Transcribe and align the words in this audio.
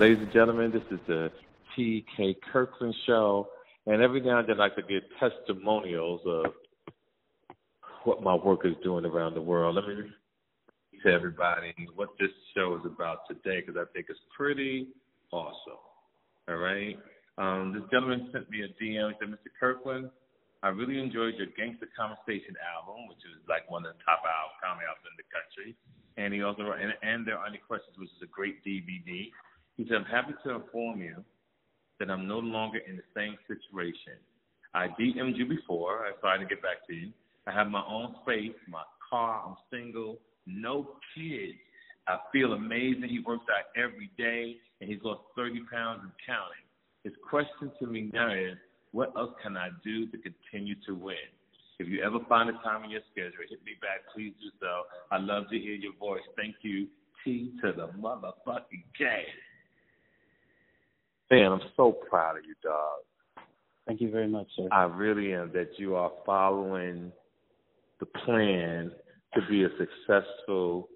Ladies 0.00 0.22
and 0.22 0.32
gentlemen, 0.32 0.72
this 0.72 0.80
is 0.90 0.98
the 1.06 1.30
T.K. 1.76 2.34
Kirkland 2.50 2.94
Show, 3.06 3.48
and 3.84 4.00
every 4.00 4.22
now 4.22 4.38
and 4.38 4.48
then 4.48 4.58
I 4.58 4.70
could 4.70 4.88
get 4.88 5.04
testimonials 5.20 6.22
of 6.24 6.46
what 8.04 8.22
my 8.22 8.34
work 8.34 8.64
is 8.64 8.72
doing 8.82 9.04
around 9.04 9.34
the 9.34 9.42
world. 9.42 9.76
Let 9.76 9.84
me 9.84 10.08
to 11.04 11.12
everybody 11.12 11.74
what 11.96 12.08
this 12.18 12.30
show 12.56 12.80
is 12.80 12.86
about 12.86 13.28
today 13.28 13.60
because 13.60 13.76
I 13.76 13.84
think 13.92 14.06
it's 14.08 14.18
pretty 14.34 14.88
awesome. 15.32 15.84
All 16.48 16.56
right. 16.56 16.96
Um, 17.36 17.74
this 17.74 17.84
gentleman 17.92 18.30
sent 18.32 18.48
me 18.48 18.64
a 18.64 18.72
DM. 18.82 19.12
Said, 19.20 19.28
Mr. 19.28 19.52
Kirkland, 19.60 20.08
I 20.62 20.68
really 20.68 20.98
enjoyed 20.98 21.34
your 21.36 21.52
Gangster 21.58 21.92
Conversation 21.92 22.56
album, 22.64 23.04
which 23.06 23.20
is 23.28 23.36
like 23.50 23.70
one 23.70 23.84
of 23.84 23.92
the 23.92 24.00
top 24.08 24.24
comedy 24.64 24.88
albums 24.88 25.12
in 25.12 25.16
the 25.20 25.28
country. 25.28 25.76
And 26.16 26.32
he 26.32 26.40
also 26.40 26.62
wrote, 26.62 26.80
and, 26.80 26.96
and 27.04 27.28
There 27.28 27.36
Are 27.36 27.46
Any 27.46 27.60
Questions, 27.60 27.92
which 28.00 28.08
is 28.16 28.24
a 28.24 28.32
great 28.32 28.64
DVD. 28.64 29.28
He 29.80 29.86
said, 29.88 29.96
I'm 29.96 30.04
happy 30.04 30.34
to 30.44 30.56
inform 30.56 31.00
you 31.00 31.24
that 32.00 32.10
I'm 32.10 32.28
no 32.28 32.38
longer 32.38 32.80
in 32.86 32.96
the 32.96 33.02
same 33.16 33.38
situation. 33.48 34.20
I 34.74 34.88
DM'd 34.88 35.38
you 35.38 35.46
before. 35.46 36.04
I 36.04 36.12
tried 36.20 36.36
to 36.38 36.44
get 36.44 36.60
back 36.60 36.86
to 36.88 36.94
you. 36.94 37.12
I 37.46 37.52
have 37.52 37.68
my 37.68 37.82
own 37.88 38.14
space, 38.22 38.52
my 38.68 38.82
car. 39.08 39.42
I'm 39.46 39.56
single 39.70 40.18
no 40.46 40.96
kids. 41.16 41.56
I 42.06 42.18
feel 42.30 42.52
amazing. 42.52 43.08
He 43.08 43.20
works 43.20 43.46
out 43.48 43.72
every 43.74 44.10
day, 44.18 44.56
and 44.82 44.90
he's 44.90 45.00
lost 45.02 45.22
30 45.34 45.62
pounds 45.72 46.00
and 46.02 46.12
counting. 46.26 46.66
His 47.02 47.14
question 47.30 47.72
to 47.80 47.86
me 47.86 48.10
now 48.12 48.34
is, 48.34 48.58
what 48.92 49.14
else 49.16 49.32
can 49.42 49.56
I 49.56 49.70
do 49.82 50.06
to 50.08 50.18
continue 50.18 50.74
to 50.88 50.94
win? 50.94 51.16
If 51.78 51.88
you 51.88 52.02
ever 52.02 52.18
find 52.28 52.50
a 52.50 52.52
time 52.62 52.84
in 52.84 52.90
your 52.90 53.00
schedule, 53.12 53.48
hit 53.48 53.64
me 53.64 53.80
back. 53.80 54.00
Please 54.14 54.34
do 54.42 54.50
so. 54.60 54.82
I 55.10 55.16
love 55.16 55.44
to 55.50 55.58
hear 55.58 55.72
your 55.74 55.94
voice. 55.98 56.20
Thank 56.36 56.56
you, 56.60 56.86
T 57.24 57.52
to 57.62 57.72
the 57.72 57.88
motherfucking 57.98 58.84
K. 58.98 59.24
Man, 61.30 61.52
I'm 61.52 61.60
so 61.76 61.92
proud 61.92 62.38
of 62.38 62.44
you, 62.44 62.54
dog. 62.62 63.44
Thank 63.86 64.00
you 64.00 64.10
very 64.10 64.28
much, 64.28 64.48
sir. 64.56 64.68
I 64.72 64.84
really 64.84 65.32
am 65.32 65.52
that 65.52 65.70
you 65.78 65.94
are 65.94 66.10
following 66.26 67.12
the 68.00 68.06
plan 68.06 68.90
to 69.34 69.40
be 69.48 69.64
a 69.64 69.68
successful 69.78 70.88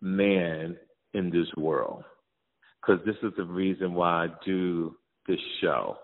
man 0.00 0.76
in 1.14 1.30
this 1.30 1.46
world. 1.56 2.04
Because 2.80 3.04
this 3.06 3.16
is 3.22 3.32
the 3.36 3.44
reason 3.44 3.94
why 3.94 4.24
I 4.24 4.28
do 4.44 4.96
this 5.26 5.38
show 5.60 5.96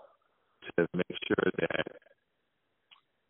to 0.77 0.87
make 0.95 1.17
sure 1.27 1.51
that 1.59 1.85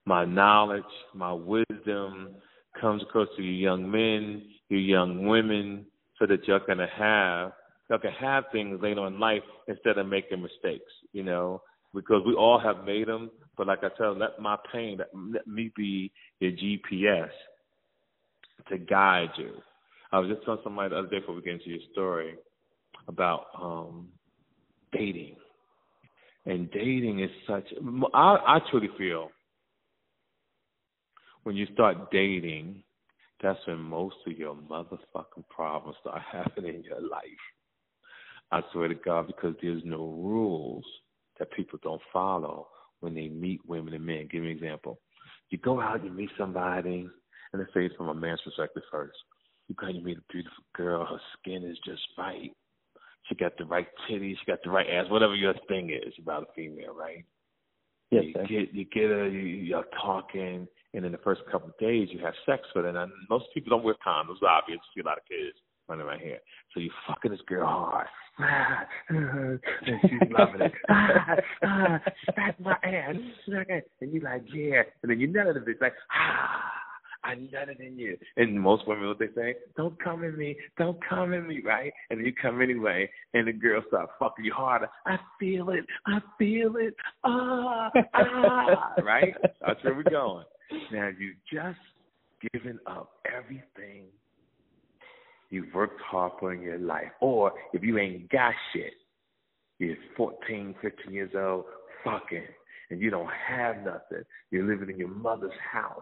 my 0.05 0.25
knowledge, 0.25 0.83
my 1.13 1.33
wisdom 1.33 2.35
comes 2.79 3.01
across 3.03 3.27
to 3.35 3.43
you 3.43 3.51
young 3.51 3.89
men, 3.89 4.43
you 4.69 4.77
young 4.77 5.25
women, 5.25 5.85
so 6.17 6.25
that 6.25 6.47
you're 6.47 6.65
going 6.65 6.77
to 6.77 6.87
have 6.97 7.51
y'all 7.89 7.99
can 7.99 8.11
have 8.11 8.45
things 8.51 8.79
later 8.81 9.05
in 9.07 9.19
life 9.19 9.43
instead 9.67 9.97
of 9.97 10.07
making 10.07 10.41
mistakes. 10.41 10.91
You 11.13 11.23
know, 11.23 11.61
because 11.93 12.21
we 12.25 12.33
all 12.33 12.59
have 12.59 12.85
made 12.85 13.07
them. 13.07 13.31
But 13.57 13.67
like 13.67 13.83
I 13.83 13.89
tell, 13.97 14.15
let 14.15 14.39
my 14.39 14.57
pain, 14.71 14.99
let 15.33 15.47
me 15.47 15.71
be 15.75 16.11
your 16.39 16.51
GPS 16.51 17.29
to 18.69 18.77
guide 18.77 19.29
you. 19.37 19.53
I 20.11 20.19
was 20.19 20.29
just 20.29 20.43
telling 20.45 20.61
somebody 20.63 20.89
the 20.89 20.99
other 20.99 21.07
day 21.07 21.19
before 21.19 21.35
we 21.35 21.41
get 21.41 21.53
into 21.53 21.69
your 21.69 21.79
story 21.91 22.35
about 23.07 23.45
um 23.59 24.07
dating. 24.91 25.35
And 26.45 26.71
dating 26.71 27.19
is 27.19 27.29
such 27.47 27.65
I 28.13 28.37
I 28.45 28.59
truly 28.69 28.89
feel 28.97 29.29
when 31.47 31.55
you 31.55 31.65
start 31.73 32.11
dating, 32.11 32.83
that's 33.41 33.59
when 33.67 33.79
most 33.79 34.17
of 34.25 34.37
your 34.37 34.53
motherfucking 34.53 35.47
problems 35.49 35.95
start 36.01 36.21
happening 36.31 36.75
in 36.75 36.83
your 36.83 36.99
life. 36.99 37.23
I 38.51 38.61
swear 38.71 38.87
to 38.87 38.95
God, 38.95 39.27
because 39.27 39.55
there's 39.61 39.83
no 39.83 39.97
rules 39.97 40.85
that 41.39 41.51
people 41.51 41.79
don't 41.83 42.01
follow 42.13 42.67
when 43.01 43.13
they 43.13 43.27
meet 43.27 43.61
women 43.67 43.93
and 43.93 44.05
men. 44.05 44.27
Give 44.31 44.41
me 44.41 44.51
an 44.51 44.57
example. 44.57 44.99
You 45.49 45.57
go 45.57 45.81
out, 45.81 46.03
you 46.03 46.09
meet 46.09 46.29
somebody, 46.37 47.07
and 47.53 47.61
let's 47.61 47.73
say 47.73 47.85
it 47.85 47.91
from 47.97 48.09
a 48.09 48.13
man's 48.13 48.41
perspective 48.43 48.83
first. 48.91 49.17
You 49.67 49.75
go 49.75 49.87
and 49.87 50.03
meet 50.03 50.17
a 50.17 50.31
beautiful 50.31 50.63
girl, 50.75 51.05
her 51.05 51.19
skin 51.39 51.63
is 51.63 51.77
just 51.85 52.01
right. 52.17 52.51
She 53.27 53.35
got 53.35 53.57
the 53.57 53.65
right 53.65 53.87
titties, 54.09 54.35
she 54.39 54.45
got 54.51 54.59
the 54.63 54.69
right 54.69 54.87
ass, 54.89 55.05
whatever 55.09 55.35
your 55.35 55.53
thing 55.67 55.89
is 55.89 56.13
about 56.21 56.43
a 56.43 56.53
female, 56.55 56.95
right? 56.95 57.25
Yes, 58.09 58.23
you 58.23 58.33
sir. 58.33 58.45
get 58.47 58.73
you 58.73 58.85
get 58.85 59.09
her, 59.09 59.27
you, 59.27 59.39
you're 59.39 59.83
talking, 60.01 60.65
and 60.93 61.05
in 61.05 61.11
the 61.11 61.17
first 61.17 61.41
couple 61.51 61.69
of 61.69 61.77
days 61.77 62.07
you 62.11 62.19
have 62.19 62.33
sex 62.45 62.63
with 62.73 62.85
her. 62.85 62.97
And 62.97 63.11
most 63.29 63.45
people 63.53 63.69
don't 63.69 63.83
wear 63.83 63.95
condoms, 63.95 64.41
obvious. 64.41 64.79
You 64.95 65.01
see 65.01 65.05
a 65.05 65.09
lot 65.09 65.17
of 65.17 65.25
kids 65.27 65.57
running 65.89 66.05
around 66.05 66.21
here. 66.21 66.39
So 66.73 66.79
you're 66.79 66.93
fucking 67.05 67.31
this 67.31 67.41
girl 67.47 67.67
hard. 67.67 68.07
and 69.09 69.59
she's 70.01 70.29
loving 70.37 70.61
it. 70.61 70.71
ah, 70.89 71.35
ah, 71.63 71.99
smack 72.33 72.59
my 72.59 72.77
ass. 72.83 73.15
smack 73.45 73.67
it. 73.69 73.89
And 74.01 74.13
you're 74.13 74.23
like, 74.23 74.43
yeah. 74.53 74.83
And 75.01 75.11
then 75.11 75.19
you 75.19 75.27
nut 75.27 75.47
it 75.47 75.57
a 75.57 75.59
bit, 75.59 75.81
like, 75.81 75.93
ah. 76.13 76.71
I 77.23 77.35
nutted 77.35 77.79
in 77.79 77.97
you. 77.97 78.17
And 78.37 78.59
most 78.59 78.87
women, 78.87 79.07
what 79.07 79.19
they 79.19 79.27
say, 79.35 79.55
don't 79.75 80.01
come 80.01 80.23
in 80.23 80.37
me, 80.37 80.55
don't 80.77 80.97
come 81.07 81.33
in 81.33 81.47
me, 81.47 81.61
right? 81.65 81.91
And 82.09 82.25
you 82.25 82.31
come 82.41 82.61
anyway, 82.61 83.09
and 83.33 83.47
the 83.47 83.51
girl 83.51 83.81
start 83.87 84.11
fucking 84.17 84.45
you 84.45 84.53
harder. 84.53 84.87
I 85.05 85.17
feel 85.39 85.69
it, 85.71 85.85
I 86.05 86.19
feel 86.39 86.75
it, 86.77 86.95
ah, 87.25 87.89
ah, 88.13 88.93
right? 89.03 89.33
That's 89.65 89.83
where 89.83 89.95
we're 89.95 90.03
going. 90.03 90.45
Now 90.91 91.09
you 91.19 91.33
just 91.51 91.79
given 92.53 92.79
up 92.87 93.11
everything 93.25 94.05
you've 95.49 95.73
worked 95.73 96.01
hard 96.01 96.33
for 96.39 96.53
in 96.53 96.61
your 96.61 96.79
life, 96.79 97.11
or 97.21 97.53
if 97.73 97.83
you 97.83 97.97
ain't 97.97 98.29
got 98.29 98.53
shit, 98.73 98.93
you're 99.79 99.95
14, 100.15 100.75
15 100.81 101.13
years 101.13 101.31
old, 101.35 101.65
fucking, 102.03 102.45
and 102.89 103.01
you 103.01 103.09
don't 103.09 103.29
have 103.47 103.77
nothing. 103.77 104.23
You're 104.51 104.67
living 104.67 104.89
in 104.89 104.97
your 104.97 105.09
mother's 105.09 105.51
house 105.71 106.01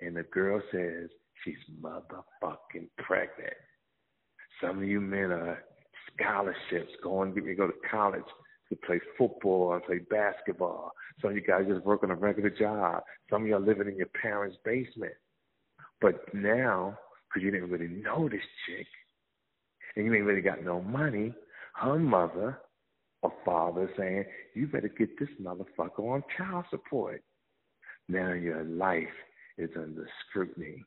and 0.00 0.16
the 0.16 0.22
girl 0.24 0.60
says 0.70 1.10
she's 1.44 1.56
motherfucking 1.80 2.88
pregnant. 2.98 3.54
Some 4.60 4.78
of 4.78 4.84
you 4.84 5.00
men 5.00 5.32
are 5.32 5.62
scholarships 6.14 6.92
going 7.02 7.34
to 7.34 7.54
go 7.54 7.66
to 7.66 7.72
college 7.90 8.22
to 8.68 8.76
play 8.86 9.00
football 9.16 9.72
and 9.74 9.82
play 9.82 9.98
basketball. 10.10 10.92
Some 11.20 11.30
of 11.30 11.36
you 11.36 11.42
guys 11.42 11.64
just 11.68 11.84
work 11.84 12.02
on 12.02 12.10
a 12.10 12.14
regular 12.14 12.50
job. 12.50 13.02
Some 13.30 13.42
of 13.42 13.48
you 13.48 13.56
are 13.56 13.60
living 13.60 13.88
in 13.88 13.96
your 13.96 14.10
parents' 14.20 14.56
basement. 14.64 15.14
But 16.00 16.22
now, 16.32 16.98
because 17.28 17.44
you 17.44 17.50
didn't 17.50 17.70
really 17.70 17.88
know 17.88 18.28
this 18.28 18.40
chick, 18.66 18.86
and 19.96 20.06
you 20.06 20.14
ain't 20.14 20.24
really 20.24 20.40
got 20.40 20.64
no 20.64 20.80
money, 20.80 21.34
her 21.74 21.98
mother 21.98 22.58
or 23.22 23.32
father 23.44 23.90
saying, 23.96 24.24
you 24.54 24.66
better 24.66 24.88
get 24.88 25.18
this 25.18 25.28
motherfucker 25.40 26.00
on 26.00 26.22
child 26.36 26.64
support. 26.70 27.22
Now 28.08 28.32
your 28.32 28.64
life 28.64 29.04
is 29.58 29.70
under 29.76 30.08
scrutiny 30.28 30.84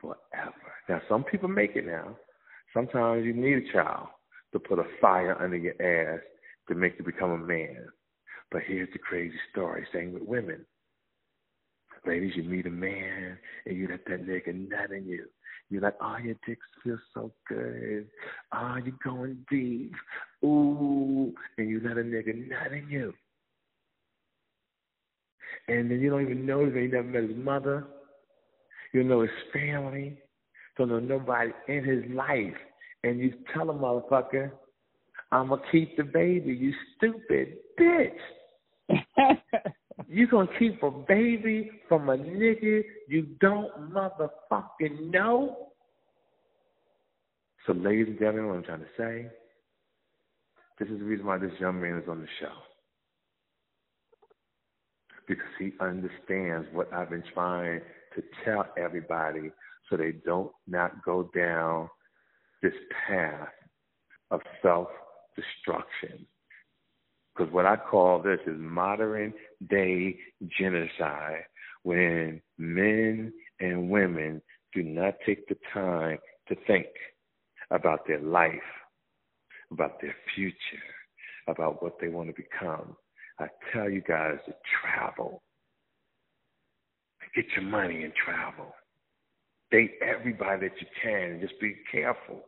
forever. 0.00 0.54
Now, 0.88 1.00
some 1.08 1.24
people 1.24 1.48
make 1.48 1.74
it 1.74 1.86
now. 1.86 2.16
Sometimes 2.72 3.24
you 3.24 3.32
need 3.32 3.58
a 3.58 3.72
child 3.72 4.08
to 4.52 4.58
put 4.58 4.78
a 4.78 4.84
fire 5.00 5.40
under 5.42 5.56
your 5.56 5.74
ass 5.82 6.20
to 6.68 6.74
make 6.74 6.94
you 6.98 7.04
become 7.04 7.30
a 7.30 7.38
man. 7.38 7.86
But 8.50 8.62
here's 8.66 8.88
the 8.92 8.98
crazy 8.98 9.36
story, 9.50 9.86
same 9.92 10.12
with 10.12 10.22
women. 10.22 10.64
Ladies, 12.06 12.32
you 12.36 12.44
meet 12.44 12.66
a 12.66 12.70
man 12.70 13.38
and 13.66 13.76
you 13.76 13.88
let 13.88 14.04
that 14.06 14.26
nigga 14.26 14.68
nut 14.68 14.92
in 14.92 15.06
you. 15.06 15.26
You're 15.68 15.82
like, 15.82 15.96
oh, 16.00 16.16
your 16.22 16.36
dick 16.46 16.58
feels 16.84 17.00
so 17.12 17.32
good. 17.48 18.06
Oh, 18.54 18.76
you're 18.84 18.94
going 19.02 19.44
deep. 19.50 19.92
Ooh. 20.44 21.34
And 21.58 21.68
you 21.68 21.80
let 21.84 21.96
a 21.96 22.02
nigga 22.02 22.48
nut 22.48 22.72
in 22.72 22.88
you 22.88 23.12
and 25.68 25.90
then 25.90 26.00
you 26.00 26.10
don't 26.10 26.22
even 26.22 26.46
know 26.46 26.68
that 26.68 26.80
you 26.80 26.88
never 26.88 27.04
met 27.04 27.22
his 27.24 27.36
mother. 27.36 27.86
You 28.92 29.04
know 29.04 29.22
his 29.22 29.30
family. 29.52 30.18
Don't 30.78 30.88
know 30.88 31.00
nobody 31.00 31.50
in 31.68 31.84
his 31.84 32.04
life. 32.14 32.54
And 33.02 33.18
you 33.18 33.34
tell 33.52 33.70
a 33.70 33.74
motherfucker, 33.74 34.50
I'm 35.32 35.48
going 35.48 35.60
to 35.60 35.70
keep 35.70 35.96
the 35.96 36.04
baby, 36.04 36.52
you 36.52 36.72
stupid 36.96 37.56
bitch. 37.78 38.10
you 40.08 40.26
to 40.28 40.46
keep 40.58 40.82
a 40.82 40.90
baby 40.90 41.70
from 41.88 42.08
a 42.08 42.16
nigga 42.16 42.82
you 43.08 43.26
don't 43.40 43.92
motherfucking 43.92 45.10
know? 45.10 45.56
So, 47.66 47.72
ladies 47.72 48.06
and 48.08 48.18
gentlemen, 48.18 48.46
what 48.46 48.56
I'm 48.58 48.64
trying 48.64 48.80
to 48.80 48.86
say, 48.96 49.26
this 50.78 50.88
is 50.88 50.98
the 50.98 51.04
reason 51.04 51.26
why 51.26 51.38
this 51.38 51.52
young 51.58 51.80
man 51.80 51.98
is 51.98 52.08
on 52.08 52.20
the 52.20 52.28
show 52.40 52.52
because 55.26 55.44
he 55.58 55.72
understands 55.80 56.68
what 56.72 56.92
I've 56.92 57.10
been 57.10 57.24
trying 57.34 57.80
to 58.14 58.22
tell 58.44 58.66
everybody 58.78 59.50
so 59.88 59.96
they 59.96 60.12
don't 60.24 60.52
not 60.66 61.04
go 61.04 61.30
down 61.34 61.88
this 62.62 62.72
path 63.08 63.48
of 64.30 64.40
self 64.62 64.88
destruction. 65.34 66.26
Because 67.36 67.52
what 67.52 67.66
I 67.66 67.76
call 67.76 68.22
this 68.22 68.40
is 68.46 68.54
modern 68.58 69.34
day 69.68 70.16
genocide 70.58 71.44
when 71.82 72.40
men 72.58 73.32
and 73.60 73.90
women 73.90 74.40
do 74.74 74.82
not 74.82 75.14
take 75.24 75.46
the 75.48 75.56
time 75.72 76.18
to 76.48 76.56
think 76.66 76.86
about 77.70 78.06
their 78.06 78.20
life, 78.20 78.52
about 79.70 80.00
their 80.00 80.14
future, 80.34 80.56
about 81.46 81.82
what 81.82 81.98
they 82.00 82.08
want 82.08 82.28
to 82.28 82.34
become. 82.34 82.96
I 83.38 83.48
tell 83.72 83.90
you 83.90 84.00
guys 84.00 84.38
to 84.46 84.54
travel. 84.80 85.42
Get 87.34 87.44
your 87.54 87.64
money 87.66 88.02
and 88.02 88.12
travel. 88.14 88.74
Date 89.70 89.92
everybody 90.00 90.68
that 90.68 90.80
you 90.80 90.86
can 91.02 91.32
and 91.32 91.40
just 91.40 91.60
be 91.60 91.76
careful. 91.92 92.44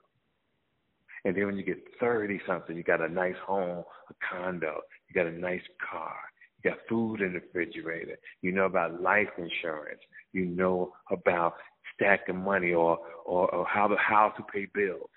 And 1.25 1.37
then 1.37 1.47
when 1.47 1.57
you 1.57 1.65
get 1.65 1.83
30 2.01 2.41
something, 2.47 2.77
you 2.77 2.83
got 2.83 3.01
a 3.01 3.09
nice 3.09 3.37
home, 3.45 3.85
a 4.11 4.15
condo, 4.31 4.81
you 5.09 5.15
got 5.15 5.27
a 5.27 5.37
nice 5.37 5.63
car, 5.91 6.17
you 6.63 6.71
got 6.71 6.81
food 6.89 7.21
in 7.21 7.33
the 7.33 7.41
refrigerator, 7.41 8.17
you 8.43 8.53
know 8.53 8.65
about 8.65 9.01
life 9.01 9.29
insurance, 9.37 10.01
you 10.33 10.47
know 10.47 10.93
about 11.11 11.55
stacking 11.95 12.37
money 12.43 12.73
or, 12.73 12.99
or, 13.25 13.53
or 13.55 13.67
how 13.67 13.89
to 13.89 13.97
how 13.97 14.33
to 14.37 14.43
pay 14.53 14.67
bills. 14.73 15.11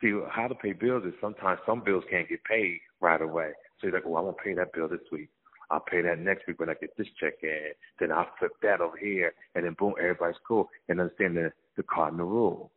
See, 0.00 0.12
how 0.30 0.46
to 0.46 0.54
pay 0.54 0.72
bills 0.72 1.04
is 1.04 1.14
sometimes 1.20 1.58
some 1.66 1.82
bills 1.84 2.04
can't 2.08 2.28
get 2.28 2.44
paid 2.44 2.78
right 3.00 3.20
away. 3.20 3.50
So 3.80 3.88
you're 3.88 3.96
like, 3.96 4.06
well, 4.06 4.18
I 4.18 4.20
won't 4.20 4.38
pay 4.38 4.54
that 4.54 4.72
bill 4.72 4.88
this 4.88 5.00
week. 5.10 5.28
I'll 5.70 5.80
pay 5.80 6.02
that 6.02 6.18
next 6.18 6.46
week 6.46 6.60
when 6.60 6.70
I 6.70 6.74
get 6.74 6.96
this 6.96 7.08
check 7.20 7.34
in. 7.42 7.72
Then 7.98 8.12
I'll 8.12 8.28
flip 8.38 8.52
that 8.62 8.80
over 8.80 8.96
here, 8.96 9.34
and 9.54 9.64
then 9.64 9.74
boom, 9.78 9.94
everybody's 9.98 10.36
cool 10.46 10.68
and 10.88 11.00
understand 11.00 11.36
the 11.36 11.52
the 11.76 11.82
cardinal 11.84 12.26
rule. 12.26 12.70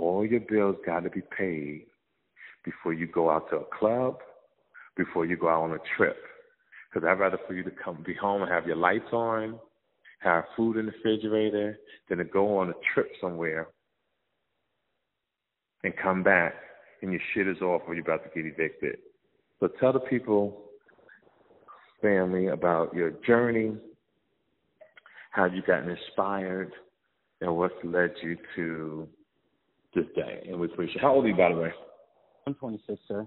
All 0.00 0.24
your 0.24 0.40
bills 0.40 0.76
got 0.86 1.00
to 1.00 1.10
be 1.10 1.20
paid 1.36 1.84
before 2.64 2.94
you 2.94 3.06
go 3.06 3.28
out 3.28 3.50
to 3.50 3.56
a 3.56 3.64
club, 3.78 4.16
before 4.96 5.26
you 5.26 5.36
go 5.36 5.48
out 5.50 5.64
on 5.64 5.72
a 5.72 5.96
trip. 5.96 6.16
Because 6.88 7.06
I'd 7.06 7.20
rather 7.20 7.38
for 7.46 7.52
you 7.52 7.62
to 7.64 7.70
come 7.70 8.02
be 8.04 8.14
home 8.14 8.40
and 8.40 8.50
have 8.50 8.66
your 8.66 8.76
lights 8.76 9.12
on, 9.12 9.58
have 10.20 10.44
food 10.56 10.78
in 10.78 10.86
the 10.86 10.92
refrigerator, 10.92 11.78
than 12.08 12.16
to 12.16 12.24
go 12.24 12.56
on 12.56 12.70
a 12.70 12.74
trip 12.94 13.10
somewhere 13.20 13.68
and 15.84 15.92
come 16.02 16.22
back 16.22 16.54
and 17.02 17.12
your 17.12 17.20
shit 17.34 17.46
is 17.46 17.60
off 17.60 17.82
or 17.86 17.94
you're 17.94 18.02
about 18.02 18.24
to 18.24 18.30
get 18.34 18.50
evicted. 18.50 18.96
So 19.60 19.68
tell 19.80 19.92
the 19.92 20.00
people, 20.00 20.62
family, 22.00 22.46
about 22.46 22.94
your 22.94 23.10
journey, 23.26 23.76
how 25.30 25.44
you 25.44 25.60
got 25.60 25.86
inspired, 25.86 26.72
and 27.42 27.54
what's 27.54 27.74
led 27.84 28.12
you 28.22 28.38
to 28.56 29.06
this 29.94 30.06
day. 30.14 30.46
And 30.48 30.60
we 30.60 30.66
appreciate. 30.66 31.00
How 31.00 31.14
old 31.14 31.24
are 31.24 31.28
you, 31.28 31.36
by 31.36 31.50
the 31.50 31.56
way? 31.56 31.72
I'm 32.46 32.54
26, 32.54 33.00
sir. 33.06 33.26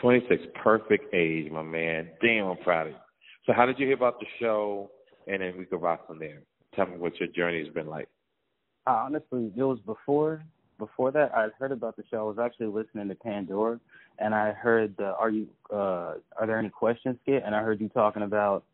26, 0.00 0.42
perfect 0.62 1.12
age, 1.14 1.50
my 1.50 1.62
man. 1.62 2.10
Damn, 2.22 2.46
I'm 2.46 2.56
proud 2.58 2.88
of 2.88 2.92
you. 2.92 2.98
So, 3.46 3.52
how 3.52 3.66
did 3.66 3.78
you 3.78 3.86
hear 3.86 3.96
about 3.96 4.20
the 4.20 4.26
show? 4.38 4.90
And 5.26 5.42
then 5.42 5.54
we 5.58 5.64
can 5.64 5.80
rock 5.80 6.06
from 6.06 6.18
there. 6.18 6.42
Tell 6.74 6.86
me 6.86 6.96
what 6.96 7.18
your 7.18 7.28
journey 7.28 7.62
has 7.64 7.72
been 7.72 7.86
like. 7.86 8.08
Uh, 8.86 9.02
honestly, 9.04 9.52
it 9.56 9.62
was 9.62 9.78
before 9.84 10.42
before 10.80 11.12
that, 11.12 11.32
I 11.32 11.48
heard 11.58 11.70
about 11.70 11.96
the 11.96 12.02
show. 12.10 12.18
I 12.18 12.22
was 12.22 12.38
actually 12.42 12.66
listening 12.66 13.08
to 13.08 13.14
Pandora, 13.14 13.78
and 14.18 14.34
I 14.34 14.50
heard 14.50 14.96
the 14.96 15.14
"Are 15.14 15.30
you 15.30 15.46
uh, 15.72 16.14
are 16.36 16.46
there 16.46 16.58
any 16.58 16.70
questions?" 16.70 17.16
skit, 17.22 17.44
and 17.46 17.54
I 17.54 17.62
heard 17.62 17.80
you 17.80 17.88
talking 17.90 18.22
about 18.22 18.64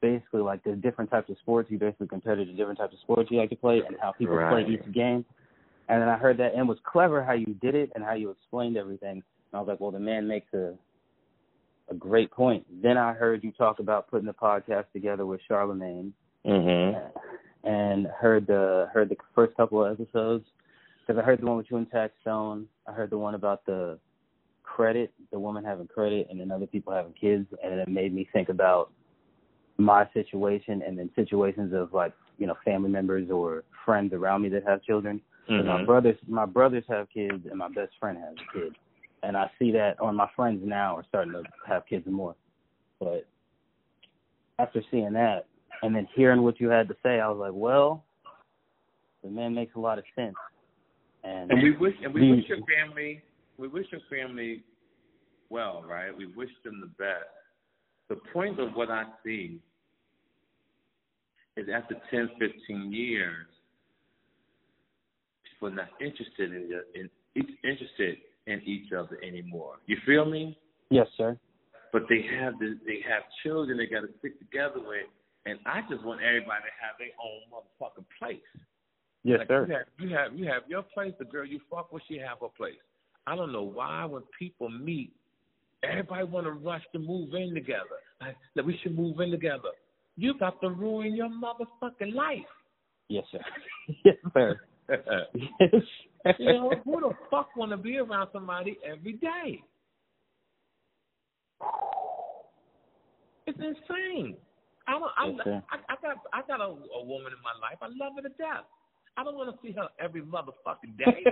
basically 0.00 0.42
like 0.42 0.62
the 0.62 0.76
different 0.76 1.10
types 1.10 1.28
of 1.28 1.38
sports. 1.38 1.70
You 1.72 1.78
basically 1.78 2.06
compared 2.06 2.38
it 2.38 2.44
to 2.44 2.52
different 2.52 2.78
types 2.78 2.92
of 2.92 3.00
sports 3.00 3.30
you 3.32 3.38
like 3.38 3.50
to 3.50 3.56
play 3.56 3.82
and 3.84 3.96
how 4.00 4.12
people 4.12 4.36
right. 4.36 4.64
play 4.64 4.74
each 4.74 4.92
game. 4.92 5.24
And 5.88 6.02
then 6.02 6.08
I 6.08 6.16
heard 6.16 6.38
that 6.38 6.52
and 6.52 6.62
it 6.62 6.66
was 6.66 6.78
clever 6.84 7.24
how 7.24 7.32
you 7.32 7.56
did 7.60 7.74
it 7.74 7.90
and 7.94 8.04
how 8.04 8.14
you 8.14 8.30
explained 8.30 8.76
everything. 8.76 9.22
And 9.52 9.54
I 9.54 9.58
was 9.58 9.68
like, 9.68 9.80
well, 9.80 9.90
the 9.90 10.00
man 10.00 10.28
makes 10.28 10.52
a 10.52 10.74
a 11.90 11.94
great 11.94 12.30
point. 12.30 12.66
Then 12.82 12.96
I 12.96 13.12
heard 13.12 13.42
you 13.42 13.52
talk 13.52 13.78
about 13.78 14.10
putting 14.10 14.26
the 14.26 14.34
podcast 14.34 14.84
together 14.92 15.26
with 15.26 15.40
Charlemagne, 15.48 16.12
mm-hmm. 16.46 17.68
and 17.68 18.06
heard 18.08 18.46
the 18.46 18.88
heard 18.92 19.08
the 19.08 19.16
first 19.34 19.56
couple 19.56 19.84
of 19.84 19.98
episodes 19.98 20.44
because 21.00 21.20
I 21.20 21.24
heard 21.24 21.40
the 21.40 21.46
one 21.46 21.56
with 21.56 21.66
you 21.70 21.78
and 21.78 21.90
Tax 21.90 22.12
Stone. 22.20 22.66
I 22.86 22.92
heard 22.92 23.10
the 23.10 23.18
one 23.18 23.34
about 23.34 23.64
the 23.64 23.98
credit, 24.62 25.12
the 25.32 25.38
woman 25.38 25.64
having 25.64 25.86
credit, 25.86 26.28
and 26.30 26.38
then 26.38 26.50
other 26.50 26.66
people 26.66 26.92
having 26.92 27.14
kids, 27.14 27.46
and 27.64 27.80
it 27.80 27.88
made 27.88 28.14
me 28.14 28.28
think 28.32 28.50
about 28.50 28.92
my 29.78 30.06
situation 30.12 30.82
and 30.84 30.98
then 30.98 31.08
situations 31.14 31.72
of 31.72 31.92
like 31.92 32.12
you 32.36 32.46
know 32.46 32.56
family 32.64 32.90
members 32.90 33.30
or 33.30 33.64
friends 33.84 34.12
around 34.12 34.42
me 34.42 34.48
that 34.50 34.64
have 34.66 34.82
children. 34.82 35.20
Mm-hmm. 35.50 35.66
My 35.66 35.84
brothers, 35.84 36.16
my 36.26 36.46
brothers 36.46 36.84
have 36.88 37.08
kids, 37.12 37.46
and 37.48 37.58
my 37.58 37.68
best 37.68 37.92
friend 37.98 38.18
has 38.18 38.34
a 38.34 38.58
kid, 38.58 38.76
and 39.22 39.36
I 39.36 39.50
see 39.58 39.72
that 39.72 39.98
on 40.00 40.14
my 40.14 40.28
friends 40.36 40.60
now 40.64 40.96
are 40.96 41.04
starting 41.08 41.32
to 41.32 41.42
have 41.66 41.86
kids 41.86 42.06
more. 42.06 42.34
But 43.00 43.26
after 44.58 44.82
seeing 44.90 45.12
that, 45.14 45.46
and 45.82 45.94
then 45.94 46.08
hearing 46.14 46.42
what 46.42 46.60
you 46.60 46.68
had 46.68 46.88
to 46.88 46.96
say, 47.02 47.20
I 47.20 47.28
was 47.28 47.38
like, 47.38 47.52
well, 47.54 48.04
the 49.22 49.30
man 49.30 49.54
makes 49.54 49.74
a 49.74 49.80
lot 49.80 49.98
of 49.98 50.04
sense. 50.14 50.34
And, 51.24 51.50
and 51.50 51.62
we 51.62 51.76
wish 51.76 51.94
and 52.02 52.12
we 52.12 52.20
the, 52.20 52.30
wish 52.30 52.44
your 52.48 52.58
family 52.66 53.22
we 53.58 53.68
wish 53.68 53.86
your 53.90 54.00
family 54.08 54.62
well, 55.50 55.84
right? 55.86 56.16
We 56.16 56.26
wish 56.26 56.50
them 56.64 56.80
the 56.80 56.86
best. 56.86 57.26
The 58.08 58.16
point 58.32 58.60
of 58.60 58.72
what 58.74 58.90
I 58.90 59.04
see 59.24 59.60
is 61.56 61.66
after 61.74 61.96
10, 62.10 62.30
15 62.38 62.92
years, 62.92 63.46
are 65.66 65.70
not 65.70 65.88
interested 66.00 66.52
in, 66.52 66.80
in 66.94 67.10
interested 67.64 68.18
in 68.46 68.62
each 68.64 68.92
other 68.92 69.18
anymore. 69.22 69.74
You 69.86 69.96
feel 70.06 70.24
me? 70.24 70.58
Yes, 70.90 71.06
sir. 71.16 71.38
But 71.92 72.02
they 72.08 72.24
have 72.38 72.58
the, 72.58 72.78
they 72.86 73.00
have 73.08 73.22
children 73.42 73.78
they 73.78 73.86
got 73.86 74.02
to 74.02 74.08
stick 74.18 74.38
together 74.38 74.80
with, 74.80 75.08
and 75.46 75.58
I 75.66 75.80
just 75.90 76.04
want 76.04 76.20
everybody 76.22 76.64
to 76.64 76.74
have 76.80 76.96
their 76.98 77.14
own 77.22 77.48
motherfucking 77.52 78.06
place. 78.18 78.40
Yes, 79.24 79.40
like 79.40 79.48
sir. 79.48 79.66
You 79.66 79.74
have, 79.74 79.86
you 79.98 80.14
have 80.14 80.38
you 80.38 80.46
have 80.46 80.62
your 80.68 80.82
place. 80.82 81.12
The 81.18 81.24
girl 81.24 81.46
you 81.46 81.60
fuck 81.70 81.92
with, 81.92 82.02
she 82.08 82.18
have 82.18 82.38
her 82.40 82.48
place. 82.56 82.80
I 83.26 83.36
don't 83.36 83.52
know 83.52 83.62
why 83.62 84.04
when 84.04 84.22
people 84.38 84.70
meet, 84.70 85.12
everybody 85.82 86.24
want 86.24 86.46
to 86.46 86.52
rush 86.52 86.82
to 86.92 86.98
move 86.98 87.34
in 87.34 87.54
together. 87.54 88.00
Like 88.20 88.36
that 88.56 88.64
we 88.64 88.78
should 88.82 88.96
move 88.96 89.20
in 89.20 89.30
together. 89.30 89.70
You 90.16 90.38
got 90.38 90.60
to 90.62 90.70
ruin 90.70 91.14
your 91.14 91.28
motherfucking 91.28 92.14
life. 92.14 92.38
Yes, 93.08 93.24
sir. 93.30 93.40
yes, 94.04 94.16
sir. 94.34 94.60
Yes. 94.88 95.82
you 96.38 96.46
know 96.46 96.72
who 96.84 97.00
the 97.00 97.12
fuck 97.30 97.54
want 97.56 97.70
to 97.70 97.76
be 97.76 97.98
around 97.98 98.28
somebody 98.32 98.78
every 98.84 99.12
day? 99.14 99.62
It's 103.46 103.58
insane. 103.58 104.36
I 104.86 104.92
don't. 104.92 105.10
I, 105.16 105.50
yes, 105.50 105.62
I, 105.70 105.76
I 105.92 105.96
got. 106.02 106.16
I 106.32 106.42
got 106.46 106.60
a, 106.60 106.64
a 106.64 107.04
woman 107.04 107.32
in 107.32 107.42
my 107.42 107.52
life. 107.60 107.78
I 107.82 107.86
love 107.86 108.14
her 108.16 108.22
to 108.22 108.28
death. 108.36 108.64
I 109.16 109.24
don't 109.24 109.36
want 109.36 109.50
to 109.50 109.58
see 109.66 109.72
her 109.72 109.88
every 109.98 110.22
motherfucking 110.22 110.96
day. 110.96 111.24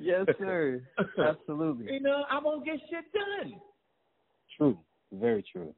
yes, 0.00 0.26
sir. 0.38 0.82
Absolutely. 1.18 1.92
You 1.92 2.00
know, 2.00 2.24
I 2.30 2.38
won't 2.38 2.64
get 2.64 2.80
shit 2.88 3.04
done. 3.12 3.60
True. 4.56 4.78
Very 5.12 5.44
true. 5.52 5.74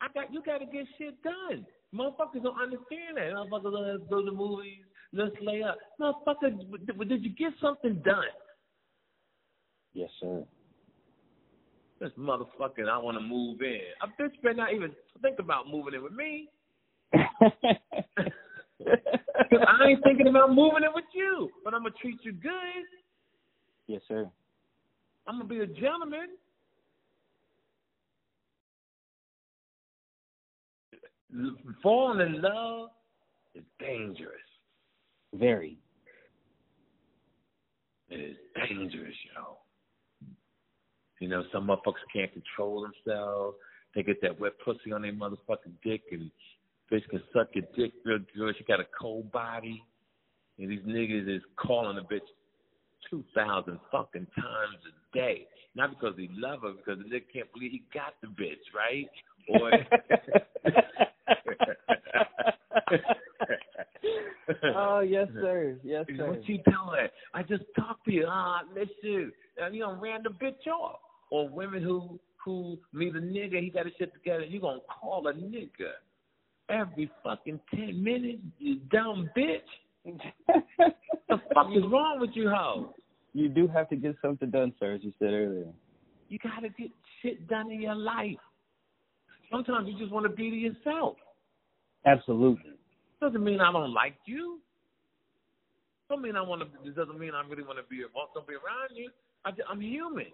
I 0.00 0.06
got 0.14 0.32
you 0.32 0.42
got 0.42 0.58
to 0.58 0.66
get 0.66 0.86
shit 0.96 1.22
done. 1.22 1.66
Motherfuckers 1.94 2.42
don't 2.42 2.60
understand 2.60 3.16
that. 3.16 3.32
Motherfuckers 3.32 3.98
let's 3.98 4.10
go 4.10 4.24
to 4.24 4.32
movies, 4.32 4.84
let's 5.12 5.34
lay 5.42 5.62
up. 5.62 5.78
Motherfucker, 6.00 7.08
did 7.08 7.24
you 7.24 7.30
get 7.30 7.52
something 7.60 8.00
done? 8.04 8.24
Yes, 9.92 10.10
sir. 10.20 10.44
This 12.00 12.10
motherfucking, 12.18 12.88
I 12.88 12.98
want 12.98 13.18
to 13.18 13.22
move 13.22 13.60
in. 13.60 13.80
A 14.02 14.22
bitch 14.22 14.40
better 14.42 14.54
not 14.54 14.72
even 14.72 14.92
think 15.20 15.38
about 15.38 15.68
moving 15.68 15.94
in 15.94 16.02
with 16.02 16.12
me. 16.12 16.48
I 17.12 17.18
ain't 19.88 20.02
thinking 20.04 20.28
about 20.28 20.54
moving 20.54 20.84
in 20.84 20.92
with 20.94 21.04
you, 21.14 21.50
but 21.64 21.74
I'm 21.74 21.82
gonna 21.82 21.94
treat 22.00 22.18
you 22.22 22.32
good. 22.32 22.86
Yes, 23.88 24.00
sir. 24.08 24.30
I'm 25.26 25.38
gonna 25.38 25.48
be 25.48 25.60
a 25.60 25.66
gentleman. 25.66 26.28
Falling 31.82 32.20
in 32.20 32.42
love 32.42 32.90
is 33.54 33.64
dangerous. 33.78 34.38
Very. 35.34 35.78
It 38.08 38.20
is 38.20 38.36
dangerous, 38.56 39.14
yo. 39.34 39.58
You 41.20 41.28
know, 41.28 41.44
some 41.52 41.68
motherfuckers 41.68 42.06
can't 42.12 42.32
control 42.32 42.82
themselves. 42.82 43.56
They 43.94 44.02
get 44.02 44.20
that 44.22 44.40
wet 44.40 44.52
pussy 44.64 44.92
on 44.92 45.02
their 45.02 45.12
motherfucking 45.12 45.74
dick 45.84 46.02
and 46.10 46.30
bitch 46.90 47.08
can 47.08 47.22
suck 47.32 47.48
your 47.54 47.64
dick 47.76 47.92
real 48.04 48.18
good. 48.36 48.54
She 48.58 48.64
got 48.64 48.80
a 48.80 48.86
cold 49.00 49.30
body. 49.30 49.82
And 50.58 50.70
these 50.70 50.80
niggas 50.80 51.36
is 51.36 51.42
calling 51.56 51.98
a 51.98 52.02
bitch 52.02 52.20
two 53.08 53.24
thousand 53.34 53.78
fucking 53.90 54.26
times 54.36 54.78
a 54.86 55.16
day. 55.16 55.46
Not 55.74 55.90
because 55.90 56.14
he 56.16 56.28
love 56.32 56.62
her, 56.62 56.72
because 56.72 56.98
the 56.98 57.04
nigga 57.04 57.24
can't 57.32 57.52
believe 57.52 57.70
he 57.70 57.82
got 57.94 58.14
the 58.20 58.28
bitch, 58.28 58.58
right? 58.74 59.08
Boy. 59.48 59.70
oh 64.76 65.00
yes, 65.00 65.28
sir. 65.32 65.78
Yes, 65.82 66.06
sir. 66.16 66.28
What 66.28 66.48
you 66.48 66.58
doing? 66.64 67.08
I 67.34 67.42
just 67.42 67.64
talked 67.76 68.04
to 68.06 68.12
you. 68.12 68.26
Ah, 68.28 68.60
I 68.60 68.74
miss 68.78 68.88
you. 69.02 69.30
And 69.58 69.74
you 69.74 69.86
ran 70.00 70.22
the 70.22 70.30
bitch 70.30 70.66
off. 70.72 71.00
Or 71.30 71.48
women 71.48 71.82
who 71.82 72.18
who 72.44 72.78
meet 72.92 73.14
a 73.14 73.20
nigga, 73.20 73.60
he 73.60 73.70
got 73.70 73.86
his 73.86 73.94
shit 73.98 74.12
together. 74.14 74.44
You 74.44 74.60
gonna 74.60 74.80
call 75.00 75.26
a 75.28 75.32
nigga 75.32 75.92
every 76.68 77.10
fucking 77.22 77.60
ten 77.74 78.02
minutes? 78.02 78.42
You 78.58 78.76
dumb 78.90 79.30
bitch. 79.36 79.60
What 80.02 80.16
the 81.28 81.36
fuck 81.54 81.66
is 81.74 81.82
wrong 81.90 82.18
with 82.20 82.30
you, 82.34 82.50
hoe? 82.50 82.94
You 83.32 83.48
do 83.48 83.68
have 83.68 83.88
to 83.90 83.96
get 83.96 84.16
something 84.22 84.50
done, 84.50 84.72
sir, 84.80 84.94
as 84.94 85.04
you 85.04 85.12
said 85.18 85.32
earlier. 85.32 85.68
You 86.28 86.38
gotta 86.38 86.68
get 86.70 86.90
shit 87.22 87.46
done 87.48 87.70
in 87.70 87.80
your 87.80 87.94
life. 87.94 88.38
Sometimes 89.50 89.88
you 89.88 89.98
just 89.98 90.12
want 90.12 90.26
to 90.26 90.30
be 90.30 90.50
to 90.50 90.56
yourself. 90.56 91.16
Absolutely. 92.06 92.72
Doesn't 93.20 93.44
mean 93.44 93.60
I 93.60 93.72
don't 93.72 93.92
like 93.92 94.16
you. 94.24 94.60
Don't 96.08 96.22
mean 96.22 96.36
I 96.36 96.42
want 96.42 96.62
to. 96.62 96.88
It 96.88 96.96
doesn't 96.96 97.18
mean 97.18 97.32
I 97.34 97.46
really 97.48 97.62
want 97.62 97.78
to 97.78 97.84
be 97.88 98.02
want 98.14 98.30
to 98.34 98.40
be 98.40 98.54
around 98.54 98.96
you. 98.96 99.10
I, 99.44 99.50
I'm 99.70 99.80
human. 99.80 100.26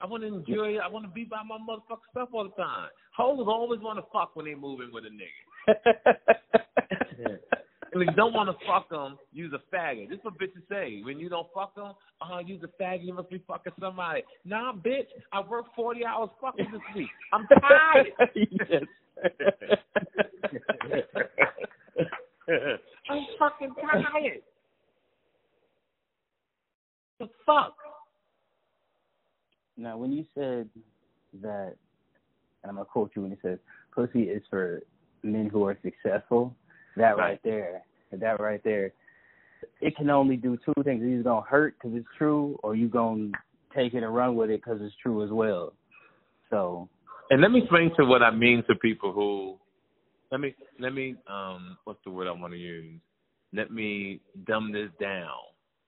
I 0.00 0.06
want 0.06 0.22
to 0.22 0.28
enjoy 0.28 0.76
it. 0.76 0.80
I 0.84 0.88
want 0.88 1.04
to 1.06 1.10
be 1.10 1.24
by 1.24 1.42
my 1.46 1.58
motherfucking 1.58 2.10
stuff 2.10 2.28
all 2.32 2.44
the 2.44 2.50
time. 2.50 2.88
Hoes 3.16 3.44
always 3.48 3.80
want 3.80 3.98
to 3.98 4.04
fuck 4.12 4.36
when 4.36 4.46
they 4.46 4.54
moving 4.54 4.90
with 4.92 5.04
a 5.04 5.08
nigga. 5.08 6.14
And 7.94 8.02
if 8.02 8.08
you 8.08 8.14
don't 8.16 8.32
want 8.34 8.50
to 8.50 8.66
fuck 8.66 8.90
them, 8.90 9.16
use 9.32 9.52
a 9.54 9.60
faggot. 9.74 10.08
This 10.08 10.18
is 10.18 10.24
what 10.24 10.34
bitches 10.34 10.68
say. 10.68 11.00
When 11.04 11.20
you 11.20 11.28
don't 11.28 11.46
fuck 11.54 11.76
them, 11.76 11.92
oh, 11.94 12.24
uh-huh, 12.24 12.40
use 12.44 12.60
a 12.64 12.82
faggot, 12.82 13.04
you 13.04 13.14
must 13.14 13.30
be 13.30 13.40
fucking 13.46 13.72
somebody. 13.80 14.24
Nah, 14.44 14.72
bitch, 14.72 15.06
I 15.32 15.40
worked 15.40 15.76
40 15.76 16.04
hours 16.04 16.30
fucking 16.40 16.72
this 16.72 16.80
week. 16.96 17.08
I'm 17.32 17.46
tired. 17.60 18.08
I'm 22.48 23.26
fucking 23.38 23.74
tired. 23.80 24.42
The 27.20 27.28
fuck? 27.46 27.74
Now, 29.76 29.96
when 29.96 30.12
you 30.12 30.24
said 30.34 30.68
that, 31.42 31.74
and 32.62 32.70
I'm 32.70 32.74
going 32.74 32.86
to 32.86 32.90
quote 32.90 33.12
you 33.16 33.22
when 33.22 33.30
you 33.32 33.38
said, 33.42 33.58
pussy 33.94 34.24
is 34.24 34.42
for 34.50 34.82
men 35.22 35.48
who 35.50 35.64
are 35.64 35.76
successful, 35.82 36.54
that 36.96 37.16
right, 37.16 37.30
right 37.30 37.40
there, 37.44 37.82
that 38.12 38.40
right 38.40 38.62
there, 38.62 38.92
it 39.80 39.96
can 39.96 40.10
only 40.10 40.36
do 40.36 40.56
two 40.64 40.82
things. 40.84 41.02
It's 41.02 41.12
either 41.12 41.22
going 41.22 41.42
to 41.42 41.48
hurt 41.48 41.74
because 41.78 41.96
it's 41.96 42.06
true, 42.18 42.58
or 42.62 42.74
you 42.76 42.88
going 42.88 43.32
to 43.32 43.38
take 43.76 43.94
it 43.94 44.02
and 44.02 44.14
run 44.14 44.36
with 44.36 44.50
it 44.50 44.62
because 44.62 44.80
it's 44.82 44.94
true 45.02 45.24
as 45.24 45.30
well. 45.30 45.72
So. 46.50 46.88
And 47.30 47.40
let 47.40 47.50
me 47.50 47.60
explain 47.60 47.90
to 47.96 48.04
what 48.04 48.22
I 48.22 48.30
mean 48.30 48.62
to 48.68 48.74
people 48.76 49.12
who, 49.12 49.56
let 50.34 50.40
me, 50.40 50.54
let 50.80 50.92
me, 50.92 51.14
um, 51.28 51.78
what's 51.84 52.00
the 52.04 52.10
word 52.10 52.26
I 52.26 52.32
want 52.32 52.52
to 52.52 52.58
use? 52.58 53.00
Let 53.52 53.70
me 53.70 54.20
dumb 54.48 54.72
this 54.72 54.90
down 55.00 55.30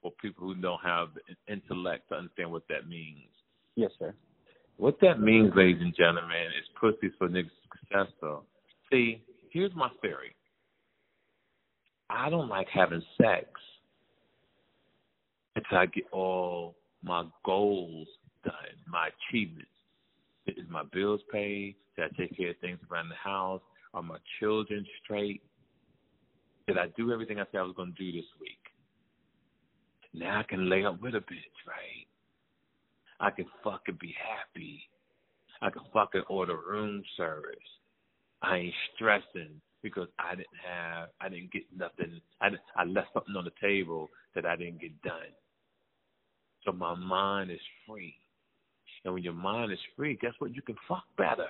for 0.00 0.12
people 0.22 0.46
who 0.46 0.54
don't 0.54 0.80
have 0.84 1.08
the 1.14 1.52
intellect 1.52 2.10
to 2.10 2.14
understand 2.14 2.52
what 2.52 2.62
that 2.68 2.88
means. 2.88 3.26
Yes, 3.74 3.90
sir. 3.98 4.14
What 4.76 5.00
that 5.00 5.18
means, 5.18 5.50
ladies 5.56 5.82
and 5.82 5.92
gentlemen, 5.96 6.46
is 6.56 6.68
pussies 6.80 7.10
for 7.18 7.28
niggas 7.28 7.50
successful. 7.88 8.44
See, 8.88 9.20
here's 9.50 9.74
my 9.74 9.88
theory. 10.00 10.36
I 12.08 12.30
don't 12.30 12.48
like 12.48 12.68
having 12.72 13.02
sex 13.20 13.48
until 15.56 15.78
I 15.78 15.86
get 15.86 16.04
all 16.12 16.76
my 17.02 17.24
goals 17.44 18.06
done, 18.44 18.54
my 18.86 19.08
achievements. 19.28 19.70
Is 20.46 20.68
my 20.70 20.84
bills 20.92 21.20
paid? 21.32 21.74
Did 21.96 22.04
I 22.04 22.16
take 22.16 22.36
care 22.36 22.50
of 22.50 22.58
things 22.58 22.78
around 22.88 23.08
the 23.08 23.16
house? 23.16 23.60
Are 23.96 24.02
my 24.02 24.18
children 24.38 24.86
straight? 25.02 25.42
Did 26.68 26.76
I 26.76 26.88
do 26.98 27.12
everything 27.12 27.40
I 27.40 27.44
said 27.50 27.60
I 27.60 27.62
was 27.62 27.74
going 27.74 27.94
to 27.94 28.04
do 28.04 28.12
this 28.12 28.28
week? 28.38 28.60
Now 30.12 30.38
I 30.38 30.42
can 30.42 30.68
lay 30.68 30.84
up 30.84 31.00
with 31.00 31.14
a 31.14 31.20
bitch, 31.20 31.58
right? 31.66 32.06
I 33.20 33.30
can 33.30 33.46
fucking 33.64 33.96
be 33.98 34.14
happy. 34.22 34.82
I 35.62 35.70
can 35.70 35.82
fucking 35.94 36.24
order 36.28 36.58
room 36.68 37.02
service. 37.16 37.56
I 38.42 38.56
ain't 38.58 38.74
stressing 38.94 39.62
because 39.82 40.08
I 40.18 40.32
didn't 40.34 40.48
have, 40.62 41.08
I 41.22 41.30
didn't 41.30 41.52
get 41.52 41.62
nothing. 41.74 42.20
I 42.42 42.48
I 42.76 42.84
left 42.84 43.08
something 43.14 43.34
on 43.34 43.44
the 43.44 43.52
table 43.62 44.10
that 44.34 44.44
I 44.44 44.56
didn't 44.56 44.80
get 44.80 45.00
done. 45.02 45.32
So 46.66 46.72
my 46.72 46.94
mind 46.94 47.50
is 47.50 47.60
free, 47.88 48.14
and 49.04 49.14
when 49.14 49.22
your 49.22 49.32
mind 49.32 49.72
is 49.72 49.78
free, 49.96 50.18
guess 50.20 50.32
what? 50.38 50.54
You 50.54 50.60
can 50.60 50.76
fuck 50.86 51.04
better. 51.16 51.48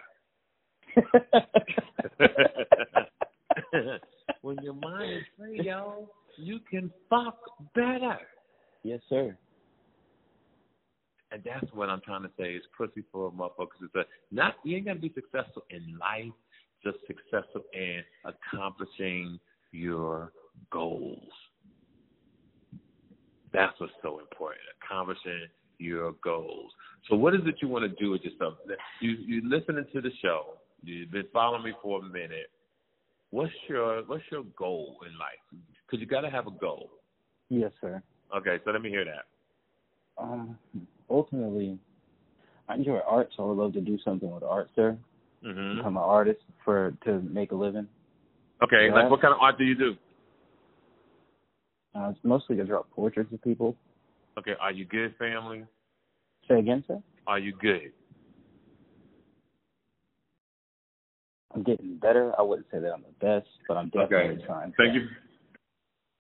when 4.43 4.57
your 4.63 4.75
mind 4.75 5.19
is 5.19 5.25
free, 5.39 5.61
yo, 5.63 6.09
you 6.37 6.61
can 6.71 6.93
fuck 7.11 7.39
better. 7.75 8.19
Yes, 8.83 9.01
sir. 9.09 9.37
And 11.33 11.43
that's 11.45 11.67
what 11.75 11.91
I'm 11.91 12.01
trying 12.03 12.23
to 12.23 12.31
say 12.39 12.55
is 12.55 12.63
pussy 12.77 13.03
for 13.13 13.33
motherfuckers. 13.33 13.83
It's 13.83 13.95
a, 13.97 14.05
not 14.31 14.55
you 14.65 14.77
ain't 14.77 14.87
gonna 14.87 15.01
be 15.01 15.13
successful 15.15 15.65
in 15.71 15.99
life 15.99 16.33
just 16.87 16.99
successful 17.07 17.63
in 17.73 18.03
accomplishing 18.25 19.39
your 19.73 20.33
goals. 20.71 21.29
That's 23.53 23.79
what's 23.81 23.93
so 24.03 24.21
important, 24.21 24.63
accomplishing 24.83 25.47
your 25.79 26.13
goals. 26.23 26.71
So 27.09 27.17
what 27.17 27.35
is 27.35 27.41
it 27.45 27.57
you 27.61 27.69
want 27.69 27.85
to 27.85 28.03
do 28.03 28.11
with 28.11 28.23
yourself? 28.23 28.55
You 29.01 29.11
you 29.11 29.49
listening 29.49 29.87
to 29.93 30.01
the 30.01 30.11
show. 30.23 30.55
You've 30.87 31.11
been 31.11 31.25
following 31.33 31.65
me 31.65 31.73
for 31.83 32.01
a 32.01 32.05
minute. 32.05 32.51
What's 33.31 33.53
your 33.69 34.03
what's 34.05 34.25
your 34.31 34.45
goal 34.59 34.97
in 35.07 35.13
life? 35.19 35.63
Because 35.85 36.01
you 36.01 36.07
got 36.07 36.23
to 36.23 36.31
have 36.31 36.47
a 36.47 36.51
goal. 36.51 36.91
Yes, 37.49 37.73
sir. 37.81 38.03
Okay, 38.37 38.57
so 38.65 38.71
let 38.71 38.81
me 38.81 38.89
hear 38.89 39.05
that. 39.05 39.27
Um, 40.19 40.59
ultimately, 41.11 41.79
I 42.69 42.75
enjoy 42.75 42.99
art, 43.07 43.29
so 43.37 43.45
I 43.45 43.47
would 43.49 43.59
love 43.59 43.73
to 43.75 43.81
do 43.81 43.99
something 44.05 44.31
with 44.31 44.43
art, 44.43 44.69
sir 44.75 44.97
mm-hmm. 45.45 45.79
become 45.79 45.97
an 45.97 46.03
artist 46.03 46.41
for 46.65 46.93
to 47.05 47.21
make 47.21 47.53
a 47.53 47.55
living. 47.55 47.87
Okay, 48.63 48.91
like 48.93 49.11
what 49.11 49.21
kind 49.21 49.35
of 49.35 49.41
art 49.41 49.59
do 49.59 49.65
you 49.65 49.75
do? 49.75 49.97
Uh, 51.95 52.11
it's 52.11 52.19
mostly 52.23 52.57
to 52.57 52.65
draw 52.65 52.83
portraits 52.95 53.33
of 53.33 53.43
people. 53.43 53.77
Okay, 54.39 54.53
are 54.61 54.73
you 54.73 54.85
good, 54.85 55.15
family? 55.19 55.65
Say 56.49 56.59
again, 56.59 56.85
sir. 56.87 57.03
Are 57.27 57.39
you 57.39 57.53
good? 57.61 57.93
I'm 61.57 61.63
getting 61.63 61.97
better. 61.97 62.33
I 62.39 62.43
wouldn't 62.43 62.67
say 62.71 62.81
that 62.81 62.93
I'm 62.93 63.03
the 63.03 63.27
best, 63.27 63.49
but 63.67 63.79
I'm 63.79 63.87
definitely 63.87 64.37
okay. 64.37 64.47
trying. 64.47 64.75
Thank 64.77 64.95
you 64.95 65.09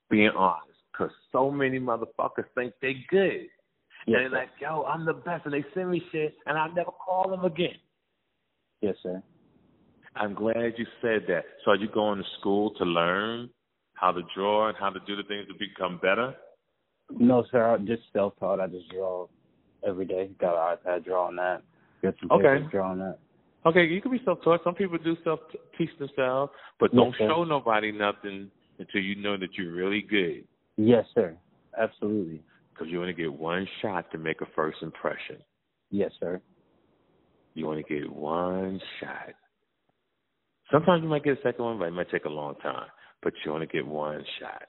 being 0.08 0.30
honest, 0.30 0.78
because 0.90 1.12
so 1.30 1.50
many 1.50 1.78
motherfuckers 1.78 2.46
think 2.54 2.72
they 2.80 2.94
good. 3.10 3.48
Yes, 4.06 4.06
and 4.06 4.14
they're 4.14 4.30
like, 4.30 4.48
yo, 4.60 4.84
I'm 4.84 5.04
the 5.04 5.12
best, 5.12 5.44
and 5.44 5.52
they 5.52 5.64
send 5.74 5.90
me 5.90 6.02
shit, 6.10 6.34
and 6.46 6.56
I 6.56 6.68
never 6.68 6.90
call 6.90 7.28
them 7.28 7.44
again. 7.44 7.74
Yes, 8.80 8.94
sir. 9.02 9.22
I'm 10.14 10.32
glad 10.32 10.72
you 10.78 10.86
said 11.02 11.24
that. 11.28 11.44
So 11.64 11.72
are 11.72 11.76
you 11.76 11.88
going 11.92 12.18
to 12.18 12.24
school 12.40 12.70
to 12.78 12.84
learn 12.84 13.50
how 13.94 14.12
to 14.12 14.22
draw 14.34 14.68
and 14.68 14.76
how 14.78 14.88
to 14.88 15.00
do 15.06 15.16
the 15.16 15.24
things 15.24 15.48
to 15.48 15.54
become 15.58 15.98
better? 16.00 16.34
No, 17.10 17.44
sir. 17.50 17.74
I'm 17.74 17.86
just 17.86 18.02
self-taught. 18.14 18.60
I 18.60 18.68
just 18.68 18.88
draw 18.90 19.26
every 19.86 20.06
day. 20.06 20.30
Got 20.40 20.54
an 20.54 20.78
iPad, 20.78 21.04
drawing 21.04 21.36
that. 21.36 21.62
Get 22.00 22.14
some 22.20 22.30
okay. 22.30 22.64
drawing 22.70 23.00
that. 23.00 23.18
Okay, 23.66 23.84
you 23.84 24.00
can 24.00 24.12
be 24.12 24.20
self-taught. 24.24 24.60
Some 24.62 24.76
people 24.76 24.96
do 24.96 25.16
self-teach 25.24 25.90
themselves, 25.98 26.52
but 26.78 26.94
don't 26.94 27.12
sir. 27.18 27.28
show 27.28 27.42
nobody 27.42 27.90
nothing 27.90 28.48
until 28.78 29.00
you 29.00 29.16
know 29.16 29.36
that 29.36 29.48
you're 29.54 29.72
really 29.72 30.02
good. 30.02 30.44
Yes, 30.76 31.04
sir. 31.14 31.36
Absolutely. 31.76 32.42
Because 32.72 32.86
you 32.92 33.00
only 33.00 33.12
get 33.12 33.32
one 33.32 33.66
shot 33.82 34.10
to 34.12 34.18
make 34.18 34.40
a 34.40 34.46
first 34.54 34.78
impression. 34.82 35.38
Yes, 35.90 36.12
sir. 36.20 36.40
You 37.54 37.68
only 37.68 37.84
get 37.88 38.08
one 38.10 38.80
shot. 39.00 39.34
Sometimes 40.70 41.02
you 41.02 41.08
might 41.08 41.24
get 41.24 41.38
a 41.38 41.42
second 41.42 41.64
one, 41.64 41.78
but 41.78 41.86
it 41.86 41.92
might 41.92 42.10
take 42.10 42.24
a 42.24 42.30
long 42.30 42.54
time. 42.56 42.86
But 43.22 43.32
you 43.44 43.52
only 43.52 43.66
get 43.66 43.86
one 43.86 44.22
shot. 44.38 44.62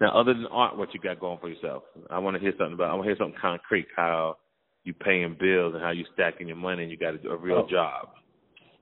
Now, 0.00 0.18
other 0.18 0.32
than 0.32 0.46
art, 0.46 0.78
what 0.78 0.94
you 0.94 1.00
got 1.00 1.20
going 1.20 1.38
for 1.40 1.48
yourself? 1.48 1.82
I 2.08 2.18
want 2.20 2.36
to 2.36 2.40
hear 2.40 2.52
something 2.56 2.74
about. 2.74 2.90
I 2.90 2.94
want 2.94 3.04
to 3.04 3.08
hear 3.08 3.18
something 3.18 3.38
concrete. 3.40 3.86
How 3.96 4.36
you 4.88 4.94
paying 4.94 5.36
bills 5.38 5.74
and 5.74 5.82
how 5.82 5.90
you 5.90 6.04
stacking 6.14 6.48
your 6.48 6.56
money, 6.56 6.82
and 6.82 6.90
you 6.90 6.96
got 6.96 7.14
a, 7.14 7.30
a 7.30 7.36
real 7.36 7.64
oh. 7.66 7.70
job. 7.70 8.08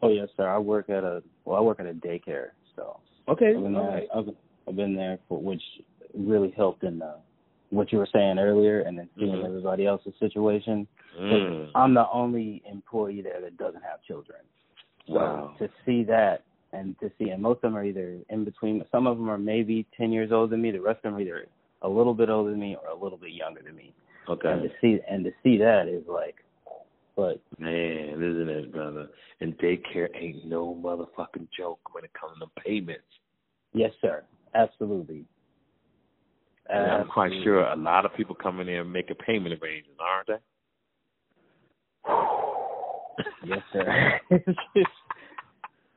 Oh 0.02 0.08
yes, 0.08 0.28
sir. 0.36 0.48
I 0.48 0.58
work 0.58 0.88
at 0.88 1.02
a 1.02 1.22
well, 1.44 1.58
I 1.58 1.60
work 1.60 1.80
at 1.80 1.86
a 1.86 1.92
daycare. 1.92 2.50
So 2.76 3.00
okay, 3.28 3.52
I've 3.56 3.62
been 3.62 3.72
there, 3.72 3.82
right. 3.82 4.08
I've, 4.14 4.28
I've 4.68 4.76
been 4.76 4.94
there 4.94 5.18
for 5.28 5.42
which 5.42 5.62
really 6.14 6.54
helped 6.56 6.84
in 6.84 7.00
the 7.00 7.16
what 7.70 7.90
you 7.90 7.98
were 7.98 8.08
saying 8.12 8.38
earlier, 8.38 8.82
and 8.82 8.96
then 8.96 9.08
seeing 9.18 9.32
mm-hmm. 9.32 9.46
everybody 9.46 9.86
else's 9.86 10.14
situation. 10.20 10.86
Mm. 11.20 11.70
I'm 11.74 11.94
the 11.94 12.04
only 12.12 12.62
employee 12.70 13.22
there 13.22 13.40
that 13.40 13.56
doesn't 13.56 13.82
have 13.82 14.02
children. 14.06 14.38
So 15.08 15.14
wow. 15.14 15.54
to 15.58 15.68
see 15.84 16.04
that 16.04 16.44
and 16.72 16.94
to 17.00 17.10
see, 17.18 17.30
and 17.30 17.42
most 17.42 17.56
of 17.56 17.62
them 17.62 17.76
are 17.76 17.84
either 17.84 18.18
in 18.28 18.44
between. 18.44 18.84
Some 18.92 19.06
of 19.06 19.16
them 19.16 19.30
are 19.30 19.38
maybe 19.38 19.86
10 19.96 20.12
years 20.12 20.30
older 20.30 20.50
than 20.50 20.62
me. 20.62 20.70
The 20.72 20.80
rest 20.80 20.98
of 20.98 21.04
them 21.04 21.14
are 21.14 21.20
either 21.20 21.46
a 21.82 21.88
little 21.88 22.14
bit 22.14 22.28
older 22.28 22.50
than 22.50 22.60
me 22.60 22.76
or 22.80 22.90
a 22.90 23.02
little 23.02 23.18
bit 23.18 23.32
younger 23.32 23.62
than 23.62 23.74
me. 23.74 23.94
Okay. 24.28 24.48
And 24.48 24.62
to 24.62 24.68
see 24.80 24.98
and 25.08 25.24
to 25.24 25.30
see 25.42 25.56
that 25.58 25.88
is 25.88 26.04
like, 26.08 26.36
but 27.16 27.40
man, 27.58 28.22
isn't 28.22 28.48
it, 28.48 28.72
brother? 28.72 29.08
And 29.40 29.56
daycare 29.58 30.08
ain't 30.14 30.44
no 30.46 30.74
motherfucking 30.82 31.48
joke 31.56 31.80
when 31.92 32.04
it 32.04 32.10
comes 32.18 32.38
to 32.40 32.46
payments. 32.62 33.04
Yes, 33.72 33.92
sir. 34.00 34.24
Absolutely. 34.54 35.24
And 36.68 36.90
I'm 36.90 37.08
quite 37.08 37.30
sure 37.44 37.60
a 37.60 37.76
lot 37.76 38.04
of 38.04 38.14
people 38.14 38.34
come 38.34 38.60
in 38.60 38.66
there 38.66 38.80
and 38.80 38.92
make 38.92 39.10
a 39.10 39.14
payment 39.14 39.54
arrangement, 39.62 39.98
aren't 40.00 40.28
they? 40.28 40.40
yes, 43.48 43.60
sir. 43.72 44.20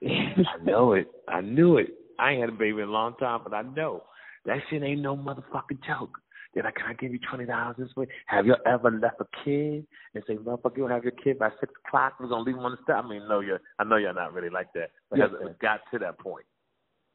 I 0.04 0.64
know 0.64 0.94
it. 0.94 1.08
I 1.28 1.42
knew 1.42 1.78
it. 1.78 1.88
I 2.20 2.32
ain't 2.32 2.42
had 2.42 2.50
a 2.50 2.54
baby 2.54 2.82
in 2.82 2.90
a 2.90 2.92
long 2.92 3.16
time, 3.18 3.42
but 3.44 3.54
I 3.54 3.62
know 3.64 4.04
That 4.46 4.60
shit 4.70 4.84
ain't 4.84 5.02
no 5.02 5.18
motherfucking 5.18 5.80
joke. 5.88 6.20
Then 6.56 6.66
I 6.66 6.72
can 6.72 6.86
I 6.88 6.94
give 6.94 7.12
you 7.12 7.20
twenty 7.30 7.46
dollars 7.46 7.76
this 7.78 7.96
way? 7.96 8.08
Have 8.26 8.46
you 8.46 8.56
ever 8.66 8.90
left 8.92 9.22
a 9.22 9.26
kid 9.46 9.86
and 10.16 10.24
say, 10.28 10.36
motherfucker, 10.36 10.78
you'll 10.78 10.88
have 10.88 11.04
your 11.04 11.12
kid 11.12 11.38
by 11.38 11.50
six 11.60 11.72
o'clock? 11.86 12.14
We're 12.20 12.28
gonna 12.28 12.44
leave 12.44 12.56
him 12.56 12.66
on 12.66 12.72
the 12.72 12.78
step. 12.84 13.04
I 13.04 13.08
mean, 13.08 13.28
no, 13.28 13.40
you're 13.40 13.62
I 13.78 13.84
know 13.84 13.98
you're 13.98 14.14
not 14.14 14.34
really 14.34 14.50
like 14.50 14.74
that, 14.74 14.92
but 15.10 15.20
yes, 15.20 15.30
has 15.32 15.52
it 15.52 15.60
got 15.60 15.82
to 15.92 16.00
that 16.00 16.18
point? 16.18 16.46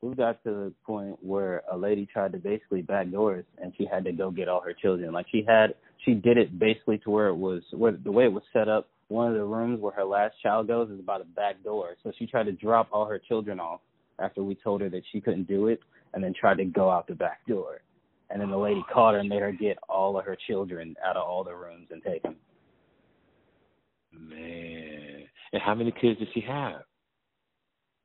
We 0.02 0.14
got 0.14 0.42
to 0.44 0.50
the 0.50 0.72
point 0.84 1.16
where 1.22 1.62
a 1.72 1.76
lady 1.76 2.06
tried 2.06 2.32
to 2.32 2.38
basically 2.38 2.82
backdoor 2.82 3.38
us, 3.38 3.44
and 3.60 3.72
she 3.76 3.86
had 3.86 4.04
to 4.04 4.12
go 4.12 4.30
get 4.30 4.48
all 4.48 4.60
her 4.60 4.74
children. 4.74 5.12
Like 5.12 5.26
she 5.32 5.42
had, 5.46 5.74
she 6.04 6.12
did 6.12 6.36
it 6.36 6.58
basically 6.58 6.98
to 6.98 7.10
where 7.10 7.28
it 7.28 7.34
was, 7.34 7.62
where 7.72 7.92
the 7.92 8.12
way 8.12 8.24
it 8.24 8.32
was 8.32 8.42
set 8.52 8.68
up. 8.68 8.88
One 9.08 9.28
of 9.28 9.34
the 9.34 9.44
rooms 9.44 9.80
where 9.80 9.92
her 9.92 10.04
last 10.04 10.34
child 10.42 10.66
goes 10.66 10.90
is 10.90 11.00
about 11.00 11.22
a 11.22 11.24
back 11.24 11.62
door. 11.64 11.96
So 12.02 12.12
she 12.18 12.26
tried 12.26 12.44
to 12.44 12.52
drop 12.52 12.88
all 12.92 13.06
her 13.06 13.18
children 13.18 13.58
off 13.60 13.80
after 14.18 14.42
we 14.42 14.54
told 14.54 14.80
her 14.82 14.90
that 14.90 15.02
she 15.10 15.20
couldn't 15.20 15.48
do 15.48 15.68
it, 15.68 15.80
and 16.12 16.22
then 16.22 16.34
tried 16.38 16.58
to 16.58 16.64
go 16.64 16.90
out 16.90 17.06
the 17.06 17.14
back 17.14 17.46
door. 17.46 17.80
And 18.30 18.40
then 18.40 18.50
the 18.50 18.56
lady 18.56 18.82
caught 18.92 19.14
her 19.14 19.20
and 19.20 19.28
made 19.28 19.42
her 19.42 19.52
get 19.52 19.78
all 19.88 20.18
of 20.18 20.24
her 20.24 20.36
children 20.46 20.96
out 21.04 21.16
of 21.16 21.28
all 21.28 21.44
the 21.44 21.54
rooms 21.54 21.88
and 21.90 22.02
take 22.02 22.22
them. 22.22 22.36
Man, 24.12 25.24
and 25.52 25.62
how 25.62 25.74
many 25.74 25.92
kids 25.92 26.18
did 26.18 26.28
she 26.32 26.40
have? 26.40 26.82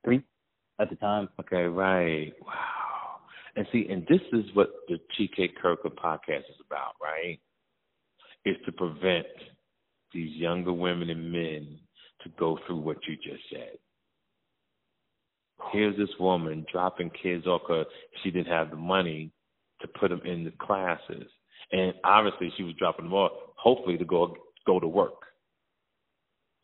Three 0.04 0.22
at 0.80 0.90
the 0.90 0.96
time. 0.96 1.28
Okay, 1.40 1.62
right. 1.62 2.32
Wow. 2.44 3.20
And 3.56 3.66
see, 3.72 3.86
and 3.90 4.06
this 4.08 4.20
is 4.32 4.44
what 4.54 4.70
the 4.88 4.98
TK 5.18 5.50
Kirkland 5.60 5.96
podcast 5.96 6.48
is 6.48 6.60
about, 6.64 6.94
right? 7.02 7.38
Is 8.44 8.56
to 8.66 8.72
prevent 8.72 9.26
these 10.12 10.34
younger 10.36 10.72
women 10.72 11.10
and 11.10 11.30
men 11.30 11.78
to 12.22 12.30
go 12.38 12.58
through 12.66 12.80
what 12.80 12.98
you 13.06 13.16
just 13.16 13.42
said. 13.50 13.78
Here's 15.72 15.96
this 15.96 16.08
woman 16.18 16.64
dropping 16.72 17.10
kids 17.22 17.46
off 17.46 17.62
because 17.66 17.86
she 18.22 18.30
didn't 18.30 18.48
have 18.48 18.70
the 18.70 18.76
money 18.76 19.30
to 19.80 19.88
put 19.88 20.08
them 20.08 20.20
in 20.24 20.44
the 20.44 20.52
classes, 20.52 21.26
and 21.72 21.94
obviously 22.04 22.52
she 22.56 22.62
was 22.62 22.74
dropping 22.78 23.06
them 23.06 23.14
off, 23.14 23.32
hopefully 23.56 23.96
to 23.98 24.04
go 24.04 24.34
go 24.66 24.80
to 24.80 24.88
work. 24.88 25.22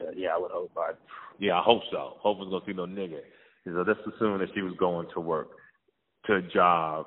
Uh, 0.01 0.11
yeah, 0.15 0.29
I 0.35 0.39
would 0.39 0.51
hope. 0.51 0.73
I, 0.77 0.93
yeah, 1.39 1.59
I 1.59 1.63
hope 1.63 1.83
so. 1.91 2.15
Hope 2.19 2.39
it's 2.41 2.51
gonna 2.51 2.65
see 2.67 2.73
no 2.73 2.87
nigga. 2.87 3.21
So 3.65 3.85
let's 3.87 4.01
assume 4.01 4.39
that 4.39 4.49
she 4.55 4.63
was 4.63 4.75
going 4.79 5.09
to 5.15 5.21
work 5.21 5.49
to 6.27 6.37
a 6.37 6.43
job 6.43 7.07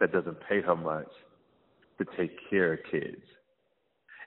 that 0.00 0.12
doesn't 0.12 0.36
pay 0.48 0.60
her 0.60 0.76
much 0.76 1.08
to 1.98 2.04
take 2.16 2.32
care 2.48 2.74
of 2.74 2.80
kids. 2.90 3.22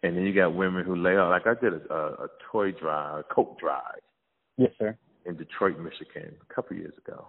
And 0.03 0.15
then 0.15 0.24
you 0.24 0.34
got 0.34 0.53
women 0.53 0.86
who 0.86 0.95
lay 0.95 1.15
off. 1.17 1.29
Like 1.29 1.48
I 1.48 1.60
did 1.60 1.74
a, 1.74 1.93
a, 1.93 2.07
a 2.25 2.27
toy 2.51 2.72
drive, 2.72 3.19
a 3.19 3.34
coat 3.34 3.57
drive. 3.60 4.01
Yes, 4.57 4.72
sir. 4.77 4.98
In 5.25 5.36
Detroit, 5.36 5.79
Michigan, 5.79 6.36
a 6.50 6.53
couple 6.53 6.77
years 6.77 6.93
ago. 7.05 7.27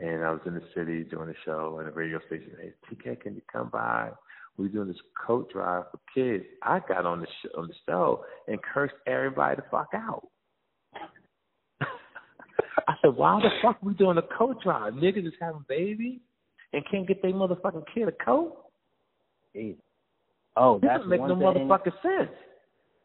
And 0.00 0.24
I 0.24 0.30
was 0.30 0.40
in 0.46 0.54
the 0.54 0.62
city 0.74 1.04
doing 1.04 1.28
a 1.28 1.34
show 1.44 1.78
at 1.80 1.86
a 1.86 1.90
radio 1.90 2.20
station. 2.26 2.52
Hey, 2.58 2.72
TK, 2.90 3.20
can 3.20 3.34
you 3.34 3.42
come 3.52 3.68
by? 3.70 4.10
We're 4.56 4.68
doing 4.68 4.88
this 4.88 4.96
coat 5.26 5.52
drive 5.52 5.84
for 5.90 6.00
kids. 6.14 6.44
I 6.62 6.80
got 6.88 7.06
on 7.06 7.20
the 7.20 7.26
sh- 7.26 7.50
on 7.56 7.68
the 7.68 7.74
show 7.86 8.24
and 8.48 8.58
cursed 8.62 8.94
everybody 9.06 9.56
the 9.56 9.62
fuck 9.70 9.88
out. 9.94 10.26
I 11.80 12.94
said, 13.02 13.14
why 13.14 13.40
the 13.40 13.50
fuck 13.62 13.76
are 13.82 13.86
we 13.86 13.94
doing 13.94 14.18
a 14.18 14.36
coat 14.36 14.62
drive? 14.62 14.94
Niggas 14.94 15.26
is 15.26 15.34
having 15.40 15.64
babies 15.68 16.20
and 16.72 16.82
can't 16.90 17.06
get 17.06 17.22
their 17.22 17.32
motherfucking 17.32 17.84
kid 17.94 18.08
a 18.08 18.12
coat? 18.24 18.56
Jeez. 19.54 19.76
Oh, 20.56 20.78
that 20.82 20.98
doesn't 20.98 21.08
make 21.08 21.20
no 21.20 21.28
thing. 21.28 21.68
motherfucking 21.68 22.02
sense. 22.02 22.36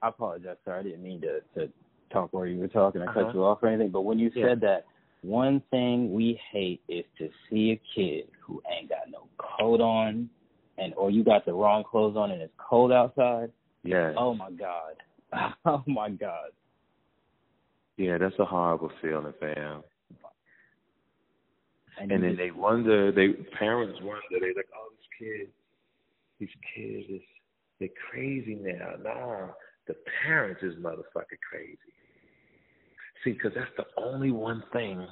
I 0.01 0.09
apologize, 0.09 0.57
sir. 0.65 0.79
I 0.79 0.83
didn't 0.83 1.03
mean 1.03 1.21
to 1.21 1.39
to 1.59 1.71
talk 2.11 2.29
while 2.31 2.45
you 2.45 2.59
were 2.59 2.67
talking. 2.67 3.01
I 3.01 3.05
uh-huh. 3.05 3.25
cut 3.25 3.33
you 3.33 3.43
off 3.43 3.59
or 3.61 3.69
anything. 3.69 3.91
But 3.91 4.01
when 4.01 4.19
you 4.19 4.31
yeah. 4.35 4.47
said 4.47 4.61
that, 4.61 4.85
one 5.25 5.61
thing 5.71 6.13
we 6.13 6.39
hate 6.51 6.81
is 6.87 7.05
to 7.17 7.29
see 7.49 7.71
a 7.71 7.81
kid 7.95 8.25
who 8.39 8.61
ain't 8.71 8.89
got 8.89 9.09
no 9.09 9.27
coat 9.37 9.81
on, 9.81 10.29
and 10.77 10.93
or 10.95 11.09
you 11.09 11.23
got 11.23 11.45
the 11.45 11.53
wrong 11.53 11.83
clothes 11.83 12.15
on 12.15 12.31
and 12.31 12.41
it's 12.41 12.53
cold 12.57 12.91
outside. 12.91 13.51
Yeah. 13.83 14.13
Oh 14.17 14.33
my 14.33 14.51
God. 14.51 14.95
Oh 15.65 15.83
my 15.85 16.09
God. 16.09 16.51
Yeah, 17.97 18.17
that's 18.17 18.35
a 18.39 18.45
horrible 18.45 18.91
feeling, 19.01 19.33
fam. 19.39 19.83
And, 21.99 22.11
and 22.11 22.23
then 22.23 22.37
they 22.37 22.51
wonder, 22.51 23.11
they 23.11 23.29
parents 23.57 23.99
wonder, 24.01 24.21
they 24.31 24.53
like, 24.55 24.67
oh, 24.75 24.91
this 24.95 25.07
kid, 25.19 25.47
these 26.39 26.49
kids 26.73 27.05
is 27.09 27.21
they're 27.79 27.89
crazy 28.09 28.55
now. 28.61 28.91
Nah, 29.01 29.47
the 29.87 29.95
parents 30.23 30.61
is 30.63 30.75
motherfucking 30.75 31.41
crazy. 31.49 31.94
See, 33.25 33.31
because 33.31 33.53
that's 33.55 33.71
the 33.75 33.85
only 34.01 34.31
one 34.31 34.63
thing 34.71 35.05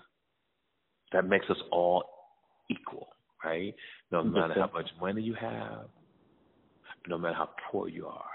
that 1.12 1.28
makes 1.28 1.49
us 1.49 1.58
all 1.71 2.06
equal, 2.69 3.08
right? 3.43 3.73
No 4.12 4.23
mm-hmm. 4.23 4.34
matter 4.34 4.54
how 4.56 4.69
much 4.71 4.89
money 5.02 5.21
you 5.23 5.34
have, 5.34 5.88
no 7.08 7.17
matter 7.17 7.34
how 7.34 7.49
poor 7.71 7.89
you 7.89 8.06
are, 8.06 8.32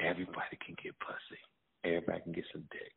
everybody 0.00 0.58
can 0.64 0.74
get 0.82 0.94
pussy. 1.00 1.40
Everybody 1.84 2.22
can 2.22 2.32
get 2.32 2.44
some 2.52 2.64
dick. 2.72 2.92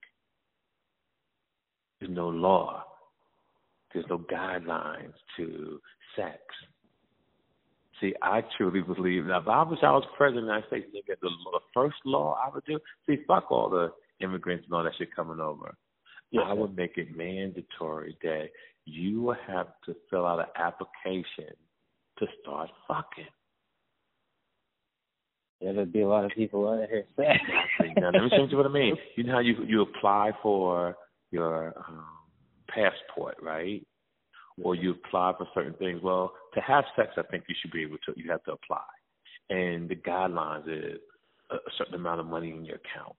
There's 1.99 2.12
no 2.12 2.30
law. 2.30 2.84
There's 3.93 4.06
no 4.10 4.19
guidelines 4.19 5.13
to 5.38 5.80
sex. 6.15 6.39
See, 7.99 8.15
I 8.23 8.41
truly 8.58 8.82
believe 8.82 9.27
that 9.27 9.41
if 9.41 9.47
I 9.47 9.62
wish 9.63 9.80
I 9.84 9.91
was 9.91 10.04
president 10.17 10.49
of 10.49 10.63
the 10.69 10.77
United 10.77 10.89
States, 10.89 11.19
the 11.21 11.60
first 11.73 11.97
law 12.06 12.38
I 12.43 12.49
would 12.51 12.63
do, 12.65 12.80
see, 13.06 13.17
fuck 13.27 13.51
all 13.51 13.69
the 13.69 13.91
immigrants 14.21 14.65
and 14.65 14.73
all 14.73 14.84
that 14.84 14.93
shit 14.97 15.15
coming 15.15 15.39
over. 15.39 15.75
yes, 16.31 16.43
I 16.47 16.53
would 16.53 16.75
make 16.75 16.97
it 16.97 17.15
mandatory 17.15 18.17
that 18.23 18.49
you 18.86 19.21
will 19.21 19.38
have 19.47 19.67
to 19.86 19.95
fill 20.10 20.25
out 20.25 20.39
an 20.39 20.45
application 20.55 21.53
to 22.19 22.25
start 22.41 22.69
fucking. 22.88 23.25
Yeah, 25.62 25.73
there'd 25.73 25.93
be 25.93 26.01
a 26.01 26.07
lot 26.07 26.25
of 26.25 26.31
people 26.31 26.67
out 26.67 26.89
here. 26.89 27.05
Exactly. 27.17 27.93
Now, 28.01 28.10
let 28.12 28.23
me 28.23 28.29
show 28.36 28.47
you 28.49 28.57
what 28.57 28.65
I 28.65 28.69
mean. 28.69 28.95
You 29.15 29.23
know 29.23 29.34
how 29.34 29.39
you 29.39 29.63
you 29.67 29.81
apply 29.81 30.31
for 30.41 30.95
your 31.29 31.73
um, 31.88 32.05
passport, 32.67 33.38
right? 33.41 33.86
Or 34.62 34.75
you 34.75 34.91
apply 34.91 35.34
for 35.38 35.47
certain 35.53 35.73
things. 35.73 36.01
Well, 36.03 36.34
to 36.55 36.62
have 36.62 36.84
sex, 36.95 37.12
I 37.17 37.23
think 37.23 37.43
you 37.47 37.55
should 37.62 37.71
be 37.71 37.84
able 37.84 37.97
to. 38.05 38.13
You 38.15 38.31
have 38.31 38.43
to 38.45 38.53
apply, 38.53 38.84
and 39.49 39.88
the 39.88 39.95
guidelines 39.95 40.67
is 40.67 40.99
a 41.51 41.57
certain 41.77 41.95
amount 41.95 42.19
of 42.19 42.25
money 42.25 42.49
in 42.49 42.65
your 42.65 42.77
account. 42.77 43.15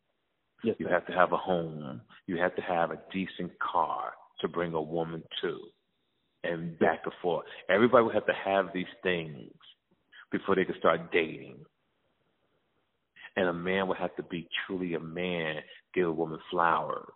Yes, 0.64 0.76
you 0.78 0.86
have 0.88 1.06
to 1.06 1.12
have 1.12 1.32
a 1.32 1.36
home. 1.36 2.00
You 2.26 2.38
have 2.38 2.54
to 2.56 2.62
have 2.62 2.90
a 2.90 3.00
decent 3.12 3.52
car 3.58 4.12
to 4.40 4.48
bring 4.48 4.74
a 4.74 4.82
woman 4.82 5.22
to, 5.42 5.58
and 6.44 6.78
back 6.78 7.00
and 7.04 7.12
forth. 7.20 7.46
Everybody 7.68 8.04
would 8.04 8.14
have 8.14 8.26
to 8.26 8.34
have 8.44 8.66
these 8.72 8.86
things 9.02 9.52
before 10.30 10.54
they 10.56 10.64
could 10.64 10.78
start 10.78 11.12
dating. 11.12 11.58
And 13.36 13.48
a 13.48 13.52
man 13.52 13.88
would 13.88 13.98
have 13.98 14.14
to 14.16 14.22
be 14.24 14.48
truly 14.66 14.94
a 14.94 15.00
man, 15.00 15.56
give 15.94 16.06
a 16.06 16.12
woman 16.12 16.38
flowers, 16.50 17.12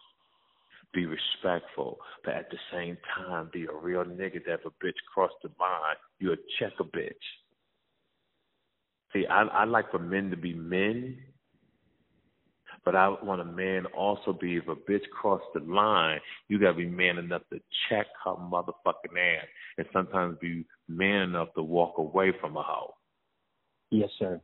be 0.95 1.07
respectful, 1.07 1.99
but 2.25 2.35
at 2.35 2.51
the 2.51 2.59
same 2.73 2.97
time 3.17 3.51
be 3.53 3.67
a 3.67 3.75
real 3.75 4.05
nigga 4.05 4.45
that 4.47 4.55
if 4.55 4.67
a 4.67 4.71
bitch 4.85 4.95
cross 5.13 5.31
the 5.43 5.51
line, 5.61 5.97
you'll 6.19 6.37
check 6.59 6.73
a 6.81 6.85
bitch. 6.85 7.13
See, 9.13 9.27
I 9.27 9.43
I 9.43 9.65
like 9.65 9.91
for 9.91 9.99
men 9.99 10.31
to 10.31 10.37
be 10.37 10.55
men, 10.55 11.19
but 12.87 12.95
I 12.95 13.09
want 13.09 13.41
a 13.41 13.45
man 13.45 13.85
also 13.87 14.33
be 14.33 14.57
if 14.57 14.69
a 14.69 14.77
bitch 14.77 15.03
cross 15.11 15.43
the 15.53 15.61
line, 15.61 16.21
you 16.47 16.61
gotta 16.61 16.75
be 16.75 16.87
man 16.87 17.19
enough 17.19 17.43
to 17.53 17.59
check 17.89 18.07
her 18.25 18.37
motherfucking 18.37 19.19
ass 19.19 19.47
and 19.77 19.87
sometimes 19.93 20.39
be 20.41 20.65
man 20.89 21.23
enough 21.23 21.49
to 21.57 21.65
walk 21.65 21.99
away 21.99 22.33
from 22.41 22.57
a 22.57 22.63
hoe. 22.63 22.95
Yes, 23.91 24.09
sir. 24.21 24.41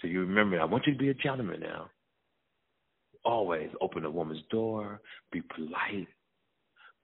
So 0.00 0.08
you 0.08 0.20
remember, 0.20 0.58
I 0.58 0.64
want 0.64 0.86
you 0.86 0.94
to 0.94 0.98
be 0.98 1.10
a 1.10 1.14
gentleman 1.14 1.60
now. 1.60 1.90
Always 3.26 3.68
open 3.82 4.06
a 4.06 4.10
woman's 4.10 4.42
door, 4.50 5.02
be 5.30 5.42
polite. 5.54 6.08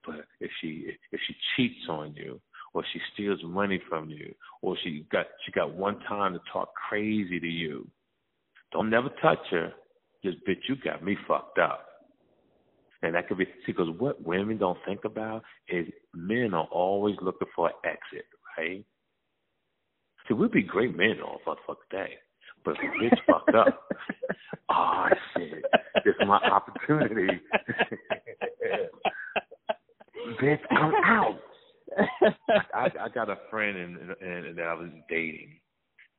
But 0.06 0.24
if 0.40 0.50
she 0.60 0.86
if 1.12 1.20
she 1.26 1.34
cheats 1.54 1.86
on 1.90 2.14
you, 2.14 2.40
or 2.72 2.82
she 2.94 3.00
steals 3.12 3.40
money 3.44 3.80
from 3.90 4.08
you, 4.08 4.34
or 4.62 4.74
she 4.82 5.06
got 5.12 5.26
she 5.44 5.52
got 5.52 5.74
one 5.74 6.00
time 6.08 6.32
to 6.32 6.40
talk 6.50 6.70
crazy 6.88 7.38
to 7.38 7.46
you, 7.46 7.86
don't 8.72 8.88
never 8.88 9.10
touch 9.20 9.38
her. 9.50 9.74
Just 10.24 10.38
bitch, 10.48 10.60
you 10.68 10.76
got 10.82 11.04
me 11.04 11.16
fucked 11.28 11.58
up. 11.58 11.86
And 13.02 13.14
that 13.14 13.28
could 13.28 13.36
be 13.36 13.44
see, 13.44 13.72
because 13.72 13.88
what 13.98 14.26
women 14.26 14.56
don't 14.56 14.78
think 14.86 15.04
about 15.04 15.42
is 15.68 15.86
men 16.14 16.54
are 16.54 16.66
always 16.72 17.16
looking 17.20 17.48
for 17.54 17.68
an 17.68 17.74
exit, 17.84 18.24
right? 18.56 18.82
See, 20.26 20.34
we'd 20.34 20.52
be 20.52 20.62
great 20.62 20.96
men 20.96 21.20
all 21.22 21.40
motherfucking 21.46 21.90
day. 21.90 22.14
But 22.64 22.76
if 22.82 23.12
bitch 23.12 23.18
fucked 23.26 23.54
up, 23.54 23.88
oh 24.70 25.08
shit, 25.36 25.62
this 26.04 26.14
is 26.18 26.26
my 26.26 26.38
opportunity. 26.38 27.28
bitch, 30.40 30.60
I'm 30.70 30.94
out. 31.04 31.38
I, 32.74 32.90
I 33.00 33.08
got 33.14 33.28
a 33.28 33.36
friend 33.50 33.76
and, 33.76 33.98
and, 33.98 34.46
and 34.46 34.58
that 34.58 34.66
I 34.66 34.74
was 34.74 34.88
dating. 35.10 35.58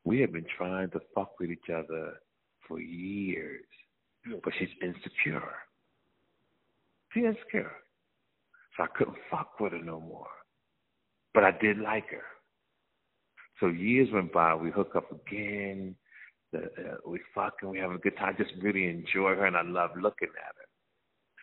We 0.04 0.22
have 0.22 0.32
been 0.32 0.46
trying 0.56 0.92
to 0.92 1.00
fuck 1.16 1.40
with 1.40 1.50
each 1.50 1.70
other 1.74 2.14
for 2.68 2.80
years, 2.80 3.66
but 4.44 4.54
she's 4.58 4.70
insecure. 4.82 5.44
She's 7.14 7.24
insecure, 7.26 7.72
so 8.76 8.84
I 8.84 8.88
couldn't 8.98 9.18
fuck 9.32 9.60
with 9.60 9.74
her 9.74 9.80
no 9.82 10.00
more. 10.00 10.28
but 11.34 11.44
I 11.44 11.52
did 11.52 11.78
like 11.80 12.10
her. 12.12 12.24
So 13.60 13.68
years 13.68 14.10
went 14.12 14.34
by. 14.34 14.56
We 14.56 14.72
hook 14.72 14.94
up 14.96 15.12
again. 15.12 15.96
The, 16.52 16.60
uh, 16.64 16.98
we 17.06 17.20
fucking. 17.34 17.70
We 17.70 17.78
having 17.80 17.98
a 17.98 18.00
good 18.00 18.18
time. 18.18 18.36
I 18.38 18.44
just 18.44 18.54
really 18.62 18.86
enjoy 18.90 19.36
her, 19.36 19.46
and 19.46 19.56
I 19.58 19.62
love 19.64 19.92
looking 19.96 20.30
at 20.30 20.56
her. 20.56 20.68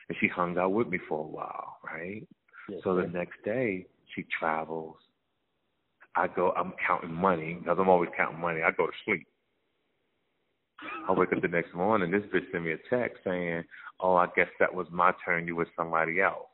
And 0.08 0.18
she 0.20 0.28
hung 0.28 0.58
out 0.58 0.72
with 0.72 0.88
me 0.88 0.98
for 1.08 1.20
a 1.20 1.26
while, 1.28 1.76
right? 1.84 2.26
Yes, 2.68 2.80
so 2.84 2.94
the 2.94 3.06
next 3.06 3.42
day 3.44 3.86
she 4.14 4.24
travels. 4.38 4.96
I 6.16 6.28
go. 6.28 6.52
I'm 6.52 6.72
counting 6.86 7.14
money 7.14 7.54
because 7.54 7.78
I'm 7.80 7.88
always 7.88 8.10
counting 8.16 8.40
money. 8.40 8.62
I 8.62 8.70
go 8.72 8.86
to 8.86 8.92
sleep. 9.04 9.26
I 11.08 11.12
wake 11.12 11.32
up 11.32 11.42
the 11.42 11.48
next 11.48 11.74
morning. 11.74 12.10
This 12.10 12.22
bitch 12.32 12.50
sent 12.52 12.64
me 12.64 12.72
a 12.72 12.78
text 12.88 13.22
saying, 13.24 13.64
"Oh, 14.00 14.14
I 14.14 14.26
guess 14.36 14.48
that 14.60 14.72
was 14.72 14.86
my 14.90 15.12
turn. 15.24 15.46
You 15.46 15.56
with 15.56 15.68
somebody 15.76 16.20
else." 16.20 16.48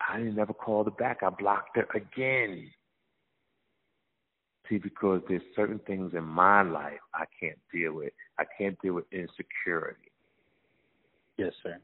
I 0.00 0.18
didn't 0.18 0.36
never 0.36 0.52
called 0.52 0.86
her 0.86 0.92
back. 0.92 1.22
I 1.22 1.30
blocked 1.30 1.76
her 1.76 1.86
again. 1.94 2.70
See, 4.68 4.78
because 4.78 5.20
there's 5.28 5.42
certain 5.54 5.78
things 5.80 6.14
in 6.14 6.24
my 6.24 6.62
life 6.62 7.00
I 7.12 7.24
can't 7.38 7.58
deal 7.72 7.94
with. 7.94 8.12
I 8.38 8.44
can't 8.58 8.80
deal 8.80 8.94
with 8.94 9.04
insecurity. 9.12 10.10
Yes, 11.36 11.52
sir. 11.62 11.78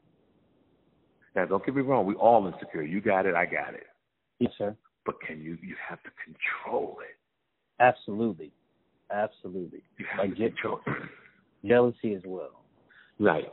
Now, 1.35 1.45
don't 1.45 1.65
get 1.65 1.75
me 1.75 1.81
wrong. 1.81 2.05
We 2.05 2.15
all 2.15 2.45
insecure. 2.47 2.83
You 2.83 3.01
got 3.01 3.25
it. 3.25 3.35
I 3.35 3.45
got 3.45 3.73
it. 3.73 3.87
Yes, 4.39 4.51
sir. 4.57 4.75
But 5.05 5.15
can 5.21 5.41
you? 5.41 5.57
You 5.61 5.75
have 5.87 6.01
to 6.03 6.09
control 6.25 6.97
it. 7.01 7.17
Absolutely. 7.81 8.51
Absolutely. 9.13 9.81
Like 10.17 10.35
je- 10.35 10.49
control. 10.49 10.79
jealousy 11.65 12.13
as 12.15 12.21
well. 12.25 12.63
Right. 13.19 13.51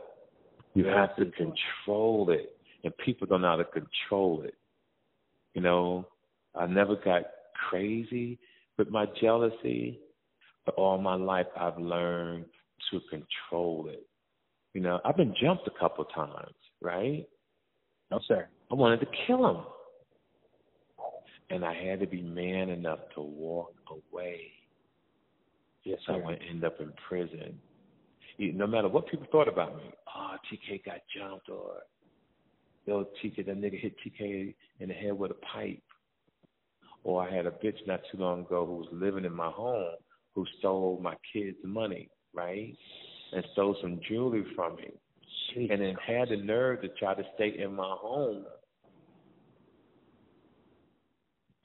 You 0.73 0.85
have 0.85 1.15
to 1.17 1.25
Jealousy 1.25 1.43
well. 1.43 1.53
control 1.85 2.29
it, 2.31 2.55
and 2.83 2.95
people 2.97 3.27
don't 3.27 3.41
know 3.41 3.49
how 3.49 3.55
to 3.57 3.65
control 3.65 4.43
it. 4.43 4.55
You 5.53 5.61
know, 5.61 6.07
I 6.55 6.65
never 6.67 6.95
got 6.95 7.23
crazy 7.69 8.39
with 8.77 8.89
my 8.89 9.05
jealousy, 9.21 9.99
but 10.65 10.75
all 10.75 10.97
my 10.97 11.15
life 11.15 11.47
I've 11.59 11.77
learned 11.77 12.45
to 12.91 12.99
control 13.09 13.89
it. 13.89 14.05
You 14.73 14.81
know, 14.81 14.99
I've 15.03 15.17
been 15.17 15.33
jumped 15.41 15.67
a 15.67 15.79
couple 15.79 16.05
times, 16.05 16.53
right? 16.81 17.27
No, 18.11 18.19
sir. 18.27 18.47
I 18.71 18.75
wanted 18.75 18.99
to 19.01 19.07
kill 19.27 19.47
him. 19.49 19.57
And 21.51 21.65
I 21.65 21.73
had 21.73 21.99
to 22.01 22.07
be 22.07 22.21
man 22.21 22.69
enough 22.69 22.99
to 23.15 23.21
walk 23.21 23.73
away. 23.89 24.51
Yes, 25.83 25.99
So 26.05 26.13
I 26.13 26.17
wouldn't 26.17 26.41
end 26.49 26.63
up 26.63 26.79
in 26.79 26.91
prison. 27.07 27.59
No 28.37 28.67
matter 28.67 28.87
what 28.87 29.07
people 29.07 29.27
thought 29.31 29.47
about 29.47 29.75
me, 29.75 29.91
oh, 30.15 30.35
TK 30.51 30.85
got 30.85 30.99
jumped, 31.15 31.49
or 31.49 31.77
yo, 32.85 33.05
TK, 33.21 33.45
that 33.45 33.59
nigga 33.59 33.79
hit 33.79 33.95
TK 34.05 34.53
in 34.79 34.87
the 34.87 34.93
head 34.93 35.17
with 35.17 35.31
a 35.31 35.35
pipe. 35.35 35.83
Or 37.03 37.21
I 37.23 37.33
had 37.33 37.45
a 37.45 37.51
bitch 37.51 37.85
not 37.87 38.01
too 38.11 38.17
long 38.17 38.41
ago 38.41 38.65
who 38.65 38.75
was 38.77 38.87
living 38.91 39.25
in 39.25 39.33
my 39.33 39.49
home 39.49 39.95
who 40.35 40.45
stole 40.59 40.99
my 41.01 41.15
kids' 41.33 41.57
money, 41.63 42.09
right? 42.33 42.75
And 43.33 43.43
stole 43.53 43.75
some 43.81 43.99
jewelry 44.07 44.45
from 44.55 44.75
me. 44.77 44.89
Jesus 45.53 45.71
And 45.71 45.81
then 45.81 45.95
had 46.05 46.29
the 46.29 46.37
nerve 46.37 46.81
to 46.81 46.89
try 46.99 47.13
to 47.13 47.23
stay 47.35 47.55
in 47.61 47.75
my 47.75 47.95
home 47.99 48.45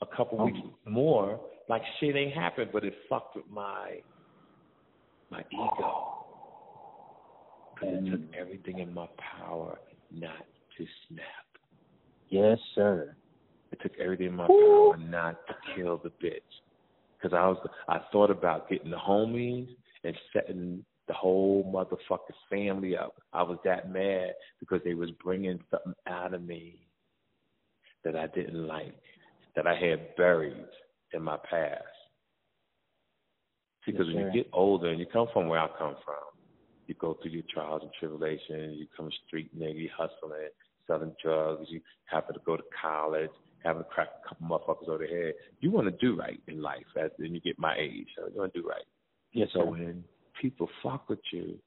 a 0.01 0.07
couple 0.17 0.41
Oh. 0.41 0.45
weeks 0.47 0.59
more, 0.87 1.41
like 1.69 1.83
shit 2.01 2.17
ain't 2.17 2.35
happened, 2.35 2.71
but 2.73 2.85
it 2.85 2.95
fucked 3.09 3.37
with 3.37 3.49
my 3.51 3.99
my 5.31 5.43
ego. 5.51 6.27
Because 7.75 7.95
it 7.95 8.11
took 8.11 8.21
everything 8.39 8.79
in 8.79 8.93
my 8.93 9.07
power 9.39 9.79
not 10.11 10.47
to 10.79 10.87
snap. 11.09 11.25
Yes, 12.29 12.59
sir. 12.75 13.17
It 13.73 13.81
took 13.83 13.93
everything 13.99 14.29
in 14.29 14.37
my 14.37 14.47
power 14.47 14.97
not 14.97 15.37
to 15.49 15.55
kill 15.75 15.99
the 15.99 16.11
bitch. 16.25 16.41
Because 17.17 17.37
I 17.37 17.47
was, 17.49 17.69
I 17.89 18.01
thought 18.13 18.31
about 18.31 18.69
getting 18.69 18.91
the 18.91 18.97
homies 18.97 19.69
and 20.05 20.15
setting 20.33 20.85
the 21.09 21.15
whole 21.15 21.65
motherfucking 21.75 22.35
family 22.51 22.97
up. 22.97 23.15
I 23.33 23.43
was 23.43 23.59
that 23.65 23.91
mad 23.91 24.35
because 24.61 24.81
they 24.85 24.95
was 24.95 25.11
bringing 25.23 25.59
something 25.71 25.95
out 26.07 26.35
of 26.35 26.43
me 26.43 26.87
that 28.05 28.15
I 28.15 28.27
didn't 28.29 28.67
like, 28.67 28.95
that 29.57 29.67
I 29.67 29.75
had 29.75 30.15
buried 30.17 30.67
in 31.15 31.23
my 31.23 31.37
past. 31.49 31.83
Because 33.87 34.07
Yes, 34.09 34.17
when 34.17 34.27
you 34.27 34.33
get 34.33 34.51
older 34.53 34.89
and 34.89 34.99
you 34.99 35.07
come 35.07 35.29
from 35.33 35.49
where 35.49 35.61
I 35.61 35.69
come 35.79 35.97
from, 36.05 36.15
you 36.87 36.95
go 36.95 37.17
through 37.21 37.33
your 37.33 37.43
trials 37.53 37.83
and 37.83 37.91
tribulations. 37.99 38.77
You 38.79 38.87
come 38.97 39.11
street 39.27 39.57
nigga, 39.59 39.75
you 39.77 39.91
hustling, 39.97 40.49
selling 40.87 41.15
drugs. 41.23 41.67
You 41.69 41.81
happen 42.07 42.35
to 42.35 42.41
go 42.45 42.57
to 42.57 42.63
college, 42.81 43.31
having 43.63 43.83
to 43.83 43.89
crack 43.89 44.09
a 44.25 44.29
couple 44.29 44.47
motherfuckers 44.47 44.89
over 44.89 45.07
the 45.07 45.13
head. 45.13 45.35
You 45.61 45.71
want 45.71 45.87
to 45.87 46.07
do 46.07 46.17
right 46.19 46.41
in 46.49 46.63
life 46.63 46.85
as 47.03 47.11
then 47.19 47.35
you 47.35 47.41
get 47.41 47.59
my 47.59 47.77
age. 47.79 48.09
So 48.17 48.29
you 48.33 48.39
want 48.41 48.53
to 48.55 48.63
do 48.63 48.69
right. 48.69 48.85
Yes, 49.33 49.49
So 49.53 49.61
sir. 49.61 49.67
when 49.67 50.05
people 50.41 50.69
fuck 50.83 51.09
with 51.09 51.21
you, 51.33 51.59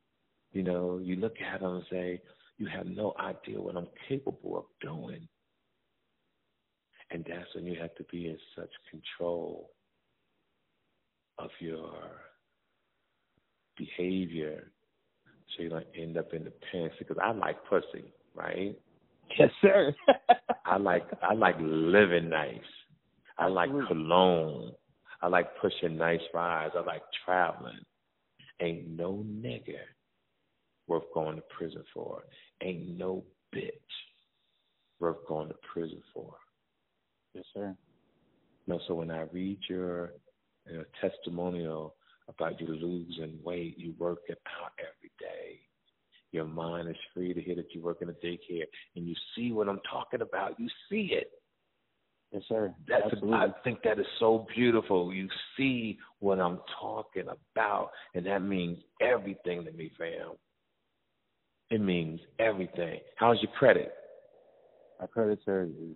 you 0.53 0.63
know, 0.63 0.99
you 1.01 1.15
look 1.17 1.35
at 1.41 1.61
them 1.61 1.75
and 1.75 1.83
say, 1.89 2.21
you 2.57 2.67
have 2.67 2.87
no 2.87 3.13
idea 3.19 3.61
what 3.61 3.75
I'm 3.75 3.87
capable 4.07 4.57
of 4.57 4.65
doing. 4.81 5.27
And 7.11 7.25
that's 7.27 7.53
when 7.55 7.65
you 7.65 7.79
have 7.79 7.95
to 7.95 8.03
be 8.11 8.27
in 8.27 8.37
such 8.55 8.71
control 8.91 9.69
of 11.39 11.49
your 11.59 11.93
behavior 13.77 14.71
so 15.55 15.63
you 15.63 15.69
don't 15.69 15.85
end 15.95 16.17
up 16.17 16.33
in 16.33 16.43
the 16.43 16.53
pen. 16.71 16.89
Because 16.99 17.17
I 17.21 17.31
like 17.31 17.57
pussy, 17.69 18.13
right? 18.35 18.77
Yes, 19.37 19.49
sir. 19.61 19.93
I 20.65 20.77
like 20.77 21.05
I 21.21 21.33
like 21.33 21.55
living 21.59 22.29
nice. 22.29 22.59
I 23.37 23.47
like 23.47 23.69
Absolutely. 23.69 23.87
cologne. 23.87 24.71
I 25.21 25.27
like 25.27 25.47
pushing 25.61 25.97
nice 25.97 26.21
rides. 26.33 26.73
I 26.77 26.81
like 26.81 27.03
traveling. 27.25 27.79
Ain't 28.59 28.87
no 28.89 29.23
nigga 29.27 29.79
worth 30.87 31.03
going 31.13 31.35
to 31.37 31.43
prison 31.57 31.83
for. 31.93 32.23
Ain't 32.61 32.97
no 32.97 33.23
bitch 33.53 33.71
worth 34.99 35.17
going 35.27 35.49
to 35.49 35.55
prison 35.73 36.01
for. 36.13 36.33
Yes, 37.37 37.45
sir. 37.53 37.75
No, 38.65 38.79
so 38.87 38.95
when 38.95 39.11
I 39.11 39.21
read 39.31 39.59
your 39.69 40.13
you 40.69 40.77
know, 40.77 40.83
testimonial 40.99 41.95
about 42.27 42.59
you 42.59 42.67
losing 42.67 43.39
weight, 43.43 43.77
you 43.77 43.93
work 43.97 44.19
it 44.27 44.39
out 44.61 44.71
every 44.79 45.11
day. 45.19 45.59
Your 46.31 46.45
mind 46.45 46.89
is 46.89 46.95
free 47.13 47.33
to 47.33 47.41
hear 47.41 47.55
that 47.55 47.73
you 47.73 47.81
work 47.81 48.01
in 48.01 48.09
a 48.09 48.13
daycare, 48.13 48.65
and 48.95 49.07
you 49.07 49.15
see 49.35 49.51
what 49.53 49.69
I'm 49.69 49.79
talking 49.89 50.21
about. 50.21 50.59
You 50.59 50.67
see 50.89 51.11
it. 51.13 51.31
Yes, 52.31 52.43
sir. 52.49 52.73
That's 52.89 53.05
Absolutely. 53.05 53.33
I 53.35 53.47
think 53.63 53.79
that 53.83 53.99
is 53.99 54.05
so 54.19 54.45
beautiful. 54.53 55.13
You 55.13 55.29
see 55.55 55.97
what 56.19 56.41
I'm 56.41 56.59
talking 56.81 57.23
about, 57.53 57.91
and 58.13 58.25
that 58.25 58.41
means 58.41 58.79
everything 58.99 59.63
to 59.63 59.71
me, 59.71 59.91
fam. 59.97 60.33
It 61.69 61.79
means 61.79 62.19
everything. 62.39 62.99
How's 63.15 63.41
your 63.41 63.51
credit? 63.53 63.93
My 64.99 65.07
credit, 65.07 65.39
sir, 65.45 65.63
is 65.63 65.95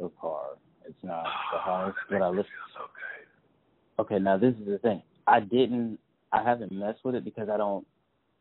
so 0.00 0.12
far. 0.20 0.56
It's 0.86 0.96
not 1.04 1.22
the 1.24 1.58
Oh, 1.58 1.60
highest, 1.60 1.96
that 2.10 2.18
but 2.18 2.22
I 2.26 2.32
feel 2.32 2.44
so. 2.74 4.02
Okay, 4.02 4.18
now 4.18 4.36
this 4.38 4.54
is 4.54 4.66
the 4.66 4.78
thing. 4.78 5.02
I 5.26 5.40
didn't. 5.40 5.98
I 6.32 6.42
haven't 6.42 6.72
messed 6.72 7.04
with 7.04 7.14
it 7.14 7.24
because 7.24 7.48
I 7.48 7.56
don't 7.56 7.86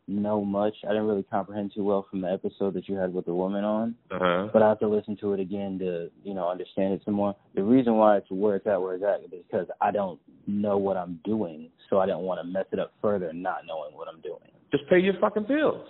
know 0.08 0.44
much. 0.44 0.74
I 0.86 0.90
didn't 0.90 1.06
really 1.08 1.24
comprehend 1.30 1.72
too 1.76 1.84
well 1.84 2.06
from 2.10 2.22
the 2.22 2.32
episode 2.32 2.74
that 2.76 2.88
you 2.88 2.96
had 2.96 3.14
with 3.14 3.26
the 3.26 3.34
woman 3.34 3.64
on. 3.64 3.96
Uh 4.10 4.18
huh. 4.20 4.48
But 4.54 4.64
I 4.64 4.70
have 4.70 4.80
to 4.80 4.88
listen 4.88 5.18
to 5.18 5.34
it 5.34 5.40
again 5.40 5.78
to, 5.80 6.10
you 6.24 6.34
know, 6.34 6.50
understand 6.50 6.94
it 6.94 7.02
some 7.06 7.14
more. 7.16 7.36
The 7.56 7.64
reason 7.64 7.96
why 7.96 8.18
it's 8.18 8.32
where 8.32 8.56
it's 8.56 8.66
at 8.68 8.82
where 8.82 8.96
it's 8.96 9.04
at 9.04 9.24
is 9.24 9.44
because 9.48 9.68
I 9.82 9.92
don't 9.92 10.20
know 10.48 10.78
what 10.78 10.98
I'm 10.98 11.20
doing, 11.26 11.70
so 11.90 12.00
I 12.00 12.06
didn't 12.06 12.22
want 12.22 12.40
to 12.42 12.48
mess 12.48 12.66
it 12.72 12.80
up 12.80 12.94
further, 13.02 13.34
not 13.34 13.62
knowing 13.68 13.96
what 13.96 14.08
I'm 14.08 14.22
doing. 14.22 14.40
Just 14.72 14.88
pay 14.90 15.00
your 15.00 15.16
fucking 15.20 15.46
bills. 15.48 15.86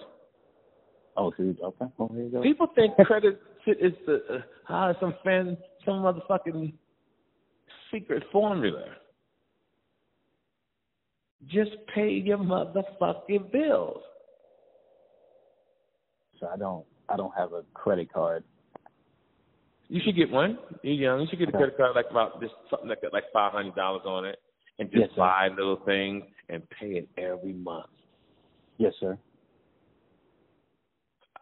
Oh, 1.20 1.34
so 1.36 1.44
you, 1.44 1.58
okay. 1.62 1.86
Well, 1.98 2.10
here 2.14 2.24
you 2.24 2.30
go. 2.30 2.42
People 2.42 2.68
think 2.74 2.96
credit 3.06 3.42
shit 3.66 3.78
is 3.82 3.92
the 4.06 4.22
uh, 4.34 4.40
ah, 4.70 4.94
some 5.02 5.14
fan 5.24 5.58
some 5.86 5.96
motherfucking 5.96 6.72
secret 7.92 8.24
formula. 8.32 8.86
Just 11.48 11.72
pay 11.94 12.10
your 12.10 12.38
motherfucking 12.38 13.52
bills. 13.52 14.02
So 16.40 16.48
I 16.48 16.56
don't. 16.56 16.86
I 17.10 17.18
don't 17.18 17.34
have 17.36 17.52
a 17.52 17.64
credit 17.74 18.14
card. 18.14 18.46
You 19.90 20.00
should 20.06 20.16
get 20.16 20.30
one. 20.30 20.58
You're 20.84 20.94
young. 20.94 21.22
You 21.22 21.28
should 21.30 21.40
get 21.40 21.50
a 21.50 21.52
credit 21.52 21.76
card 21.76 21.96
like 21.96 22.06
about 22.10 22.40
just 22.40 22.54
something 22.70 22.88
like 22.88 23.02
that, 23.02 23.12
like 23.12 23.26
five 23.34 23.52
hundred 23.52 23.76
dollars 23.76 24.04
on 24.06 24.24
it, 24.24 24.40
and 24.78 24.90
just 24.90 25.02
Yes, 25.02 25.10
buy 25.18 25.50
little 25.50 25.82
things 25.86 26.24
and 26.48 26.64
pay 26.70 26.92
it 26.92 27.10
every 27.18 27.54
month. 27.54 27.88
Yes, 28.78 28.94
sir. 29.02 29.18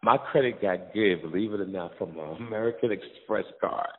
My 0.04 0.18
credit 0.18 0.62
got 0.62 0.94
good, 0.94 1.22
believe 1.22 1.54
it 1.54 1.62
or 1.62 1.66
not, 1.66 1.98
from 1.98 2.18
an 2.18 2.38
American 2.38 2.92
Express 2.92 3.46
card. 3.60 3.90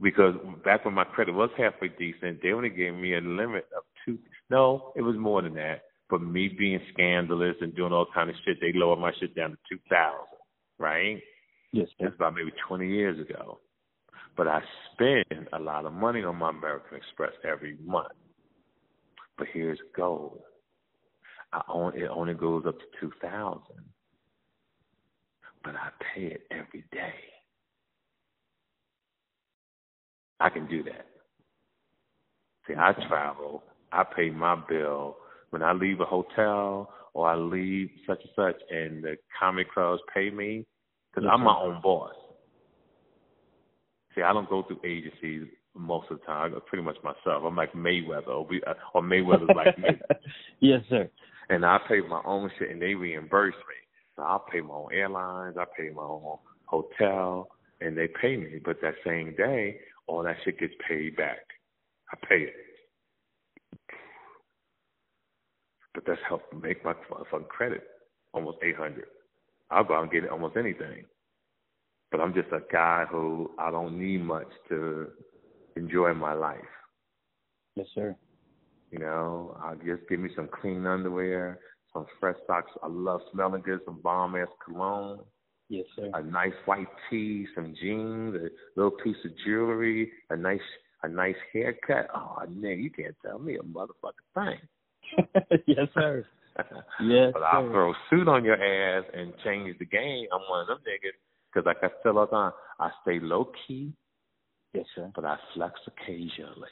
Because 0.00 0.34
back 0.64 0.84
when 0.84 0.94
my 0.94 1.04
credit 1.04 1.34
was 1.34 1.50
halfway 1.56 1.88
decent, 1.88 2.42
they 2.42 2.52
only 2.52 2.70
gave 2.70 2.94
me 2.94 3.14
a 3.14 3.20
limit 3.20 3.66
of 3.76 3.84
two. 4.04 4.18
No, 4.50 4.92
it 4.96 5.02
was 5.02 5.16
more 5.16 5.42
than 5.42 5.54
that. 5.54 5.82
But 6.10 6.20
me 6.22 6.48
being 6.48 6.80
scandalous 6.92 7.56
and 7.60 7.74
doing 7.74 7.92
all 7.92 8.06
kind 8.12 8.28
of 8.28 8.36
shit, 8.44 8.60
they 8.60 8.72
lowered 8.72 8.98
my 8.98 9.12
shit 9.18 9.34
down 9.34 9.50
to 9.50 9.58
two 9.68 9.78
thousand. 9.88 10.38
Right? 10.78 11.20
Yes, 11.72 11.88
sir. 11.98 12.06
That's 12.06 12.14
about 12.16 12.34
maybe 12.34 12.52
twenty 12.66 12.88
years 12.88 13.20
ago. 13.20 13.60
But 14.36 14.48
I 14.48 14.60
spend 14.92 15.48
a 15.52 15.58
lot 15.58 15.86
of 15.86 15.92
money 15.92 16.24
on 16.24 16.36
my 16.36 16.50
American 16.50 16.96
Express 16.96 17.32
every 17.44 17.76
month. 17.84 18.12
But 19.38 19.46
here's 19.52 19.78
gold. 19.96 20.40
I 21.52 21.62
own 21.68 21.96
it 21.96 22.08
only 22.10 22.34
goes 22.34 22.64
up 22.66 22.78
to 22.78 22.84
two 23.00 23.12
thousand. 23.22 23.84
But 25.64 25.74
I 25.76 25.88
pay 26.14 26.26
it 26.26 26.42
every 26.50 26.84
day. 26.92 27.14
I 30.40 30.50
can 30.50 30.66
do 30.68 30.82
that. 30.84 31.06
See, 32.66 32.74
I 32.78 32.92
travel. 33.08 33.62
I 33.92 34.04
pay 34.04 34.30
my 34.30 34.56
bill 34.68 35.16
when 35.50 35.62
I 35.62 35.72
leave 35.72 36.00
a 36.00 36.04
hotel 36.04 36.92
or 37.14 37.28
I 37.28 37.36
leave 37.36 37.90
such 38.06 38.20
and 38.22 38.30
such, 38.34 38.60
and 38.70 39.04
the 39.04 39.16
comedy 39.38 39.68
clubs 39.72 40.02
pay 40.12 40.30
me 40.30 40.66
because 41.14 41.30
I'm 41.32 41.42
my 41.42 41.56
own 41.56 41.80
boss. 41.80 42.12
See, 44.14 44.22
I 44.22 44.32
don't 44.32 44.48
go 44.48 44.64
through 44.64 44.80
agencies 44.84 45.46
most 45.76 46.10
of 46.10 46.18
the 46.18 46.26
time. 46.26 46.46
I 46.46 46.54
go 46.54 46.60
pretty 46.60 46.84
much 46.84 46.96
myself. 47.02 47.44
I'm 47.46 47.56
like 47.56 47.72
Mayweather, 47.72 48.28
or, 48.28 48.46
we, 48.46 48.62
uh, 48.64 48.74
or 48.94 49.02
Mayweather's 49.02 49.54
like 49.54 49.78
me. 49.78 49.88
yes, 50.60 50.80
sir. 50.88 51.08
And 51.48 51.64
I 51.64 51.78
pay 51.88 52.00
my 52.00 52.20
own 52.24 52.50
shit, 52.58 52.70
and 52.70 52.82
they 52.82 52.94
reimburse 52.94 53.54
me. 53.54 53.83
So 54.16 54.22
I 54.22 54.38
pay 54.50 54.60
my 54.60 54.74
own 54.74 54.92
airlines. 54.92 55.56
I 55.58 55.64
pay 55.76 55.90
my 55.90 56.02
own 56.02 56.38
hotel, 56.66 57.48
and 57.80 57.96
they 57.96 58.08
pay 58.20 58.36
me. 58.36 58.60
But 58.64 58.80
that 58.82 58.94
same 59.04 59.34
day, 59.36 59.78
all 60.06 60.22
that 60.22 60.36
shit 60.44 60.58
gets 60.58 60.74
paid 60.86 61.16
back. 61.16 61.40
I 62.12 62.26
pay 62.28 62.42
it. 62.42 62.54
But 65.94 66.04
that's 66.06 66.20
helped 66.28 66.52
make 66.54 66.84
my 66.84 66.94
fucking 67.08 67.46
credit 67.48 67.82
almost 68.32 68.58
800. 68.62 69.04
I'll 69.70 69.84
go 69.84 69.94
out 69.94 70.02
and 70.02 70.12
get 70.12 70.28
almost 70.28 70.56
anything. 70.56 71.04
But 72.10 72.20
I'm 72.20 72.34
just 72.34 72.48
a 72.52 72.60
guy 72.72 73.04
who 73.10 73.50
I 73.58 73.70
don't 73.70 73.98
need 73.98 74.22
much 74.22 74.48
to 74.68 75.08
enjoy 75.76 76.14
my 76.14 76.34
life. 76.34 76.58
Yes, 77.76 77.86
sir. 77.94 78.14
You 78.90 78.98
know, 79.00 79.56
I 79.62 79.74
just 79.84 80.08
give 80.08 80.20
me 80.20 80.30
some 80.36 80.48
clean 80.60 80.86
underwear, 80.86 81.58
some 81.94 82.06
fresh 82.20 82.36
socks. 82.46 82.72
I 82.82 82.88
love 82.88 83.20
smelling 83.32 83.62
good, 83.62 83.80
some 83.86 84.00
bomb 84.02 84.36
ass 84.36 84.48
cologne. 84.64 85.20
Yes, 85.70 85.86
sir. 85.96 86.10
A 86.12 86.22
nice 86.22 86.52
white 86.66 86.88
tee, 87.08 87.46
some 87.54 87.74
jeans, 87.80 88.34
a 88.34 88.48
little 88.76 88.90
piece 89.02 89.16
of 89.24 89.30
jewelry, 89.46 90.12
a 90.28 90.36
nice 90.36 90.60
a 91.02 91.08
nice 91.08 91.36
haircut. 91.52 92.08
Oh, 92.14 92.38
nigga, 92.48 92.82
you 92.82 92.90
can't 92.90 93.16
tell 93.24 93.38
me 93.38 93.56
a 93.56 93.62
motherfucking 93.62 94.34
thing. 94.34 95.24
yes, 95.66 95.88
sir. 95.94 96.26
yes, 97.02 97.30
but 97.32 97.42
I'll 97.42 97.68
throw 97.68 97.90
a 97.90 97.94
suit 98.10 98.28
on 98.28 98.44
your 98.44 98.54
ass 98.54 99.04
and 99.12 99.32
change 99.42 99.78
the 99.78 99.84
game. 99.84 100.26
I'm 100.32 100.40
one 100.48 100.62
of 100.62 100.66
them 100.68 100.78
niggas 100.86 101.16
because, 101.52 101.66
like 101.66 101.78
I 101.82 101.88
tell 102.02 102.18
all 102.18 102.26
the 102.26 102.32
time, 102.32 102.52
I 102.78 102.90
stay 103.02 103.18
low 103.20 103.50
key. 103.66 103.92
Yes, 104.72 104.86
sir. 104.94 105.10
But 105.14 105.24
I 105.24 105.36
flex 105.54 105.74
occasionally. 105.86 106.68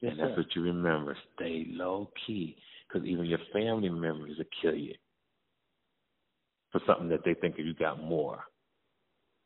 Yes, 0.00 0.12
and 0.12 0.20
that's 0.20 0.30
sir. 0.32 0.36
what 0.36 0.54
you 0.54 0.62
remember. 0.62 1.16
Stay 1.34 1.66
low 1.70 2.10
key 2.26 2.56
because 2.88 3.06
even 3.06 3.26
your 3.26 3.38
family 3.52 3.88
members 3.88 4.38
will 4.38 4.44
kill 4.62 4.74
you 4.74 4.94
for 6.72 6.80
something 6.86 7.08
that 7.08 7.24
they 7.24 7.34
think 7.34 7.56
you 7.58 7.74
got 7.74 8.02
more. 8.02 8.40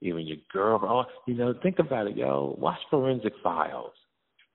Even 0.03 0.27
your 0.27 0.39
girl, 0.53 0.81
oh, 0.83 1.05
you 1.27 1.35
know, 1.35 1.55
think 1.63 1.79
about 1.79 2.07
it, 2.07 2.17
yo. 2.17 2.57
Watch 2.59 2.79
Forensic 2.91 3.35
Files. 3.43 3.93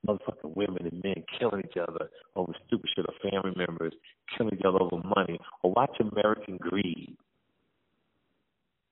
Motherfucking 0.08 0.56
women 0.56 0.88
and 0.92 1.04
men 1.04 1.24
killing 1.40 1.64
each 1.66 1.78
other 1.78 2.10
over 2.36 2.54
stupid 2.68 2.90
shit, 2.96 3.06
or 3.08 3.32
family 3.32 3.56
members 3.56 3.94
killing 4.36 4.54
each 4.54 4.66
other 4.66 4.82
over 4.82 5.02
money. 5.16 5.40
Or 5.64 5.72
watch 5.72 5.96
American 6.00 6.58
Greed. 6.58 7.16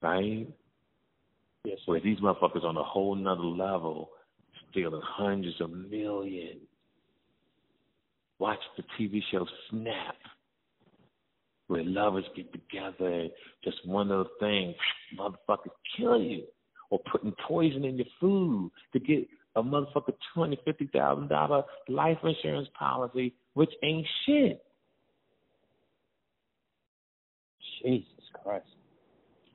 Right? 0.02 0.46
Yes, 1.64 1.78
Where 1.86 2.00
these 2.00 2.18
motherfuckers 2.18 2.64
on 2.64 2.76
a 2.76 2.82
whole 2.82 3.14
nother 3.14 3.42
level 3.42 4.10
stealing 4.70 5.00
hundreds 5.02 5.60
of 5.60 5.70
millions. 5.70 6.60
Watch 8.38 8.58
the 8.76 8.82
TV 8.98 9.20
show 9.30 9.46
Snap 9.70 10.16
where 11.68 11.84
lovers 11.84 12.24
get 12.36 12.52
together 12.52 13.08
and 13.08 13.30
just 13.62 13.76
one 13.86 14.08
little 14.08 14.28
thing, 14.38 14.74
motherfuckers 15.18 15.72
kill 15.96 16.20
you. 16.20 16.44
Or 16.90 17.00
putting 17.10 17.34
poison 17.48 17.84
in 17.84 17.96
your 17.96 18.06
food 18.20 18.70
to 18.92 19.00
get 19.00 19.26
a 19.56 19.62
motherfucker 19.62 20.08
two 20.08 20.40
hundred 20.40 20.60
fifty 20.64 20.88
thousand 20.92 21.28
dollar 21.28 21.64
life 21.88 22.18
insurance 22.22 22.68
policy, 22.78 23.34
which 23.54 23.70
ain't 23.82 24.06
shit. 24.26 24.62
Jesus 27.82 28.06
Christ. 28.42 28.66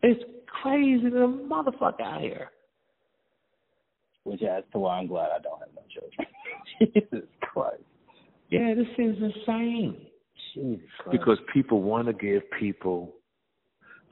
It's 0.01 0.21
crazy 0.61 1.09
the 1.09 1.47
motherfucker 1.49 2.01
out 2.01 2.21
here. 2.21 2.49
Which 4.23 4.41
adds 4.41 4.65
to 4.73 4.79
why 4.79 4.97
I'm 4.97 5.07
glad 5.07 5.29
I 5.31 5.39
don't 5.41 5.59
have 5.59 5.69
no 5.75 5.83
children. 5.93 6.27
Jesus 7.13 7.29
Christ. 7.41 7.83
Yeah, 8.49 8.73
this 8.75 8.87
is 8.97 9.15
insane. 9.21 10.07
Jesus 10.53 10.81
Because 11.11 11.37
people 11.53 11.81
want 11.81 12.07
to 12.07 12.13
give 12.13 12.41
people 12.59 13.15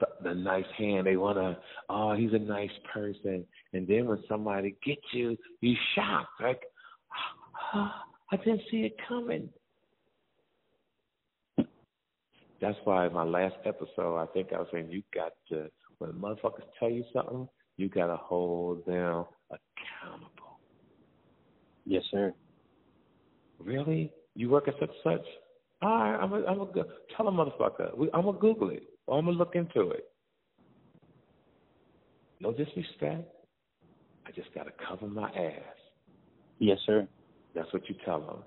the, 0.00 0.06
the 0.22 0.34
nice 0.34 0.64
hand. 0.76 1.06
They 1.06 1.16
want 1.16 1.38
to, 1.38 1.58
oh, 1.88 2.14
he's 2.14 2.32
a 2.32 2.38
nice 2.38 2.70
person. 2.92 3.44
And 3.72 3.86
then 3.86 4.06
when 4.06 4.22
somebody 4.28 4.76
gets 4.84 5.02
you, 5.12 5.36
you 5.60 5.74
shocked. 5.94 6.40
Like, 6.40 6.62
oh, 7.74 7.90
I 8.30 8.36
didn't 8.36 8.62
see 8.70 8.78
it 8.78 8.96
coming. 9.08 9.48
That's 12.60 12.78
why 12.84 13.06
in 13.06 13.12
my 13.12 13.24
last 13.24 13.56
episode, 13.64 14.18
I 14.18 14.26
think 14.26 14.52
I 14.52 14.58
was 14.58 14.68
saying 14.72 14.90
you 14.90 15.02
got 15.14 15.32
to, 15.48 15.68
when 15.98 16.12
motherfuckers 16.12 16.64
tell 16.78 16.90
you 16.90 17.04
something, 17.12 17.48
you 17.76 17.88
got 17.88 18.08
to 18.08 18.16
hold 18.16 18.84
them 18.84 19.24
accountable. 19.50 20.58
Yes, 21.86 22.02
sir. 22.10 22.34
Really? 23.60 24.12
You 24.38 24.48
work 24.48 24.68
at 24.68 24.74
such 24.78 24.92
such? 25.02 25.26
All 25.82 25.90
right, 25.90 26.16
I'm 26.16 26.32
a, 26.32 26.44
I'm 26.44 26.60
a 26.60 26.66
tell 27.16 27.26
a 27.26 27.32
motherfucker. 27.32 27.90
I'm 28.14 28.22
gonna 28.22 28.38
Google 28.38 28.70
it. 28.70 28.84
Or 29.08 29.18
I'm 29.18 29.24
gonna 29.24 29.36
look 29.36 29.56
into 29.56 29.90
it. 29.90 30.04
No 32.38 32.52
disrespect. 32.52 33.28
I 34.24 34.30
just 34.30 34.54
gotta 34.54 34.70
cover 34.88 35.08
my 35.08 35.28
ass. 35.30 35.76
Yes, 36.60 36.78
sir. 36.86 37.08
That's 37.56 37.72
what 37.72 37.88
you 37.88 37.96
tell 38.04 38.20
them. 38.20 38.44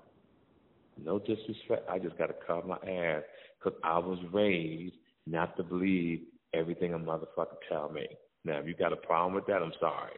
No 1.04 1.18
disrespect. 1.18 1.86
I 1.90 1.98
just 1.98 2.16
gotta 2.16 2.36
cover 2.46 2.66
my 2.66 2.76
ass 2.90 3.22
because 3.62 3.78
I 3.84 3.98
was 3.98 4.18
raised 4.32 4.94
not 5.26 5.58
to 5.58 5.62
believe 5.62 6.22
everything 6.54 6.94
a 6.94 6.98
motherfucker 6.98 7.58
tell 7.68 7.90
me. 7.90 8.06
Now, 8.46 8.60
if 8.60 8.66
you 8.66 8.74
got 8.74 8.94
a 8.94 8.96
problem 8.96 9.34
with 9.34 9.44
that, 9.44 9.62
I'm 9.62 9.74
sorry. 9.78 10.16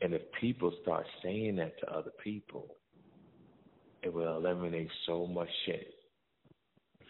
And 0.00 0.14
if 0.14 0.22
people 0.40 0.72
start 0.82 1.06
saying 1.22 1.54
that 1.56 1.78
to 1.78 1.94
other 1.94 2.10
people, 2.24 2.74
it 4.04 4.12
will 4.12 4.36
eliminate 4.36 4.88
so 5.06 5.26
much 5.26 5.48
shit. 5.66 5.94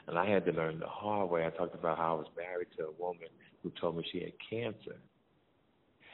And 0.06 0.18
I 0.18 0.28
had 0.28 0.44
to 0.46 0.52
learn 0.52 0.78
the 0.78 0.86
hard 0.86 1.30
way. 1.30 1.46
I 1.46 1.50
talked 1.50 1.74
about 1.74 1.98
how 1.98 2.14
I 2.14 2.18
was 2.18 2.26
married 2.36 2.68
to 2.76 2.84
a 2.84 3.02
woman 3.02 3.28
who 3.62 3.72
told 3.80 3.96
me 3.96 4.04
she 4.12 4.20
had 4.20 4.32
cancer. 4.48 4.96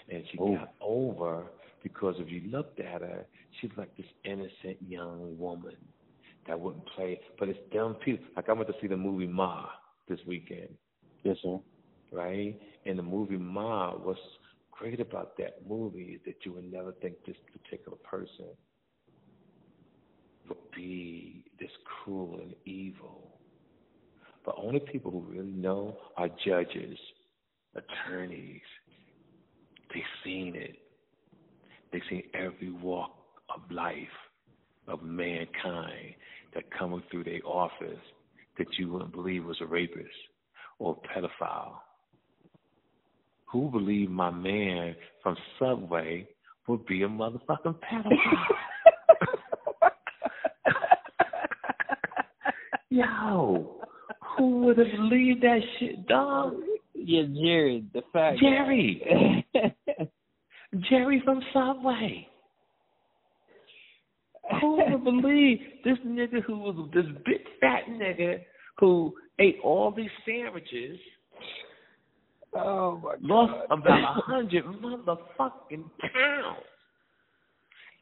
And 0.08 0.24
she 0.30 0.38
Ooh. 0.38 0.56
got 0.56 0.72
over 0.80 1.46
because 1.82 2.14
if 2.18 2.30
you 2.30 2.50
looked 2.50 2.80
at 2.80 3.02
her, 3.02 3.26
she's 3.60 3.70
like 3.76 3.94
this 3.96 4.06
innocent 4.24 4.78
young 4.86 5.36
woman 5.38 5.76
that 6.46 6.58
wouldn't 6.58 6.86
play. 6.96 7.20
But 7.38 7.48
it's 7.48 7.58
dumb 7.72 7.94
people. 7.94 8.26
Like 8.36 8.48
I 8.48 8.52
went 8.52 8.68
to 8.68 8.74
see 8.80 8.86
the 8.86 8.96
movie 8.96 9.26
Ma 9.26 9.66
this 10.08 10.20
weekend. 10.26 10.68
Yes, 11.24 11.36
sir. 11.42 11.58
Right? 12.12 12.58
And 12.86 12.98
the 12.98 13.02
movie 13.02 13.36
Ma, 13.36 13.92
what's 13.92 14.18
great 14.70 15.00
about 15.00 15.36
that 15.38 15.58
movie 15.68 16.14
is 16.14 16.20
that 16.26 16.36
you 16.44 16.52
would 16.52 16.72
never 16.72 16.92
think 16.92 17.16
this 17.26 17.36
particular 17.52 17.98
person 17.98 18.46
be 20.90 21.44
this 21.60 21.70
cruel 21.84 22.40
and 22.42 22.52
evil. 22.64 23.38
But 24.44 24.56
only 24.58 24.80
people 24.80 25.12
who 25.12 25.20
really 25.20 25.52
know 25.52 25.96
are 26.16 26.28
judges, 26.44 26.98
attorneys. 27.76 28.60
They've 29.94 30.02
seen 30.24 30.56
it. 30.56 30.76
They've 31.92 32.02
seen 32.10 32.24
every 32.34 32.72
walk 32.72 33.12
of 33.54 33.70
life 33.70 33.94
of 34.88 35.04
mankind 35.04 36.14
that 36.54 36.64
coming 36.76 37.04
through 37.08 37.24
their 37.24 37.40
office 37.44 38.02
that 38.58 38.66
you 38.76 38.90
wouldn't 38.90 39.12
believe 39.12 39.44
was 39.44 39.60
a 39.60 39.66
rapist 39.66 40.08
or 40.80 40.96
a 40.96 41.20
pedophile. 41.20 41.74
Who 43.52 43.70
believed 43.70 44.10
my 44.10 44.30
man 44.30 44.96
from 45.22 45.36
Subway 45.56 46.26
would 46.66 46.84
be 46.86 47.04
a 47.04 47.08
motherfucking 47.08 47.76
pedophile? 47.76 48.46
Yo, 52.90 53.76
who 54.36 54.60
would 54.62 54.78
have 54.78 54.86
believed 54.90 55.42
that 55.42 55.60
shit, 55.78 56.06
dog? 56.06 56.54
Yeah, 56.94 57.22
Jerry, 57.22 57.84
the 57.94 58.02
fact. 58.12 58.38
Jerry. 58.40 59.46
Jerry 60.90 61.22
from 61.24 61.40
Subway. 61.52 62.26
Who 64.60 64.76
would 64.76 65.04
believe 65.04 65.58
this 65.84 65.98
nigga 66.04 66.42
who 66.42 66.58
was 66.58 66.90
this 66.92 67.06
big 67.24 67.42
fat 67.60 67.84
nigga 67.88 68.40
who 68.78 69.14
ate 69.38 69.58
all 69.62 69.92
these 69.92 70.10
sandwiches 70.26 70.98
Oh 72.54 73.00
my 73.02 73.12
God. 73.12 73.22
Lost 73.22 73.66
about 73.70 74.18
a 74.18 74.20
hundred 74.26 74.64
motherfucking 74.64 75.84
pounds. 76.00 76.64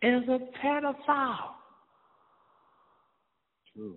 Is 0.01 0.29
a 0.29 0.38
pedophile. 0.64 1.55
True. 3.74 3.96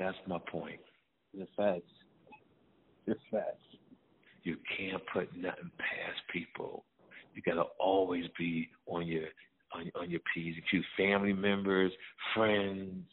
That's 0.00 0.16
my 0.26 0.38
point. 0.50 0.80
The 1.34 1.46
facts. 1.56 1.82
The 3.06 3.14
facts. 3.30 3.62
You 4.42 4.56
can't 4.76 5.02
put 5.12 5.28
nothing 5.36 5.70
past 5.78 6.20
people. 6.32 6.86
You 7.34 7.42
gotta 7.42 7.68
always 7.78 8.24
be 8.38 8.70
on 8.86 9.06
your 9.06 9.26
on, 9.74 9.90
on 10.00 10.10
your 10.10 10.20
p's 10.34 10.54
and 10.56 10.64
q's. 10.70 10.84
Family 10.96 11.34
members, 11.34 11.92
friends. 12.34 13.04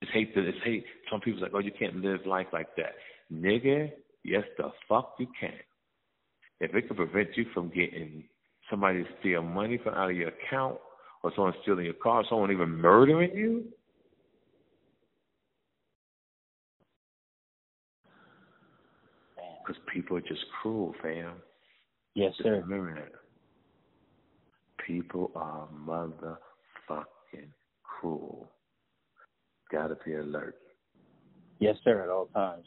It's 0.00 0.12
hate 0.12 0.30
it's 0.36 0.58
hate. 0.64 0.84
Some 1.10 1.20
people's 1.20 1.42
like, 1.42 1.52
oh, 1.52 1.58
you 1.58 1.72
can't 1.76 1.96
live 1.96 2.20
life 2.24 2.46
like 2.52 2.76
that, 2.76 2.92
nigga. 3.32 3.90
Yes, 4.22 4.44
the 4.56 4.70
fuck 4.88 5.16
you 5.18 5.26
can. 5.38 5.58
If 6.60 6.72
it 6.74 6.86
could 6.86 6.96
prevent 6.96 7.36
you 7.36 7.46
from 7.52 7.70
getting 7.70 8.22
somebody 8.70 9.02
to 9.02 9.08
steal 9.18 9.42
money 9.42 9.78
from 9.82 9.94
out 9.94 10.10
of 10.10 10.16
your 10.16 10.28
account, 10.28 10.78
or 11.24 11.32
someone 11.34 11.54
stealing 11.62 11.86
your 11.86 11.94
car, 11.94 12.22
someone 12.28 12.52
even 12.52 12.68
murdering 12.68 13.34
you, 13.34 13.64
because 19.66 19.80
people 19.90 20.18
are 20.18 20.20
just 20.20 20.44
cruel, 20.60 20.94
fam. 21.02 21.32
Yes, 22.14 22.32
Just 22.36 22.42
sir. 22.42 22.60
remember 22.60 22.94
that. 22.94 23.12
People 24.86 25.32
are 25.34 25.66
motherfucking 25.74 27.48
cruel. 27.82 28.50
Gotta 29.72 29.96
be 30.04 30.14
alert. 30.14 30.56
Yes, 31.58 31.76
sir. 31.82 32.02
At 32.02 32.10
all 32.10 32.26
times. 32.34 32.66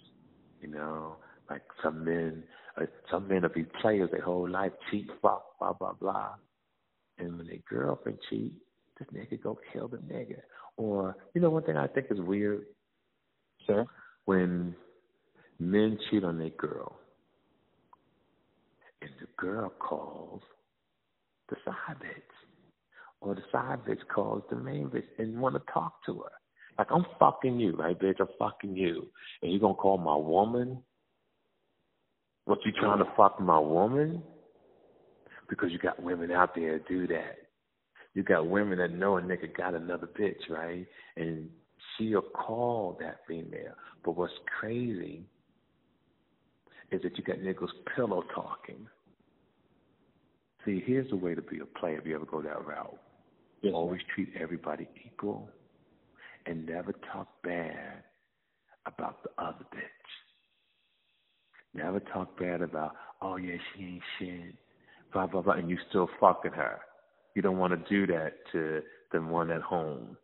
You 0.62 0.70
know, 0.70 1.18
like 1.48 1.62
some 1.84 2.04
men, 2.04 2.44
uh, 2.82 2.86
some 3.12 3.28
men 3.28 3.44
will 3.44 3.50
be 3.50 3.66
players 3.82 4.10
their 4.12 4.24
whole 4.24 4.50
life, 4.50 4.72
cheat, 4.90 5.08
fuck, 5.22 5.44
blah 5.60 5.74
blah 5.74 5.94
blah. 5.94 6.32
And 7.20 7.38
when 7.38 7.48
their 7.48 7.58
girlfriend 7.70 8.20
cheat, 8.30 8.54
this 9.00 9.08
nigga 9.14 9.42
go 9.42 9.60
kill 9.74 9.88
the 9.88 9.98
nigga. 9.98 10.40
Or 10.78 11.18
you 11.34 11.42
know, 11.42 11.50
one 11.50 11.64
thing 11.64 11.78
I 11.78 11.88
think 11.88 12.08
is 12.10 12.20
weird 12.20 12.66
Sir. 13.66 13.86
when 14.26 14.76
men 15.60 15.98
cheat 16.10 16.24
on 16.24 16.38
their 16.38 16.50
girl, 16.52 17.00
and 19.02 19.12
the 19.20 19.28
girl 19.38 19.70
calls 19.80 20.42
the 21.50 21.56
side 21.66 21.98
bitch, 22.00 22.22
or 23.22 23.36
the 23.36 23.42
side 23.52 23.80
bitch 23.88 24.06
calls 24.14 24.44
the 24.50 24.56
main 24.56 24.88
bitch 24.88 25.04
and 25.18 25.40
want 25.40 25.56
to 25.56 25.72
talk 25.72 26.06
to 26.06 26.20
her. 26.20 26.32
Like 26.78 26.88
I'm 26.92 27.06
fucking 27.20 27.60
you, 27.60 27.76
right, 27.76 27.98
bitch? 27.98 28.20
I'm 28.20 28.28
fucking 28.38 28.76
you, 28.76 29.08
and 29.42 29.52
you 29.52 29.60
gonna 29.60 29.74
call 29.74 29.98
my 29.98 30.16
woman? 30.16 30.84
What 32.46 32.60
you 32.66 32.72
trying 32.80 33.00
to 33.00 33.12
fuck 33.18 33.42
my 33.42 33.60
woman? 33.60 34.24
Because 35.50 35.72
you 35.72 35.80
got 35.80 36.02
women 36.02 36.32
out 36.32 36.56
there 36.56 36.74
that 36.74 36.88
do 36.88 37.08
that. 37.08 37.38
You 38.14 38.24
got 38.24 38.48
women 38.48 38.80
that 38.80 38.92
know 38.92 39.18
a 39.18 39.22
nigga 39.22 39.56
got 39.56 39.76
another 39.76 40.08
bitch, 40.20 40.50
right? 40.50 40.86
And 41.16 41.50
she'll 41.98 42.22
call 42.22 42.98
that 43.00 43.20
female. 43.28 43.74
But 44.04 44.18
what's 44.18 44.34
crazy 44.60 45.24
is 46.92 47.02
that 47.04 47.18
you 47.18 47.24
got 47.24 47.38
niggas 47.38 47.70
pillow 47.96 48.24
talking. 48.34 48.88
See, 50.66 50.84
here's 50.86 51.10
the 51.10 51.16
way 51.16 51.36
to 51.36 51.42
be 51.42 51.60
a 51.60 51.80
player 51.80 52.00
if 52.00 52.06
you 52.06 52.16
ever 52.16 52.26
go 52.26 52.42
that 52.42 52.66
route. 52.66 52.98
Yes. 53.62 53.74
Always 53.76 54.02
treat 54.14 54.30
everybody 54.40 54.88
equal 55.06 55.50
and 56.46 56.66
never 56.66 56.94
talk 57.14 57.28
bad 57.44 58.04
about 58.86 59.24
the 59.24 59.30
other 59.42 59.66
bitch. 59.74 59.82
Never 61.74 62.00
talk 62.00 62.40
bad 62.40 62.62
about, 62.62 62.96
oh 63.22 63.36
yeah, 63.36 63.58
she 63.76 63.84
ain't 63.84 64.02
shit, 64.18 64.56
blah 65.14 65.28
blah 65.28 65.42
blah, 65.42 65.54
and 65.54 65.70
you 65.70 65.78
still 65.90 66.10
fucking 66.20 66.52
her. 66.52 66.80
You 67.36 67.42
don't 67.42 67.58
want 67.58 67.74
to 67.74 67.90
do 67.90 68.12
that 68.14 68.34
to 68.52 68.82
the 69.12 69.22
one 69.22 69.52
at 69.52 69.62
home. 69.62 70.18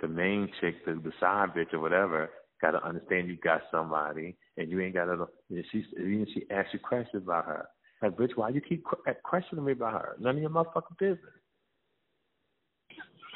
The 0.00 0.08
main 0.08 0.50
chick, 0.60 0.84
the, 0.84 0.94
the 0.94 1.12
side 1.20 1.50
bitch 1.56 1.72
or 1.72 1.78
whatever, 1.78 2.30
got 2.60 2.72
to 2.72 2.84
understand 2.84 3.28
you 3.28 3.36
got 3.36 3.62
somebody, 3.70 4.36
and 4.56 4.70
you 4.70 4.80
ain't 4.80 4.94
got 4.94 5.06
to. 5.06 5.28
She 5.70 5.84
even 5.96 6.26
she 6.34 6.44
asks 6.50 6.70
you 6.72 6.80
questions 6.80 7.22
about 7.24 7.46
her. 7.46 7.68
Like, 8.02 8.16
bitch, 8.16 8.30
why 8.34 8.48
you 8.48 8.60
keep 8.60 8.84
eh, 9.06 9.12
questioning 9.22 9.64
me 9.64 9.72
about 9.72 9.92
her? 9.92 10.16
None 10.18 10.36
of 10.36 10.42
your 10.42 10.50
motherfucking 10.50 10.98
business. 10.98 11.20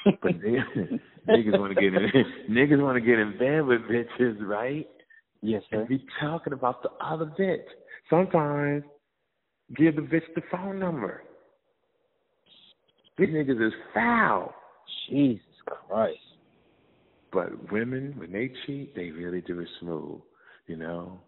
But 0.23 0.33
niggas, 0.41 1.01
niggas 1.29 1.59
want 1.59 1.75
to 1.75 1.81
get 1.81 1.93
in. 1.95 2.09
Niggas 2.51 2.81
want 2.81 2.97
to 2.97 3.01
get 3.01 3.19
in 3.19 3.37
bed 3.39 3.67
with 3.67 3.81
bitches, 3.83 4.37
right? 4.41 4.87
Yes, 5.43 5.63
sir. 5.69 5.81
And 5.81 5.89
be 5.89 6.05
talking 6.21 6.53
about 6.53 6.83
the 6.83 6.91
other 7.05 7.27
bitch. 7.39 7.65
Sometimes 8.09 8.85
give 9.75 9.97
the 9.97 10.03
bitch 10.03 10.23
the 10.35 10.43
phone 10.51 10.79
number. 10.79 11.23
These 13.19 13.29
niggas 13.29 13.67
is 13.67 13.73
foul. 13.95 14.55
Jesus 15.09 15.43
Christ. 15.67 16.19
But 17.33 17.73
women, 17.73 18.15
when 18.17 18.33
they 18.33 18.51
cheat, 18.67 18.95
they 18.95 19.11
really 19.11 19.41
do 19.41 19.61
it 19.61 19.69
smooth, 19.81 20.21
you 20.67 20.77
know. 20.77 21.21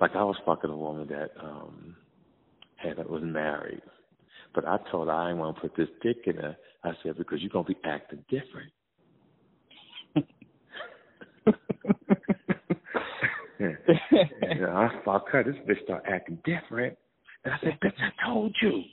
Like 0.00 0.14
I 0.14 0.22
was 0.22 0.36
fucking 0.46 0.70
a 0.70 0.76
woman 0.76 1.08
that 1.08 1.30
um 1.42 1.96
had 2.76 2.98
that 2.98 3.10
was 3.10 3.22
married, 3.24 3.82
but 4.54 4.66
I 4.66 4.78
told 4.90 5.08
her 5.08 5.14
I 5.14 5.28
didn't 5.28 5.40
want 5.40 5.56
to 5.56 5.62
put 5.62 5.76
this 5.76 5.88
dick 6.02 6.18
in 6.26 6.36
her. 6.36 6.56
I 6.84 6.92
said 7.02 7.16
because 7.16 7.40
you're 7.40 7.50
gonna 7.50 7.64
be 7.64 7.76
acting 7.84 8.24
different. 8.28 8.72
know, 13.60 14.68
I 14.70 14.90
fuck 15.04 15.28
her. 15.30 15.42
This 15.42 15.56
bitch 15.68 15.82
start 15.84 16.04
acting 16.08 16.38
different, 16.44 16.96
and 17.44 17.54
I 17.54 17.58
said, 17.60 17.78
"Bitch, 17.80 17.98
I 18.00 18.26
told 18.26 18.54
you." 18.62 18.84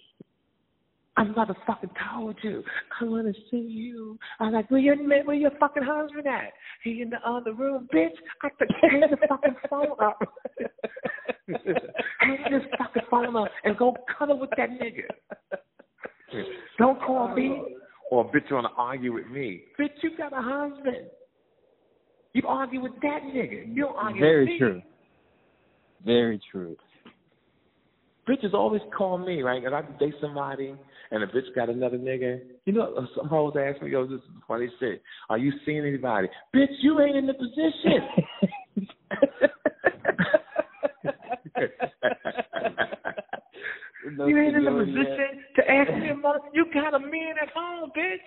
I 1.17 1.23
motherfucking 1.23 1.91
told 2.13 2.35
you. 2.43 2.61
I 2.99 3.05
want 3.05 3.33
to 3.33 3.41
see 3.49 3.57
you. 3.57 4.19
I 4.39 4.45
was 4.45 4.53
like, 4.53 4.69
where 4.69 4.81
your 4.81 4.97
where 5.23 5.35
your 5.35 5.51
fucking 5.59 5.83
husband 5.83 6.27
at? 6.27 6.51
He 6.83 7.01
in 7.01 7.09
the 7.09 7.25
other 7.25 7.53
room, 7.53 7.87
bitch. 7.93 8.09
I 8.43 8.49
could 8.49 8.69
hang 8.81 8.99
the 8.99 9.17
fucking 9.27 9.55
phone 9.69 9.95
up. 10.03 10.19
hang 12.19 12.37
this 12.51 12.63
fucking 12.77 13.03
phone 13.09 13.35
up 13.37 13.49
and 13.63 13.77
go 13.77 13.95
cuddle 14.17 14.39
with 14.39 14.49
that 14.57 14.69
nigga. 14.71 15.03
Don't 16.79 16.99
call 16.99 17.33
me 17.33 17.61
or 18.11 18.25
bitch 18.25 18.49
you 18.49 18.55
want 18.55 18.67
to 18.67 18.73
argue 18.77 19.13
with 19.13 19.27
me. 19.27 19.63
Bitch, 19.79 19.89
you 20.01 20.17
got 20.17 20.33
a 20.33 20.41
husband. 20.41 21.07
You 22.35 22.43
argue 22.49 22.81
with 22.81 22.91
that 23.01 23.21
nigga. 23.23 23.73
You 23.73 23.83
don't 23.83 23.95
argue 23.95 24.19
Very 24.19 24.43
with 24.43 24.49
me. 24.49 24.57
true. 24.57 24.81
Very 26.05 26.41
true. 26.51 26.75
Bitches 28.27 28.53
always 28.53 28.81
call 28.95 29.17
me, 29.17 29.41
right? 29.41 29.63
And 29.63 29.73
I 29.73 29.83
date 29.99 30.15
somebody, 30.19 30.75
and 31.11 31.23
a 31.23 31.27
bitch 31.27 31.55
got 31.55 31.69
another 31.69 31.97
nigga. 31.97 32.41
You 32.65 32.73
know, 32.73 32.93
uh, 32.93 33.05
some 33.15 33.29
hoes 33.29 33.53
ask 33.57 33.81
me, 33.81 33.91
"Yo, 33.91 34.05
this 34.05 34.19
is 34.19 34.25
funny 34.45 34.69
shit. 34.79 35.01
Are 35.29 35.37
you 35.37 35.53
seeing 35.65 35.85
anybody?" 35.85 36.27
Bitch, 36.53 36.75
you 36.81 36.99
ain't 36.99 37.15
in 37.15 37.25
the 37.25 37.35
position. 37.35 38.09
You 44.27 44.37
ain't 44.37 44.55
in 44.55 44.65
the 44.65 44.71
position 44.71 45.43
to 45.55 45.71
ask 45.71 45.89
me 45.91 46.09
about. 46.11 46.41
You 46.53 46.65
got 46.73 46.93
a 46.93 46.99
man 46.99 47.35
at 47.41 47.49
home, 47.55 47.91
bitch. 47.97 48.17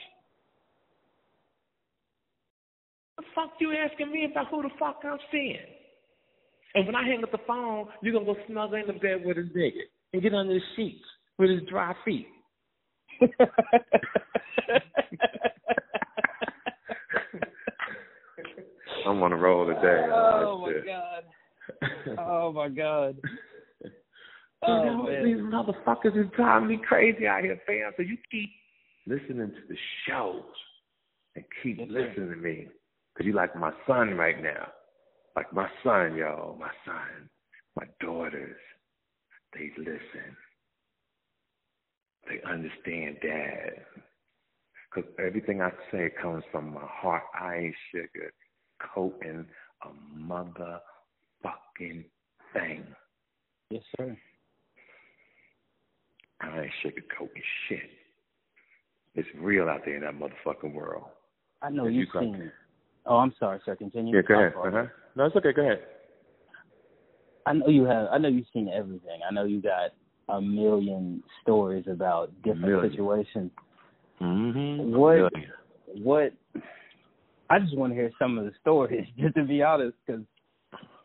The 3.19 3.25
fuck 3.39 3.53
you 3.61 3.73
asking 3.73 4.11
me 4.11 4.27
about 4.31 4.49
who 4.49 4.63
the 4.63 4.71
fuck 4.79 5.01
I'm 5.05 5.19
seeing? 5.31 5.57
And 6.75 6.87
when 6.87 6.97
I 6.97 7.05
hang 7.07 7.23
up 7.23 7.31
the 7.31 7.39
phone, 7.47 7.87
you're 8.03 8.13
gonna 8.13 8.25
go 8.27 8.37
snuggle 8.49 8.77
in 8.79 8.87
the 8.89 8.93
bed 8.95 9.25
with 9.25 9.37
his 9.37 9.47
nigga 9.57 9.83
and 10.13 10.23
get 10.23 10.35
under 10.35 10.55
the 10.55 10.61
sheets 10.77 11.05
with 11.39 11.51
his 11.51 11.61
dry 11.71 11.95
feet. 12.05 12.27
I'm 19.07 19.23
on 19.23 19.33
a 19.33 19.37
roll 19.37 19.67
today. 19.67 20.07
Oh, 20.13 20.65
oh 20.67 20.67
my 20.67 20.73
god. 20.85 22.19
Oh 22.19 22.53
my 22.53 22.69
god. 22.69 23.17
You 23.85 23.91
Oh, 24.65 24.85
know, 24.85 25.03
man. 25.05 25.25
these 25.25 25.37
motherfuckers 25.37 26.19
is 26.19 26.27
driving 26.35 26.69
me 26.69 26.81
crazy 26.87 27.27
out 27.29 27.45
here, 27.45 27.61
fam. 27.65 27.93
So 27.97 28.03
you 28.03 28.17
keep 28.31 28.51
listening 29.07 29.51
to 29.51 29.61
the 29.69 29.77
shows 30.07 30.43
and 31.37 31.45
keep 31.63 31.79
listening 31.89 32.31
to 32.31 32.37
me. 32.37 32.67
Because 33.19 33.27
you 33.27 33.35
like 33.35 33.57
my 33.57 33.73
son 33.85 34.15
right 34.15 34.41
now. 34.41 34.69
Like 35.35 35.53
my 35.53 35.69
son, 35.83 36.15
yo. 36.15 36.57
My 36.61 36.71
son. 36.87 37.29
My 37.75 37.85
daughters. 38.01 38.57
They 39.55 39.73
listen. 39.77 40.37
They 42.29 42.41
understand 42.49 43.17
dad. 43.21 43.85
Because 44.95 45.11
everything 45.19 45.61
I 45.61 45.71
say 45.91 46.11
comes 46.23 46.45
from 46.53 46.73
my 46.73 46.85
heart. 46.85 47.25
I 47.39 47.57
ain't 47.57 47.75
sugar 47.93 48.33
coating 48.95 49.47
a 49.83 49.89
motherfucking 50.17 52.05
thing. 52.53 52.87
Yes, 53.71 53.83
sir. 53.97 54.17
I 56.41 56.61
ain't 56.61 56.71
sugarcoating 56.85 57.43
shit. 57.69 57.91
It's 59.17 59.29
real 59.41 59.69
out 59.69 59.81
there 59.85 59.97
in 59.97 60.03
that 60.03 60.15
motherfucking 60.15 60.73
world. 60.73 61.07
I 61.63 61.71
know 61.71 61.89
you've 61.89 62.09
seen 62.17 62.53
Oh, 63.09 63.17
I'm 63.17 63.35
sorry, 63.41 63.61
sir. 63.65 63.75
Continue. 63.75 64.15
Yeah, 64.15 64.23
go 64.23 64.35
ahead. 64.35 64.53
Uh-huh. 64.55 64.87
No, 65.17 65.25
it's 65.25 65.37
okay. 65.37 65.53
Go 65.53 65.63
ahead. 65.63 65.81
I 67.47 67.55
know 67.55 67.69
you 67.69 67.85
have. 67.85 68.09
I 68.13 68.19
know 68.19 68.29
you've 68.29 68.47
seen 68.53 68.69
everything. 68.69 69.21
I 69.29 69.33
know 69.33 69.45
you 69.45 69.63
got 69.63 69.93
a 70.29 70.41
million 70.41 71.23
stories 71.43 71.87
about 71.91 72.31
different 72.43 72.67
Million. 72.67 72.91
situations. 72.91 73.51
Mm-hmm. 74.21 74.95
What? 74.95 75.33
What? 75.87 76.33
I 77.49 77.59
just 77.59 77.75
want 77.77 77.93
to 77.93 77.95
hear 77.95 78.11
some 78.19 78.37
of 78.37 78.45
the 78.45 78.53
stories, 78.61 79.07
just 79.19 79.35
to 79.37 79.45
be 79.45 79.63
honest, 79.63 79.97
because, 80.07 80.21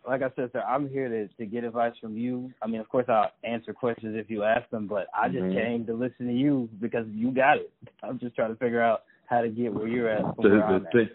like 0.05 0.21
I 0.21 0.29
said, 0.35 0.49
sir, 0.51 0.61
I'm 0.67 0.89
here 0.89 1.07
to 1.07 1.29
to 1.29 1.45
get 1.45 1.63
advice 1.63 1.93
from 2.01 2.17
you. 2.17 2.51
I 2.61 2.67
mean, 2.67 2.81
of 2.81 2.89
course, 2.89 3.05
I'll 3.07 3.31
answer 3.45 3.71
questions 3.73 4.17
if 4.17 4.29
you 4.29 4.43
ask 4.43 4.69
them, 4.69 4.87
but 4.87 5.07
I 5.17 5.29
just 5.29 5.45
Mhm. 5.45 5.53
came 5.53 5.85
to 5.85 5.93
listen 5.93 6.27
to 6.27 6.33
you 6.33 6.67
because 6.81 7.07
you 7.07 7.31
got 7.31 7.59
it. 7.59 7.71
I'm 8.03 8.19
just 8.19 8.35
trying 8.35 8.51
to 8.51 8.59
figure 8.59 8.81
out 8.81 9.03
how 9.27 9.41
to 9.41 9.47
get 9.47 9.73
where 9.73 9.87
you're 9.87 10.09
at 10.09 10.35
from 10.35 10.43
The, 10.43 10.49
where 10.49 10.79
the 10.91 11.09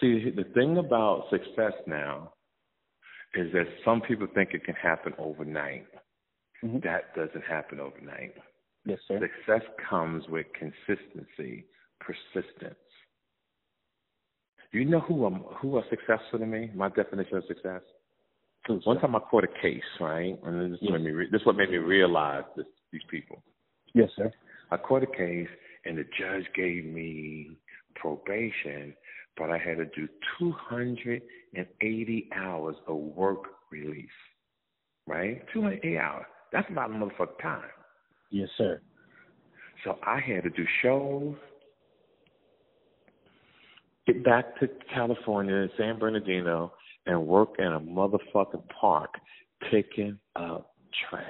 see, 0.00 0.30
the 0.30 0.44
thing 0.54 0.78
about 0.78 1.26
success 1.30 1.72
now 1.86 2.32
is 3.34 3.52
that 3.52 3.66
some 3.84 4.00
people 4.00 4.26
think 4.34 4.50
it 4.54 4.64
can 4.64 4.74
happen 4.74 5.12
overnight. 5.18 5.86
Mhm. 6.62 6.82
That 6.82 7.14
doesn't 7.14 7.44
happen 7.44 7.80
overnight. 7.80 8.34
Yes, 8.84 9.00
sir. 9.08 9.18
Success 9.18 9.62
comes 9.88 10.28
with 10.28 10.46
consistency, 10.52 11.64
persistence. 12.00 12.78
You 14.72 14.84
know 14.84 15.00
who 15.00 15.26
um 15.26 15.40
who 15.60 15.76
are 15.76 15.84
successful 15.88 16.38
to 16.38 16.46
me? 16.46 16.70
My 16.74 16.88
definition 16.88 17.36
of 17.36 17.44
success. 17.46 17.82
True, 18.66 18.80
One 18.84 18.96
sir. 18.96 19.02
time 19.02 19.14
I 19.16 19.20
caught 19.20 19.44
a 19.44 19.48
case, 19.60 19.84
right, 20.00 20.36
and 20.42 20.72
this 20.72 20.82
Yes. 20.82 20.92
made 20.92 21.02
me 21.02 21.10
re- 21.10 21.28
this 21.30 21.40
is 21.42 21.46
what 21.46 21.56
made 21.56 21.70
me 21.70 21.76
realize 21.78 22.44
this, 22.56 22.66
these 22.92 23.04
people. 23.10 23.42
Yes, 23.92 24.10
sir. 24.16 24.32
I 24.70 24.76
caught 24.78 25.02
a 25.02 25.06
case, 25.06 25.48
and 25.84 25.98
the 25.98 26.04
judge 26.18 26.50
gave 26.54 26.84
me 26.86 27.56
probation, 27.94 28.96
but 29.36 29.50
I 29.50 29.58
had 29.58 29.78
to 29.78 29.86
do 29.86 30.08
280 30.38 32.28
hours 32.34 32.76
of 32.86 32.96
work 32.96 33.44
release, 33.70 34.08
right? 35.06 35.42
280 35.52 35.98
hours. 35.98 36.26
That's 36.52 36.68
about 36.70 36.90
a 36.90 36.92
lot 36.92 37.02
of 37.02 37.10
motherfucking 37.12 37.42
time. 37.42 37.62
Yes, 38.30 38.48
sir. 38.56 38.80
So 39.84 39.98
I 40.06 40.20
had 40.20 40.44
to 40.44 40.50
do 40.50 40.64
shows, 40.82 41.34
get 44.06 44.24
back 44.24 44.58
to 44.60 44.68
California, 44.92 45.66
San 45.76 45.98
Bernardino, 45.98 46.72
and 47.06 47.26
work 47.26 47.50
in 47.58 47.66
a 47.66 47.80
motherfucking 47.80 48.62
park 48.80 49.10
picking 49.70 50.18
up 50.36 50.74
trash. 51.08 51.24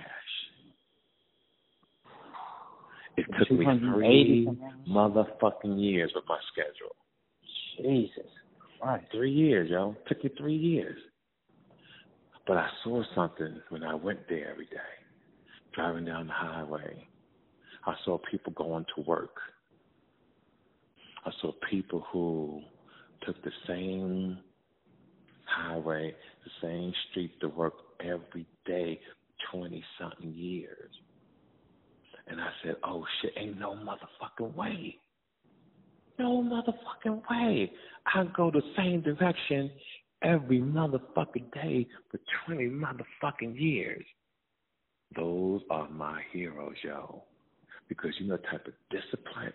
It 3.16 3.26
took 3.38 3.50
me 3.50 3.64
280 3.64 4.44
three 4.46 4.58
motherfucking 4.88 5.80
years 5.80 6.12
with 6.14 6.24
my 6.28 6.38
schedule. 6.52 6.94
Jesus 7.76 8.30
Christ. 8.80 9.06
Three 9.12 9.32
years, 9.32 9.70
yo. 9.70 9.96
Took 10.08 10.24
me 10.24 10.30
three 10.36 10.56
years. 10.56 10.98
But 12.46 12.58
I 12.58 12.68
saw 12.82 13.02
something 13.14 13.60
when 13.70 13.82
I 13.82 13.94
went 13.94 14.28
there 14.28 14.50
every 14.50 14.66
day, 14.66 14.76
driving 15.74 16.04
down 16.04 16.26
the 16.26 16.32
highway. 16.32 17.06
I 17.86 17.94
saw 18.04 18.18
people 18.30 18.52
going 18.52 18.84
to 18.94 19.02
work. 19.02 19.36
I 21.24 21.30
saw 21.40 21.52
people 21.70 22.04
who 22.12 22.60
took 23.26 23.42
the 23.42 23.50
same 23.66 24.38
highway, 25.46 26.14
the 26.44 26.50
same 26.66 26.92
street 27.10 27.40
to 27.40 27.48
work 27.48 27.74
every 28.00 28.46
day, 28.66 29.00
20 29.52 29.82
something 29.98 30.32
years. 30.32 30.90
And 32.26 32.40
I 32.40 32.50
said, 32.62 32.76
oh 32.84 33.04
shit, 33.20 33.32
ain't 33.36 33.58
no 33.58 33.74
motherfucking 33.74 34.54
way. 34.54 34.98
No 36.18 36.42
motherfucking 36.42 37.22
way. 37.30 37.72
I 38.06 38.24
go 38.36 38.50
the 38.50 38.62
same 38.76 39.00
direction 39.00 39.70
every 40.22 40.60
motherfucking 40.60 41.52
day 41.52 41.86
for 42.10 42.20
20 42.46 42.70
motherfucking 42.70 43.58
years. 43.60 44.04
Those 45.16 45.60
are 45.70 45.88
my 45.90 46.22
heroes, 46.32 46.76
yo. 46.82 47.24
Because 47.88 48.10
you 48.18 48.26
know 48.26 48.36
the 48.36 48.42
type 48.42 48.66
of 48.66 48.72
discipline. 48.90 49.52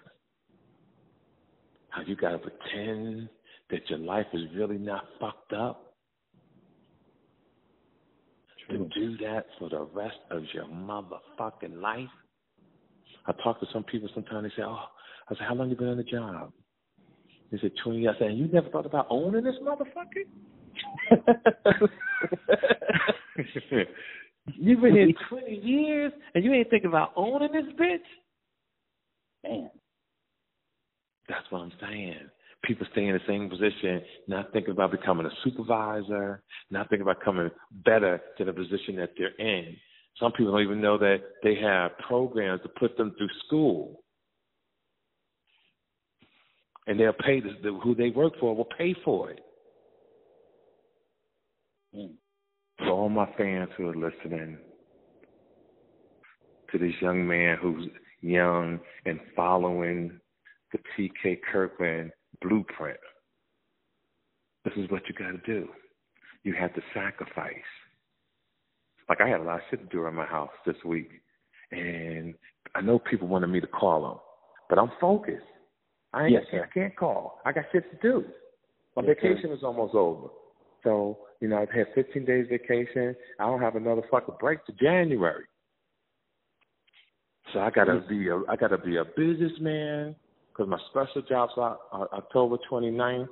How 1.89 2.03
you 2.03 2.15
gotta 2.15 2.37
pretend 2.37 3.29
that 3.71 3.89
your 3.89 3.99
life 3.99 4.27
is 4.33 4.41
really 4.55 4.77
not 4.77 5.05
fucked 5.19 5.53
up. 5.53 5.85
To 8.69 8.87
do 8.93 9.17
that 9.17 9.47
for 9.57 9.67
the 9.69 9.87
rest 9.93 10.19
of 10.29 10.43
your 10.53 10.65
motherfucking 10.65 11.81
life. 11.81 12.07
I 13.29 13.33
talk 13.43 13.59
to 13.59 13.67
some 13.71 13.83
people 13.83 14.09
sometimes, 14.13 14.43
they 14.43 14.61
say, 14.61 14.65
Oh, 14.65 14.85
I 15.29 15.35
said, 15.35 15.45
How 15.47 15.53
long 15.53 15.69
you 15.69 15.75
been 15.75 15.89
on 15.89 15.97
the 15.97 16.03
job? 16.03 16.51
They 17.51 17.59
said 17.59 17.71
twenty 17.83 17.99
years. 17.99 18.15
I 18.15 18.19
said, 18.19 18.33
You 18.37 18.47
never 18.47 18.69
thought 18.69 18.85
about 18.87 19.07
owning 19.09 19.43
this 19.43 19.55
motherfucker? 19.63 20.25
You've 24.57 24.81
been 24.81 24.93
here 24.93 25.13
twenty 25.29 25.59
years 25.63 26.11
and 26.33 26.43
you 26.43 26.53
ain't 26.53 26.69
thinking 26.69 26.89
about 26.89 27.13
owning 27.15 27.51
this 27.51 27.65
bitch? 27.79 27.99
Man. 29.43 29.69
That's 31.27 31.45
what 31.51 31.59
I'm 31.59 31.71
saying. 31.79 32.29
People 32.63 32.87
stay 32.91 33.05
in 33.05 33.13
the 33.13 33.21
same 33.27 33.49
position, 33.49 34.01
not 34.27 34.51
thinking 34.51 34.71
about 34.71 34.91
becoming 34.91 35.25
a 35.27 35.31
supervisor, 35.43 36.41
not 36.71 36.89
thinking 36.89 37.03
about 37.03 37.21
coming 37.23 37.49
better 37.85 38.19
to 38.37 38.43
the 38.45 38.51
position 38.51 38.95
that 38.97 39.11
they're 39.17 39.35
in. 39.37 39.77
Some 40.19 40.33
people 40.33 40.51
don't 40.51 40.61
even 40.63 40.81
know 40.81 40.97
that 40.97 41.19
they 41.43 41.55
have 41.55 41.97
programs 41.99 42.61
to 42.63 42.69
put 42.69 42.97
them 42.97 43.13
through 43.17 43.29
school. 43.45 44.01
And 46.87 46.99
they'll 46.99 47.13
pay 47.13 47.39
the, 47.39 47.51
the, 47.63 47.79
who 47.81 47.95
they 47.95 48.09
work 48.09 48.33
for 48.39 48.55
will 48.55 48.67
pay 48.77 48.95
for 49.05 49.31
it. 49.31 49.39
Mm. 51.95 52.11
For 52.79 52.89
all 52.89 53.09
my 53.09 53.27
fans 53.37 53.69
who 53.77 53.89
are 53.89 53.95
listening 53.95 54.57
to 56.71 56.77
this 56.77 56.93
young 57.01 57.27
man 57.27 57.57
who's 57.61 57.87
young 58.21 58.79
and 59.05 59.19
following 59.35 60.19
the 60.71 60.79
T.K. 60.95 61.39
Kirkland 61.51 62.11
blueprint, 62.41 62.99
this 64.65 64.73
is 64.77 64.89
what 64.89 65.03
you 65.07 65.15
got 65.15 65.31
to 65.31 65.37
do. 65.45 65.69
You 66.43 66.53
have 66.59 66.73
to 66.73 66.81
sacrifice. 66.93 67.53
Like 69.09 69.21
I 69.21 69.27
had 69.27 69.39
a 69.39 69.43
lot 69.43 69.55
of 69.57 69.61
shit 69.69 69.79
to 69.81 69.85
do 69.87 70.01
around 70.01 70.15
my 70.15 70.25
house 70.25 70.51
this 70.65 70.75
week, 70.85 71.09
and 71.71 72.35
I 72.75 72.81
know 72.81 72.99
people 72.99 73.27
wanted 73.27 73.47
me 73.47 73.59
to 73.59 73.67
call 73.67 74.03
them, 74.03 74.19
but 74.69 74.77
I'm 74.77 74.91
focused. 75.01 75.43
I 76.13 76.25
ain't, 76.25 76.31
Yes, 76.31 76.43
I, 76.47 76.51
can't, 76.51 76.63
sir. 76.63 76.69
I 76.69 76.79
can't 76.79 76.95
call. 76.97 77.41
I 77.45 77.51
got 77.51 77.65
shit 77.71 77.89
to 77.91 77.97
do. 78.07 78.25
My 78.95 79.03
Yes, 79.03 79.17
sir. 79.21 79.29
vacation 79.29 79.51
is 79.51 79.63
almost 79.63 79.95
over, 79.95 80.27
so 80.83 81.17
you 81.41 81.47
know 81.47 81.57
I've 81.57 81.71
had 81.71 81.87
15 81.95 82.23
days 82.25 82.47
vacation. 82.49 83.15
I 83.39 83.45
don't 83.45 83.61
have 83.61 83.75
another 83.75 84.03
fucking 84.11 84.35
break 84.39 84.63
to 84.67 84.73
January. 84.73 85.45
So 87.53 87.59
I 87.61 87.71
gotta 87.71 88.03
be 88.07 88.27
a 88.29 88.37
I 88.47 88.55
gotta 88.55 88.77
be 88.77 88.97
a 88.97 89.05
businessman 89.05 90.15
because 90.51 90.69
my 90.69 90.77
special 90.91 91.23
job's 91.23 91.53
out 91.57 91.79
uh, 91.91 92.05
October 92.13 92.57
29th. 92.69 93.27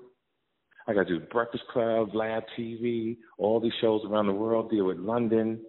I 0.87 0.93
gotta 0.93 1.05
do 1.05 1.19
Breakfast 1.19 1.63
Club, 1.71 2.15
Lab 2.15 2.43
TV, 2.57 3.17
all 3.37 3.59
these 3.59 3.73
shows 3.81 4.01
around 4.05 4.27
the 4.27 4.33
world. 4.33 4.71
Deal 4.71 4.85
with 4.85 4.97
London. 4.97 5.59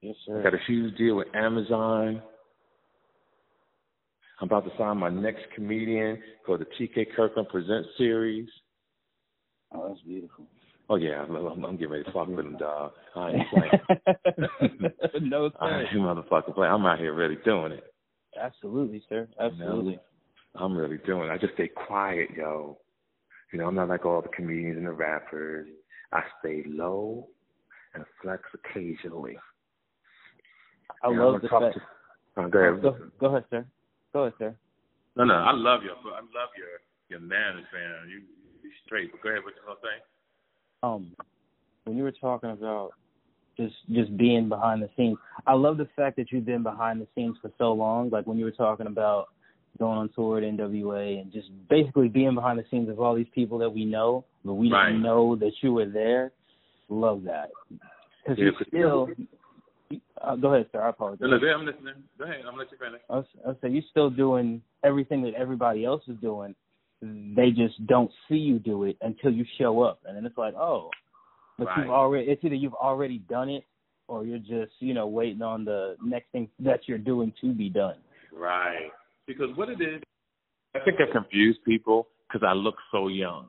Yes, 0.00 0.16
I 0.28 0.32
sir. 0.32 0.42
got 0.42 0.54
a 0.54 0.58
huge 0.66 0.96
deal 0.96 1.16
with 1.16 1.28
Amazon. 1.34 2.22
I'm 4.40 4.48
about 4.48 4.64
to 4.64 4.70
sign 4.76 4.98
my 4.98 5.10
next 5.10 5.42
comedian 5.54 6.20
for 6.44 6.58
the 6.58 6.66
TK 6.78 7.06
Kirkland 7.14 7.48
Presents 7.48 7.88
series. 7.96 8.48
Oh, 9.72 9.88
that's 9.88 10.00
beautiful. 10.02 10.46
Oh 10.90 10.96
yeah, 10.96 11.22
I'm, 11.22 11.34
I'm, 11.34 11.64
I'm 11.64 11.76
getting 11.76 11.92
ready 11.92 12.04
to 12.04 12.12
fuck 12.12 12.28
with 12.28 12.44
him, 12.44 12.56
dog. 12.58 12.92
I 13.16 13.30
ain't 13.30 13.48
playing. 13.50 14.90
no, 15.28 15.50
I 15.60 15.68
sir. 15.68 15.80
ain't 15.80 16.00
motherfucking 16.00 16.54
playing. 16.54 16.72
I'm 16.72 16.84
out 16.84 16.98
here 16.98 17.14
really 17.14 17.38
doing 17.44 17.72
it. 17.72 17.84
Absolutely, 18.40 19.02
sir. 19.08 19.28
Absolutely. 19.40 19.98
I'm 20.56 20.76
really 20.76 20.98
doing 21.06 21.28
it. 21.30 21.32
I 21.32 21.38
just 21.38 21.54
stay 21.54 21.68
quiet, 21.68 22.28
yo. 22.36 22.78
You 23.54 23.60
know, 23.60 23.68
I'm 23.68 23.76
not 23.76 23.88
like 23.88 24.04
all 24.04 24.20
the 24.20 24.28
comedians 24.30 24.78
and 24.78 24.86
the 24.86 24.90
rappers. 24.90 25.68
I 26.12 26.22
stay 26.40 26.64
low 26.66 27.28
and 27.94 28.04
flex 28.20 28.42
occasionally. 28.52 29.36
I 31.04 31.10
You 31.10 31.22
love 31.22 31.34
I'm 31.36 31.40
the 31.40 31.48
fact. 31.48 31.74
to- 31.74 31.82
Oh, 32.36 32.48
go 32.48 32.58
ahead. 32.58 32.82
Go, 32.82 32.96
go 33.20 33.26
ahead, 33.26 33.44
sir. 33.50 33.64
Go 34.12 34.22
ahead, 34.24 34.32
sir. 34.38 34.56
No, 35.14 35.22
no, 35.22 35.34
I 35.34 35.52
love 35.52 35.84
your, 35.84 35.92
I 35.94 36.18
love 36.18 36.50
your, 36.58 36.80
your 37.08 37.20
manners, 37.20 37.64
man. 37.72 38.08
You, 38.10 38.22
you 38.64 38.70
straight. 38.84 39.12
But 39.12 39.22
go 39.22 39.28
ahead. 39.28 39.44
What 39.44 39.54
you 39.54 39.62
gonna 39.64 39.78
say? 39.80 40.02
Um, 40.82 41.14
when 41.84 41.96
you 41.96 42.02
were 42.02 42.10
talking 42.10 42.50
about 42.50 42.90
just 43.56 43.76
just 43.92 44.16
being 44.16 44.48
behind 44.48 44.82
the 44.82 44.90
scenes, 44.96 45.16
I 45.46 45.52
love 45.54 45.76
the 45.76 45.86
fact 45.94 46.16
that 46.16 46.32
you've 46.32 46.44
been 46.44 46.64
behind 46.64 47.00
the 47.00 47.06
scenes 47.14 47.36
for 47.40 47.52
so 47.56 47.72
long. 47.72 48.10
Like 48.10 48.26
when 48.26 48.36
you 48.36 48.46
were 48.46 48.50
talking 48.50 48.88
about 48.88 49.28
going 49.78 49.98
on 49.98 50.08
tour 50.14 50.38
at 50.38 50.44
NWA 50.44 51.20
and 51.20 51.32
just 51.32 51.48
basically 51.68 52.08
being 52.08 52.34
behind 52.34 52.58
the 52.58 52.64
scenes 52.70 52.88
of 52.88 53.00
all 53.00 53.14
these 53.14 53.28
people 53.34 53.58
that 53.58 53.70
we 53.70 53.84
know, 53.84 54.24
but 54.44 54.54
we 54.54 54.70
Right. 54.70 54.86
didn't 54.86 55.02
know 55.02 55.36
that 55.36 55.52
you 55.62 55.74
were 55.74 55.86
there. 55.86 56.32
Love 56.88 57.24
that 57.24 57.50
because 58.22 58.38
Yeah, 58.38 58.44
you 58.46 58.64
still. 58.68 59.08
Uh, 60.20 60.36
go 60.36 60.54
ahead, 60.54 60.66
sir. 60.72 60.80
I 60.82 60.88
apologize. 60.88 61.28
No, 61.28 61.36
no, 61.36 61.54
I'm 61.54 61.66
listening. 61.66 61.94
Go 62.18 62.24
ahead. 62.24 62.38
I'm 62.38 62.44
gonna 62.46 62.56
let 62.58 62.72
you 62.72 62.78
finish. 62.78 63.00
I 63.10 63.16
was, 63.16 63.26
I 63.44 63.48
was 63.48 63.56
saying 63.60 63.74
you're 63.74 63.82
still 63.90 64.10
doing 64.10 64.62
everything 64.82 65.22
that 65.22 65.34
everybody 65.34 65.84
else 65.84 66.02
is 66.08 66.16
doing, 66.18 66.54
they 67.02 67.50
just 67.50 67.86
don't 67.86 68.10
see 68.28 68.36
you 68.36 68.58
do 68.58 68.84
it 68.84 68.96
until 69.02 69.30
you 69.30 69.44
show 69.58 69.82
up, 69.82 70.00
and 70.06 70.16
then 70.16 70.24
it's 70.24 70.38
like, 70.38 70.54
oh, 70.54 70.90
but 71.58 71.66
Right. 71.66 71.78
you've 71.78 71.90
already. 71.90 72.30
It's 72.30 72.42
either 72.44 72.54
you've 72.54 72.74
already 72.74 73.18
done 73.18 73.48
it, 73.48 73.64
or 74.08 74.24
you're 74.24 74.38
just 74.38 74.72
you 74.80 74.94
know 74.94 75.06
waiting 75.06 75.42
on 75.42 75.64
the 75.64 75.96
next 76.02 76.30
thing 76.32 76.48
that 76.60 76.88
you're 76.88 76.98
doing 76.98 77.32
to 77.40 77.52
be 77.52 77.68
done. 77.68 77.96
Right. 78.32 78.90
Because 79.26 79.48
what 79.56 79.68
it 79.68 79.80
is, 79.80 80.02
I 80.74 80.80
think 80.80 80.98
I 81.00 81.10
confuse 81.10 81.58
people 81.64 82.08
because 82.28 82.46
I 82.46 82.52
look 82.52 82.76
so 82.90 83.08
young. 83.08 83.46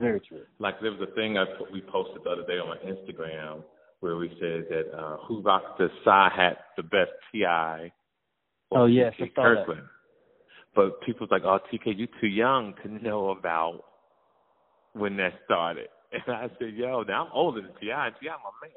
Very 0.00 0.20
true. 0.20 0.42
Like 0.58 0.80
there 0.80 0.90
was 0.90 1.00
a 1.00 1.14
thing 1.14 1.38
I 1.38 1.44
we 1.72 1.82
posted 1.82 2.22
the 2.24 2.30
other 2.30 2.46
day 2.46 2.54
on 2.54 2.68
my 2.68 2.76
Instagram 2.78 3.62
where 4.00 4.16
we 4.16 4.28
said 4.40 4.66
that 4.68 4.96
uh, 4.96 5.16
who 5.26 5.40
rocks 5.40 5.72
the 5.78 5.88
side 6.04 6.32
hat 6.36 6.58
the 6.76 6.82
best, 6.82 7.10
T.I. 7.32 7.90
Oh, 8.70 8.86
yes, 8.86 9.14
I 9.18 9.30
saw 9.34 9.42
that. 9.42 9.66
Kirkland. 9.66 9.88
But 10.74 11.00
people's 11.02 11.30
like, 11.30 11.42
oh 11.44 11.58
TK, 11.72 11.96
you 11.96 12.08
too 12.20 12.26
young 12.26 12.74
to 12.82 12.88
know 13.02 13.30
about 13.30 13.84
when 14.92 15.16
that 15.16 15.32
started. 15.44 15.88
And 16.12 16.36
I 16.36 16.48
said, 16.60 16.74
yo, 16.74 17.02
now 17.02 17.24
I'm 17.24 17.32
older 17.32 17.60
than 17.60 17.72
Ti. 17.72 17.86
T.I., 17.86 18.08
my 18.28 18.52
man. 18.62 18.70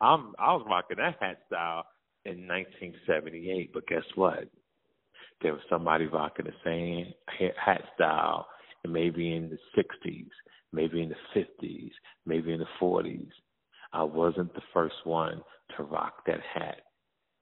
I'm 0.00 0.34
I 0.38 0.54
was 0.54 0.64
rocking 0.66 0.96
that 0.98 1.16
hat 1.20 1.40
style 1.46 1.84
in 2.24 2.46
1978, 2.46 3.72
but 3.74 3.86
guess 3.86 4.04
what? 4.14 4.48
There 5.42 5.52
was 5.52 5.62
somebody 5.70 6.06
rocking 6.06 6.46
the 6.46 6.52
same 6.64 7.12
hat 7.56 7.82
style, 7.94 8.46
and 8.84 8.92
maybe 8.92 9.34
in 9.34 9.50
the 9.50 9.58
60s, 9.80 10.28
maybe 10.72 11.02
in 11.02 11.10
the 11.10 11.40
50s, 11.40 11.90
maybe 12.26 12.52
in 12.52 12.60
the 12.60 12.66
40s. 12.80 13.30
I 13.92 14.02
wasn't 14.02 14.52
the 14.54 14.62
first 14.74 14.96
one 15.04 15.42
to 15.76 15.82
rock 15.84 16.24
that 16.26 16.40
hat 16.54 16.82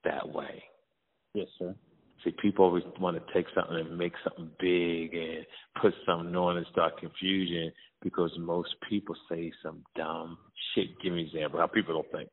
that 0.04 0.28
way. 0.28 0.62
Yes, 1.34 1.48
sir. 1.58 1.74
See, 2.24 2.34
people 2.40 2.64
always 2.64 2.84
want 2.98 3.16
to 3.16 3.32
take 3.32 3.46
something 3.54 3.76
and 3.76 3.98
make 3.98 4.14
something 4.24 4.50
big 4.58 5.14
and 5.14 5.44
put 5.80 5.92
something 6.06 6.34
on 6.34 6.56
and 6.56 6.66
start 6.72 6.98
confusion 6.98 7.70
because 8.02 8.30
most 8.38 8.74
people 8.88 9.14
say 9.28 9.52
some 9.62 9.82
dumb 9.96 10.38
shit. 10.74 10.98
Give 11.02 11.12
me 11.12 11.20
an 11.20 11.26
example 11.26 11.60
how 11.60 11.66
people 11.66 11.94
don't 11.94 12.12
think. 12.12 12.30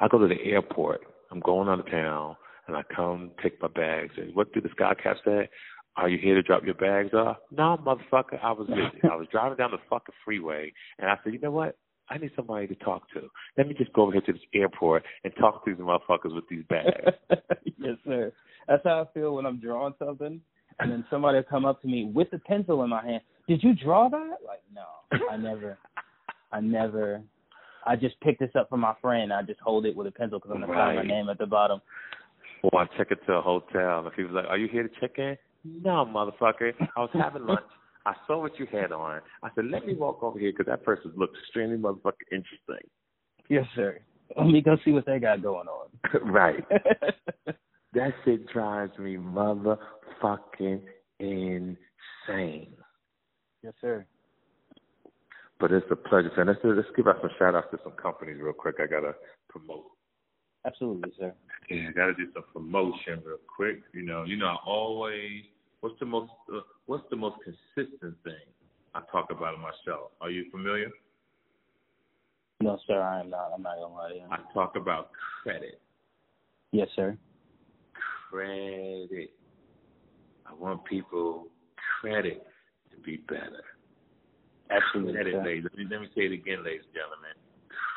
I 0.00 0.08
go 0.08 0.18
to 0.18 0.28
the 0.28 0.40
airport. 0.42 1.02
I'm 1.30 1.40
going 1.40 1.68
out 1.68 1.80
of 1.80 1.90
town, 1.90 2.36
and 2.66 2.76
I 2.76 2.82
come 2.94 3.30
take 3.42 3.60
my 3.60 3.68
bags. 3.68 4.12
And 4.16 4.34
what 4.34 4.52
did 4.52 4.64
the 4.64 4.70
sky 4.70 4.94
cap 5.02 5.16
say? 5.24 5.48
Are 5.96 6.08
you 6.08 6.18
here 6.18 6.34
to 6.34 6.42
drop 6.42 6.64
your 6.64 6.74
bags 6.74 7.12
off? 7.12 7.36
No, 7.50 7.78
motherfucker. 7.84 8.42
I 8.42 8.52
was 8.52 8.66
busy. 8.66 9.02
I 9.10 9.16
was 9.16 9.26
driving 9.30 9.58
down 9.58 9.72
the 9.72 9.78
fucking 9.90 10.14
freeway, 10.24 10.72
and 10.98 11.10
I 11.10 11.16
said, 11.22 11.34
you 11.34 11.38
know 11.38 11.50
what? 11.50 11.76
I 12.08 12.18
need 12.18 12.32
somebody 12.34 12.66
to 12.66 12.74
talk 12.76 13.10
to. 13.14 13.28
Let 13.56 13.68
me 13.68 13.74
just 13.74 13.92
go 13.92 14.02
over 14.02 14.12
here 14.12 14.20
to 14.22 14.32
this 14.32 14.42
airport 14.54 15.04
and 15.24 15.32
talk 15.38 15.64
to 15.64 15.74
these 15.74 15.80
motherfuckers 15.80 16.34
with 16.34 16.48
these 16.48 16.64
bags. 16.68 17.16
yes, 17.78 17.96
sir. 18.04 18.32
That's 18.68 18.82
how 18.84 19.02
I 19.02 19.12
feel 19.12 19.34
when 19.34 19.46
I'm 19.46 19.60
drawing 19.60 19.94
something, 19.98 20.40
and 20.78 20.92
then 20.92 21.04
somebody 21.10 21.36
will 21.36 21.44
come 21.44 21.64
up 21.64 21.80
to 21.82 21.88
me 21.88 22.10
with 22.12 22.28
a 22.32 22.38
pencil 22.38 22.82
in 22.84 22.90
my 22.90 23.02
hand. 23.04 23.22
Did 23.48 23.62
you 23.62 23.74
draw 23.74 24.08
that? 24.08 24.36
Like, 24.46 24.62
no, 24.74 24.84
I 25.30 25.36
never, 25.36 25.78
I 26.52 26.60
never. 26.60 27.22
I 27.84 27.96
just 27.96 28.18
picked 28.20 28.40
this 28.40 28.52
up 28.54 28.68
from 28.68 28.80
my 28.80 28.94
friend. 29.02 29.32
I 29.32 29.42
just 29.42 29.60
hold 29.60 29.86
it 29.86 29.96
with 29.96 30.06
a 30.06 30.12
pencil 30.12 30.38
because 30.38 30.52
I'm 30.54 30.60
gonna 30.60 30.72
sign 30.72 30.96
my 30.96 31.02
name 31.02 31.28
at 31.28 31.38
the 31.38 31.46
bottom. 31.46 31.80
Or 32.62 32.80
I 32.80 32.86
check 32.96 33.08
into 33.10 33.32
a 33.32 33.42
hotel, 33.42 33.98
and 33.98 34.04
was 34.04 34.32
like, 34.32 34.46
"Are 34.46 34.58
you 34.58 34.68
here 34.68 34.84
to 34.84 35.00
check 35.00 35.18
in?" 35.18 35.36
No, 35.64 36.06
motherfucker. 36.06 36.72
I 36.96 37.00
was 37.00 37.10
having 37.12 37.46
lunch. 37.46 37.60
I 38.06 38.14
saw 38.26 38.40
what 38.40 38.58
you 38.58 38.66
had 38.66 38.92
on. 38.92 39.20
I 39.42 39.48
said, 39.54 39.66
"Let 39.66 39.86
me 39.86 39.94
walk 39.94 40.22
over 40.22 40.38
here 40.38 40.52
because 40.52 40.66
that 40.66 40.84
person 40.84 41.12
looks 41.16 41.38
extremely 41.40 41.76
motherfucking 41.76 42.30
interesting." 42.30 42.88
Yes, 43.48 43.66
sir. 43.74 44.00
Let 44.36 44.46
me 44.46 44.60
go 44.60 44.76
see 44.84 44.92
what 44.92 45.06
they 45.06 45.18
got 45.18 45.42
going 45.42 45.68
on. 45.68 45.88
right. 46.32 46.64
That 47.94 48.12
shit 48.24 48.48
drives 48.48 48.96
me 48.98 49.16
motherfucking 49.16 50.80
insane. 51.20 52.74
yes, 53.62 53.74
sir. 53.80 54.06
But 55.60 55.72
it's 55.72 55.86
a 55.90 55.96
pleasure. 55.96 56.30
So 56.34 56.42
let's 56.42 56.58
let's 56.64 56.88
give 56.96 57.06
out 57.06 57.18
some 57.20 57.30
shout 57.38 57.54
outs 57.54 57.68
to 57.70 57.78
some 57.84 57.92
companies 57.92 58.38
real 58.40 58.54
quick. 58.54 58.76
I 58.80 58.86
gotta 58.86 59.14
promote. 59.48 59.84
Absolutely, 60.64 61.12
sir. 61.18 61.32
Yeah, 61.68 61.88
I 61.88 61.92
gotta 61.92 62.14
do 62.14 62.28
some 62.32 62.44
promotion 62.52 63.22
real 63.24 63.38
quick. 63.54 63.82
You 63.92 64.02
know, 64.02 64.24
you 64.24 64.36
know, 64.36 64.46
I 64.46 64.56
always. 64.66 65.42
What's 65.80 65.98
the 65.98 66.06
most? 66.06 66.30
Uh, 66.52 66.60
what's 66.86 67.04
the 67.10 67.16
most 67.16 67.36
consistent 67.42 68.14
thing 68.22 68.34
I 68.94 69.00
talk 69.10 69.30
about 69.30 69.54
in 69.54 69.60
my 69.60 69.72
show? 69.84 70.10
Are 70.20 70.30
you 70.30 70.50
familiar? 70.50 70.90
No, 72.60 72.78
sir, 72.86 73.00
I 73.00 73.20
am 73.20 73.30
not. 73.30 73.50
I'm 73.54 73.62
not 73.62 73.76
gonna 73.76 73.94
lie 73.94 74.08
to 74.10 74.14
you. 74.14 74.22
I 74.30 74.38
talk 74.54 74.76
about 74.76 75.10
credit. 75.42 75.80
Yes, 76.70 76.88
sir. 76.94 77.18
Credit. 78.30 79.30
I 80.46 80.54
want 80.54 80.84
people 80.84 81.48
credit 82.00 82.46
to 82.90 82.96
be 82.98 83.16
better. 83.16 83.64
Absolutely, 84.70 85.14
Credit, 85.14 85.32
sir. 85.34 85.44
ladies. 85.44 85.64
Let 85.64 85.76
me, 85.76 85.86
let 85.90 86.00
me 86.00 86.06
say 86.14 86.22
it 86.22 86.32
again, 86.32 86.64
ladies 86.64 86.82
and 86.86 86.94
gentlemen. 86.94 87.34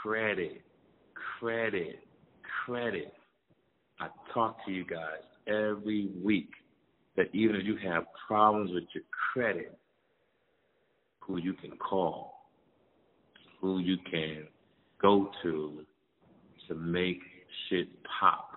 Credit, 0.02 0.62
credit, 1.40 2.00
credit. 2.66 3.14
I 4.00 4.08
talk 4.34 4.58
to 4.66 4.72
you 4.72 4.86
guys 4.86 5.24
every 5.48 6.10
week 6.24 6.50
that 7.16 7.28
even 7.34 7.56
if 7.56 7.66
you 7.66 7.78
have 7.90 8.06
problems 8.28 8.72
with 8.74 8.86
your 8.94 9.04
credit, 9.34 9.78
who 11.20 11.38
you 11.38 11.54
can 11.54 11.72
call, 11.78 12.50
who 13.62 13.80
you 13.80 13.98
can 14.10 14.48
go 15.02 15.30
to 15.44 15.82
to 16.68 16.76
make 16.76 17.20
shit 17.70 17.88
pop. 18.20 18.50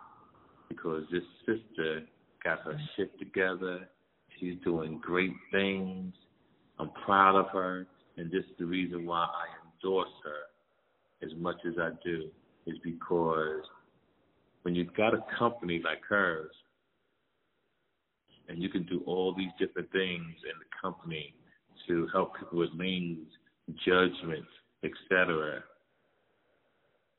Because 0.69 1.05
this 1.11 1.23
sister 1.47 2.03
got 2.45 2.61
her 2.61 2.79
shit 2.97 3.19
together. 3.19 3.89
She's 4.39 4.57
doing 4.65 5.01
great 5.03 5.33
things. 5.51 6.15
I'm 6.79 6.91
proud 7.05 7.37
of 7.37 7.47
her, 7.53 7.87
and 8.17 8.31
this 8.31 8.45
is 8.45 8.57
the 8.59 8.67
reason 8.67 9.07
why 9.07 9.25
I 9.25 9.47
endorse 9.75 10.09
her 10.25 11.27
as 11.27 11.33
much 11.39 11.57
as 11.67 11.75
I 11.81 11.91
do, 12.05 12.29
is 12.67 12.77
because 12.85 13.63
when 14.69 14.75
you've 14.75 14.95
got 14.95 15.15
a 15.15 15.25
company 15.39 15.81
like 15.83 16.03
hers, 16.07 16.53
and 18.51 18.63
you 18.63 18.69
can 18.69 18.83
do 18.83 19.03
all 19.07 19.35
these 19.35 19.49
different 19.59 19.91
things 19.93 20.35
in 20.45 20.59
the 20.61 20.69
company 20.83 21.33
to 21.87 22.07
help 22.13 22.37
people 22.39 22.59
with 22.59 22.69
liens, 22.75 23.29
judgments, 23.87 24.51
etc. 24.85 25.65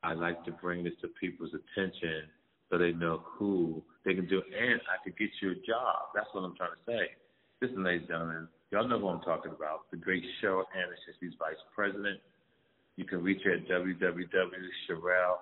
I 0.03 0.13
like 0.13 0.45
to 0.45 0.51
bring 0.51 0.83
this 0.83 0.93
to 1.01 1.07
people's 1.19 1.49
attention 1.49 2.29
so 2.69 2.77
they 2.77 2.91
know 2.91 3.23
who 3.25 3.81
they 4.05 4.13
can 4.13 4.27
do, 4.27 4.43
and 4.55 4.79
I 4.85 5.03
could 5.03 5.17
get 5.17 5.31
you 5.41 5.49
a 5.49 5.55
job. 5.55 6.13
That's 6.13 6.27
what 6.33 6.41
I'm 6.41 6.55
trying 6.55 6.77
to 6.77 6.85
say. 6.85 7.15
Listen, 7.63 7.83
ladies 7.83 8.01
and 8.01 8.09
gentlemen, 8.09 8.47
y'all 8.69 8.87
know 8.87 8.99
who 8.99 9.07
I'm 9.07 9.21
talking 9.21 9.53
about. 9.57 9.89
The 9.89 9.97
great 9.97 10.23
Sherrell 10.39 10.65
Anderson. 10.75 11.15
She's 11.19 11.33
vice 11.39 11.57
president. 11.73 12.19
You 12.95 13.05
can 13.05 13.23
reach 13.23 13.41
her 13.43 13.53
at 13.53 13.67
www.Sherrell 13.67 15.37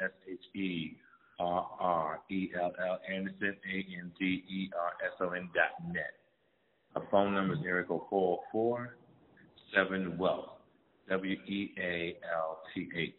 S 0.00 0.10
H 0.26 0.56
E 0.56 0.96
R 1.38 1.68
R 1.78 2.20
E 2.30 2.50
L 2.60 2.72
L 2.78 2.98
Anderson 3.12 3.56
A 3.72 3.98
N 3.98 4.12
D 4.18 4.44
E 4.48 4.70
R 4.78 4.92
S 5.04 5.12
O 5.20 5.30
N 5.30 5.48
dot 5.54 5.92
net. 5.92 6.14
Her 6.94 7.02
phone 7.10 7.34
number 7.34 7.54
is 7.54 7.60
area 7.66 7.84
code 7.84 8.02
four 8.08 8.40
four 8.50 8.96
seven 9.74 10.16
wealth 10.18 10.50
W 11.10 11.34
E 11.46 11.74
A 11.78 12.16
L 12.34 12.60
T 12.74 12.88
H. 12.96 13.12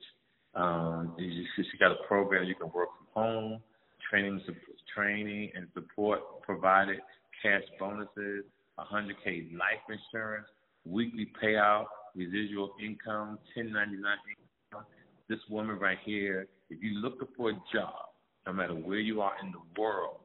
Um, 0.56 1.16
she 1.20 1.78
got 1.78 1.92
a 1.92 2.08
program 2.08 2.46
you 2.46 2.56
can 2.56 2.72
work 2.74 2.90
from 2.98 3.08
home, 3.14 3.62
training, 4.10 4.42
training 4.96 5.52
and 5.56 5.68
support 5.74 6.42
provided, 6.42 6.98
cash 7.44 7.62
bonuses, 7.80 8.44
100k 8.80 9.54
life 9.54 9.84
insurance, 9.90 10.48
weekly 10.86 11.28
payout, 11.42 11.86
residual 12.16 12.74
income, 12.84 13.38
1099 13.56 14.02
income. 14.72 14.86
This 15.30 15.40
woman 15.50 15.78
right 15.78 15.98
here, 16.04 16.48
if 16.70 16.82
you're 16.82 17.02
looking 17.02 17.28
for 17.36 17.52
a 17.52 17.62
job, 17.74 18.07
no 18.48 18.54
matter 18.54 18.74
where 18.74 19.00
you 19.00 19.20
are 19.22 19.34
in 19.44 19.52
the 19.52 19.82
world, 19.82 20.20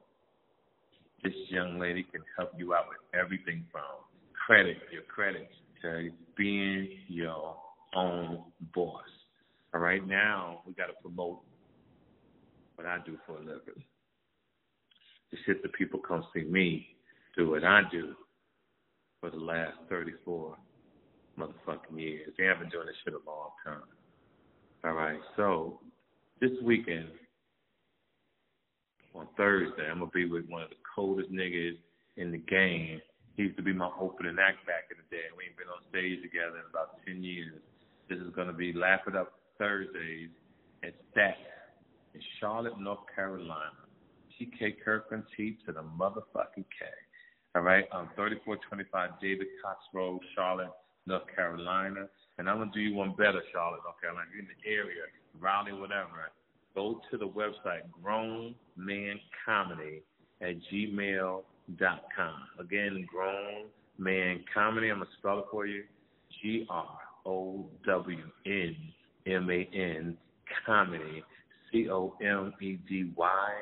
this 1.25 1.33
young 1.49 1.81
lady 1.81 2.05
can 2.05 2.23
help 2.39 2.53
you 2.57 2.73
out 2.73 2.85
with 2.89 2.99
everything 3.21 3.65
from 3.73 3.83
credit, 4.47 4.77
your 4.93 5.03
credit, 5.03 5.51
to 5.83 6.11
being 6.37 6.89
your 7.09 7.57
own 7.97 8.45
boss. 8.75 9.03
All 9.75 9.81
right, 9.81 10.07
now 10.07 10.61
we 10.65 10.73
got 10.73 10.87
to 10.87 10.93
promote 11.03 11.41
what 12.77 12.87
I 12.87 12.99
do 13.05 13.19
for 13.27 13.39
a 13.39 13.41
living. 13.41 13.83
The 15.33 15.39
shit 15.45 15.61
that 15.63 15.73
people 15.73 15.99
come 15.99 16.25
see 16.33 16.43
me 16.43 16.95
do 17.37 17.51
what 17.51 17.65
I 17.65 17.83
do 17.91 18.15
for 19.21 19.31
the 19.31 19.37
last 19.37 19.79
34 19.89 20.57
motherfucking 21.39 21.99
years. 21.99 22.31
They 22.39 22.45
have 22.45 22.61
been 22.61 22.69
doing 22.69 22.87
this 22.87 22.97
shit 23.05 23.15
a 23.15 23.29
long 23.29 23.51
time. 23.65 23.83
All 24.85 24.93
right, 24.93 25.19
so 25.37 25.81
this 26.41 26.51
weekend 26.63 27.09
on 29.15 29.29
Thursday, 29.37 29.89
I'm 29.91 29.99
gonna 29.99 30.11
be 30.11 30.27
with 30.27 30.49
one 30.49 30.63
of 30.63 30.71
the 30.71 30.81
coldest 30.95 31.31
niggas 31.31 31.77
in 32.17 32.33
the 32.33 32.39
game. 32.39 33.01
He 33.37 33.45
used 33.45 33.57
to 33.57 33.63
be 33.63 33.73
my 33.73 33.91
opening 33.99 34.37
act 34.41 34.67
back 34.67 34.89
in 34.91 34.97
the 34.99 35.09
day. 35.15 35.29
We 35.37 35.45
ain't 35.45 35.57
been 35.57 35.69
on 35.69 35.81
stage 35.91 36.23
together 36.23 36.61
in 36.61 36.69
about 36.69 37.05
ten 37.05 37.23
years. 37.23 37.61
This 38.09 38.19
is 38.19 38.33
gonna 38.35 38.53
be 38.53 38.73
Laugh 38.73 39.01
It 39.07 39.17
Up 39.17 39.33
Thursdays 39.59 40.31
at 40.83 40.95
Stack 41.11 41.39
in 42.15 42.21
Charlotte, 42.41 42.79
North 42.79 43.05
Carolina. 43.15 43.83
TK 44.33 44.83
Kirkland 44.85 45.25
T 45.37 45.59
to 45.67 45.73
the 45.73 45.83
motherfucking 45.83 46.67
K. 46.73 46.89
All 47.55 47.63
right, 47.63 47.85
um, 47.93 48.09
3425 48.17 49.21
David 49.21 49.47
Cox 49.63 49.79
Road, 49.93 50.21
Charlotte, 50.35 50.73
North 51.07 51.29
Carolina. 51.37 52.09
And 52.39 52.49
I'm 52.49 52.59
gonna 52.59 52.73
do 52.73 52.81
you 52.81 52.97
one 52.97 53.13
better, 53.13 53.43
Charlotte, 53.53 53.81
North 53.85 54.01
Carolina. 54.01 54.27
You're 54.33 54.41
in 54.41 54.49
the 54.49 54.69
area, 54.69 55.05
Raleigh, 55.39 55.77
whatever. 55.77 56.33
Go 56.75 57.01
to 57.11 57.19
the 57.19 57.29
website 57.29 57.83
Grown 58.03 58.55
Man 58.77 59.19
Comedy 59.45 60.03
at 60.41 60.55
gmail.com. 60.73 62.35
Again, 62.59 63.07
Grown 63.11 63.67
Man 63.99 64.45
Comedy. 64.53 64.89
I'm 64.89 64.99
gonna 64.99 65.11
spell 65.19 65.41
it 65.41 65.45
for 65.51 65.67
you. 65.67 65.85
G 66.41 66.67
R 66.71 66.99
O 67.27 67.67
W 67.87 68.25
N 68.47 68.77
M 69.27 69.51
A 69.51 69.69
N 69.75 70.17
Comedy. 70.67 71.23
C 71.71 71.89
O 71.91 72.15
M 72.23 72.53
E 72.61 72.79
D 72.89 73.11
Y 73.17 73.53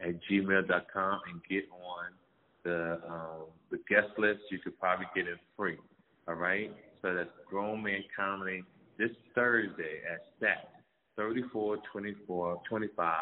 at 0.00 0.14
gmail.com 0.30 1.20
and 1.30 1.40
get 1.48 1.64
on 1.72 2.12
the 2.64 3.00
um, 3.08 3.46
the 3.70 3.78
guest 3.88 4.18
list. 4.18 4.40
You 4.50 4.58
could 4.58 4.78
probably 4.78 5.06
get 5.14 5.26
it 5.26 5.38
free. 5.56 5.78
All 6.28 6.34
right. 6.34 6.74
So 7.00 7.14
that's 7.14 7.30
Grown 7.48 7.82
Man 7.82 8.04
Comedy 8.14 8.62
this 8.98 9.10
Thursday 9.34 10.00
at 10.10 10.20
SAT 10.38 10.81
3424 11.16 12.62
25 12.68 13.16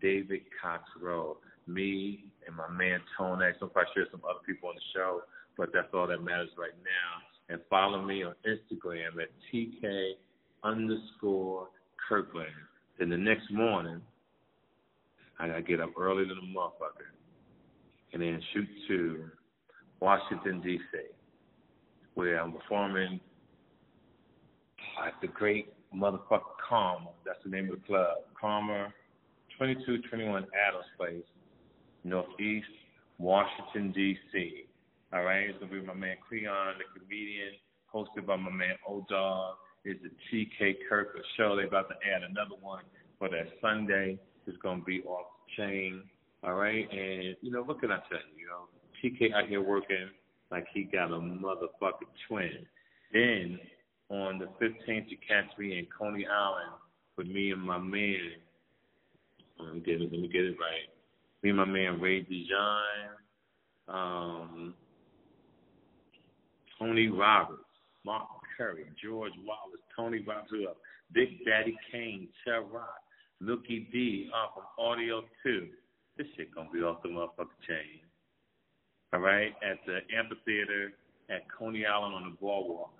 David 0.00 0.40
Cox 0.60 0.84
Road. 1.00 1.36
Me 1.66 2.24
and 2.46 2.56
my 2.56 2.68
man 2.68 3.00
Tone 3.16 3.42
X. 3.42 3.58
I'm 3.62 3.68
quite 3.68 3.86
sure 3.94 4.04
some 4.10 4.22
other 4.28 4.40
people 4.44 4.68
on 4.68 4.74
the 4.74 4.80
show, 4.94 5.22
but 5.56 5.70
that's 5.72 5.88
all 5.94 6.06
that 6.06 6.22
matters 6.22 6.50
right 6.58 6.74
now. 6.82 7.54
And 7.54 7.60
follow 7.68 8.02
me 8.02 8.24
on 8.24 8.34
Instagram 8.46 9.22
at 9.22 9.28
TK 9.52 10.12
underscore 10.64 11.68
Kirkland. 12.08 12.48
Then 12.98 13.10
the 13.10 13.16
next 13.16 13.50
morning, 13.50 14.00
I 15.38 15.48
gotta 15.48 15.62
get 15.62 15.80
up 15.80 15.90
early 15.98 16.24
than 16.24 16.38
a 16.38 16.58
motherfucker 16.58 17.12
and 18.12 18.22
then 18.22 18.40
shoot 18.52 18.68
to 18.88 19.24
Washington 20.00 20.60
D.C., 20.60 20.98
where 22.14 22.40
I'm 22.40 22.52
performing 22.52 23.20
at 25.06 25.14
the 25.20 25.28
great 25.28 25.72
motherfucker 25.94 26.56
Karma. 26.68 27.10
That's 27.24 27.38
the 27.44 27.50
name 27.50 27.70
of 27.70 27.80
the 27.80 27.86
club. 27.86 28.18
Karma, 28.38 28.92
2221 29.58 30.46
Adams 30.66 30.84
Place, 30.96 31.24
Northeast 32.04 32.66
Washington 33.18 33.92
D.C. 33.92 34.64
All 35.12 35.22
right, 35.22 35.50
it's 35.50 35.58
gonna 35.58 35.70
be 35.70 35.80
my 35.82 35.94
man 35.94 36.16
Cleon, 36.26 36.74
the 36.78 37.00
comedian, 37.00 37.52
hosted 37.94 38.26
by 38.26 38.36
my 38.36 38.50
man 38.50 38.76
O 38.88 39.04
Dog. 39.08 39.56
It's 39.84 40.00
the 40.02 40.10
TK 40.30 40.76
Kirkland 40.88 41.24
show. 41.36 41.56
They're 41.56 41.66
about 41.66 41.88
to 41.88 41.96
add 42.08 42.22
another 42.22 42.54
one 42.60 42.84
for 43.18 43.28
that 43.28 43.48
Sunday. 43.60 44.18
It's 44.46 44.56
gonna 44.62 44.82
be 44.82 45.02
off 45.02 45.26
the 45.46 45.62
chain. 45.62 46.02
All 46.42 46.54
right, 46.54 46.88
and 46.90 47.36
you 47.40 47.52
know 47.52 47.62
what 47.62 47.80
can 47.80 47.92
I 47.92 47.98
tell 48.08 48.18
you? 48.34 48.42
You 48.42 48.48
know, 48.48 48.68
TK 49.02 49.34
out 49.34 49.48
here 49.48 49.62
working 49.62 50.08
like 50.50 50.66
he 50.72 50.84
got 50.84 51.10
a 51.10 51.18
motherfucking 51.18 52.12
twin. 52.28 52.66
Then 53.12 53.60
on 54.12 54.38
the 54.38 54.46
15th, 54.64 55.06
you 55.08 55.16
catch 55.26 55.56
me 55.58 55.78
in 55.78 55.86
Coney 55.98 56.26
Island 56.26 56.72
with 57.16 57.26
me 57.26 57.50
and 57.50 57.62
my 57.62 57.78
man. 57.78 58.18
Let 59.58 59.74
me 59.74 59.80
get 59.80 60.02
it. 60.02 60.12
Let 60.12 60.20
me 60.20 60.28
get 60.28 60.44
it 60.44 60.56
right. 60.60 60.88
Me 61.42 61.50
and 61.50 61.58
my 61.58 61.64
man 61.64 62.00
Ray 62.00 62.20
Dijon, 62.20 62.82
um, 63.88 64.74
Tony 66.78 67.08
Roberts, 67.08 67.62
Mark 68.04 68.28
Curry, 68.56 68.84
George 69.02 69.32
Wallace, 69.44 69.80
Tony 69.96 70.22
Roberts, 70.26 70.52
Big 71.12 71.44
Daddy 71.44 71.76
Kane, 71.90 72.28
Ted 72.44 72.62
Rock, 72.70 73.00
Milky 73.40 73.88
D, 73.92 74.30
off 74.34 74.50
of 74.56 74.64
Audio 74.78 75.22
2. 75.42 75.68
This 76.18 76.26
shit 76.36 76.54
gonna 76.54 76.68
be 76.72 76.80
off 76.80 77.02
the 77.02 77.08
motherfucking 77.08 77.66
chain. 77.66 78.00
All 79.14 79.20
right, 79.20 79.52
at 79.62 79.78
the 79.86 79.98
amphitheater 80.16 80.92
at 81.30 81.42
Coney 81.50 81.86
Island 81.86 82.14
on 82.14 82.24
the 82.24 82.36
boardwalk. 82.40 82.92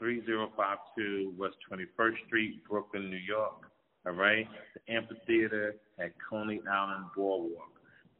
That's 0.00 0.12
3052 0.12 1.34
West 1.38 1.56
21st 1.70 2.26
Street, 2.26 2.64
Brooklyn, 2.68 3.10
New 3.10 3.16
York. 3.16 3.66
All 4.06 4.12
right, 4.12 4.46
the 4.74 4.92
amphitheater 4.92 5.74
at 5.98 6.12
Coney 6.28 6.60
Island 6.70 7.04
Boardwalk, 7.14 7.70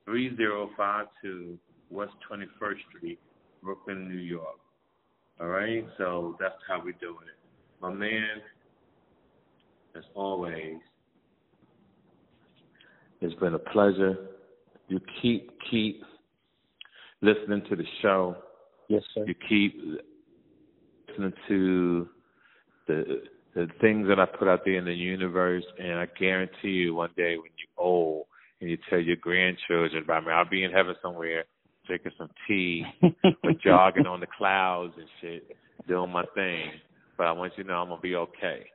3052 0.04 1.58
West 1.88 2.12
21st 2.30 2.74
Street, 2.88 3.18
Brooklyn, 3.62 4.08
New 4.08 4.20
York. 4.20 4.58
All 5.40 5.46
right, 5.46 5.86
so 5.96 6.36
that's 6.38 6.54
how 6.68 6.82
we're 6.84 6.92
doing 7.00 7.26
it. 7.26 7.80
My 7.80 7.90
man, 7.90 8.42
as 9.96 10.04
always, 10.14 10.76
it's 13.22 13.34
been 13.40 13.54
a 13.54 13.58
pleasure. 13.58 14.16
You 14.88 15.00
keep 15.22 15.50
keep 15.70 16.02
listening 17.22 17.62
to 17.70 17.76
the 17.76 17.86
show. 18.02 18.36
Yes, 18.88 19.02
sir. 19.14 19.24
You 19.26 19.34
keep 19.48 20.00
listening 21.10 21.32
to 21.48 22.08
the 22.86 23.22
the 23.54 23.66
things 23.80 24.06
that 24.08 24.20
I 24.20 24.26
put 24.26 24.46
out 24.48 24.60
there 24.64 24.74
in 24.74 24.84
the 24.84 24.94
universe, 24.94 25.64
and 25.78 25.98
I 25.98 26.06
guarantee 26.18 26.68
you, 26.68 26.94
one 26.94 27.10
day 27.16 27.36
when 27.36 27.50
you're 27.58 27.84
old 27.84 28.26
and 28.60 28.70
you 28.70 28.78
tell 28.88 29.00
your 29.00 29.16
grandchildren 29.16 30.04
about 30.04 30.24
me, 30.24 30.32
I'll 30.32 30.48
be 30.48 30.62
in 30.62 30.70
heaven 30.70 30.94
somewhere 31.02 31.44
drinking 31.86 32.12
some 32.16 32.30
tea 32.46 32.84
or 33.42 33.52
jogging 33.64 34.06
on 34.06 34.20
the 34.20 34.26
clouds 34.38 34.92
and 34.96 35.08
shit, 35.20 35.56
doing 35.88 36.12
my 36.12 36.24
thing. 36.34 36.70
But 37.18 37.26
I 37.26 37.32
want 37.32 37.52
you 37.56 37.64
to 37.64 37.68
know 37.68 37.76
I'm 37.76 37.88
gonna 37.88 38.00
be 38.00 38.14
okay. 38.14 38.66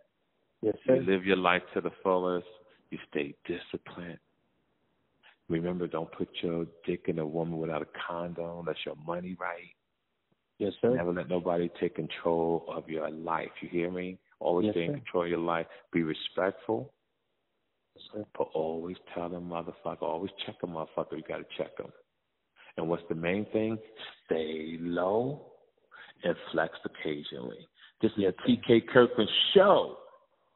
Yes, 0.62 0.76
sir. 0.86 0.96
You 0.96 1.12
live 1.12 1.26
your 1.26 1.38
life 1.38 1.62
to 1.74 1.82
the 1.82 1.92
fullest. 2.04 2.48
You 2.90 2.98
stay 3.10 3.34
disciplined. 3.46 4.20
Remember, 5.48 5.88
don't 5.88 6.12
put 6.12 6.28
your 6.42 6.66
dick 6.86 7.06
in 7.08 7.20
a 7.20 7.26
woman 7.26 7.60
without 7.60 7.82
a 7.82 7.88
condom. 8.08 8.66
That's 8.66 8.80
your 8.86 8.96
money 9.06 9.38
right. 9.40 9.74
Yes, 10.58 10.74
sir. 10.82 10.96
Never 10.96 11.12
let 11.14 11.30
nobody 11.30 11.70
take 11.80 11.96
control 11.96 12.66
of 12.70 12.88
your 12.90 13.10
life. 13.10 13.50
You 13.62 13.70
hear 13.70 13.92
me? 13.92 14.18
Always 14.40 14.66
Yes, 14.68 14.74
stay 14.74 14.84
in 14.86 14.92
sir. 14.92 14.98
control 14.98 15.24
of 15.24 15.30
your 15.30 15.40
life. 15.40 15.68
Be 15.92 16.04
respectful, 16.04 16.94
Yes, 17.96 18.06
sir. 18.14 18.26
but 18.38 18.48
always 18.54 18.98
tell 19.14 19.30
them 19.30 19.50
motherfucker. 19.50 20.04
Always 20.04 20.32
check 20.46 20.56
a 20.64 20.68
motherfucker. 20.68 21.14
You 21.18 21.24
got 21.28 21.38
to 21.38 21.46
check 21.58 21.76
them. 21.78 21.92
And 22.78 22.90
what's 22.90 23.04
the 23.10 23.16
main 23.16 23.46
thing? 23.52 23.78
Stay 24.26 24.78
low 24.82 25.52
and 26.24 26.36
flex 26.52 26.78
occasionally. 26.86 27.68
This 28.02 28.12
is 28.18 28.24
a 28.26 28.34
TK 28.48 28.88
Kirkland 28.88 29.30
show 29.54 29.98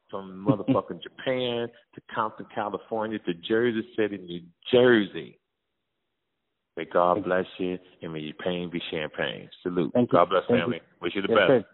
from 0.09 0.45
motherfucking 0.47 1.01
Japan 1.01 1.67
to 1.95 2.01
Compton, 2.13 2.45
California 2.53 3.19
to 3.19 3.33
Jersey 3.33 3.87
City, 3.95 4.17
New 4.17 4.41
Jersey. 4.71 5.38
May 6.79 6.85
God 6.85 7.25
bless 7.25 7.43
you 7.57 7.77
and 8.01 8.13
may 8.13 8.19
your 8.19 8.33
pain 8.35 8.69
be 8.69 8.81
champagne. 8.89 9.49
Salute. 9.63 9.91
Thank 9.93 10.13
you. 10.13 10.17
God 10.17 10.29
bless 10.29 10.43
Thank 10.47 10.61
family. 10.61 10.77
you. 10.77 10.81
Wish 11.01 11.13
you 11.13 11.21
the 11.21 11.27
Yes, 11.27 11.37
best. 11.37 11.49
sir. 11.49 11.65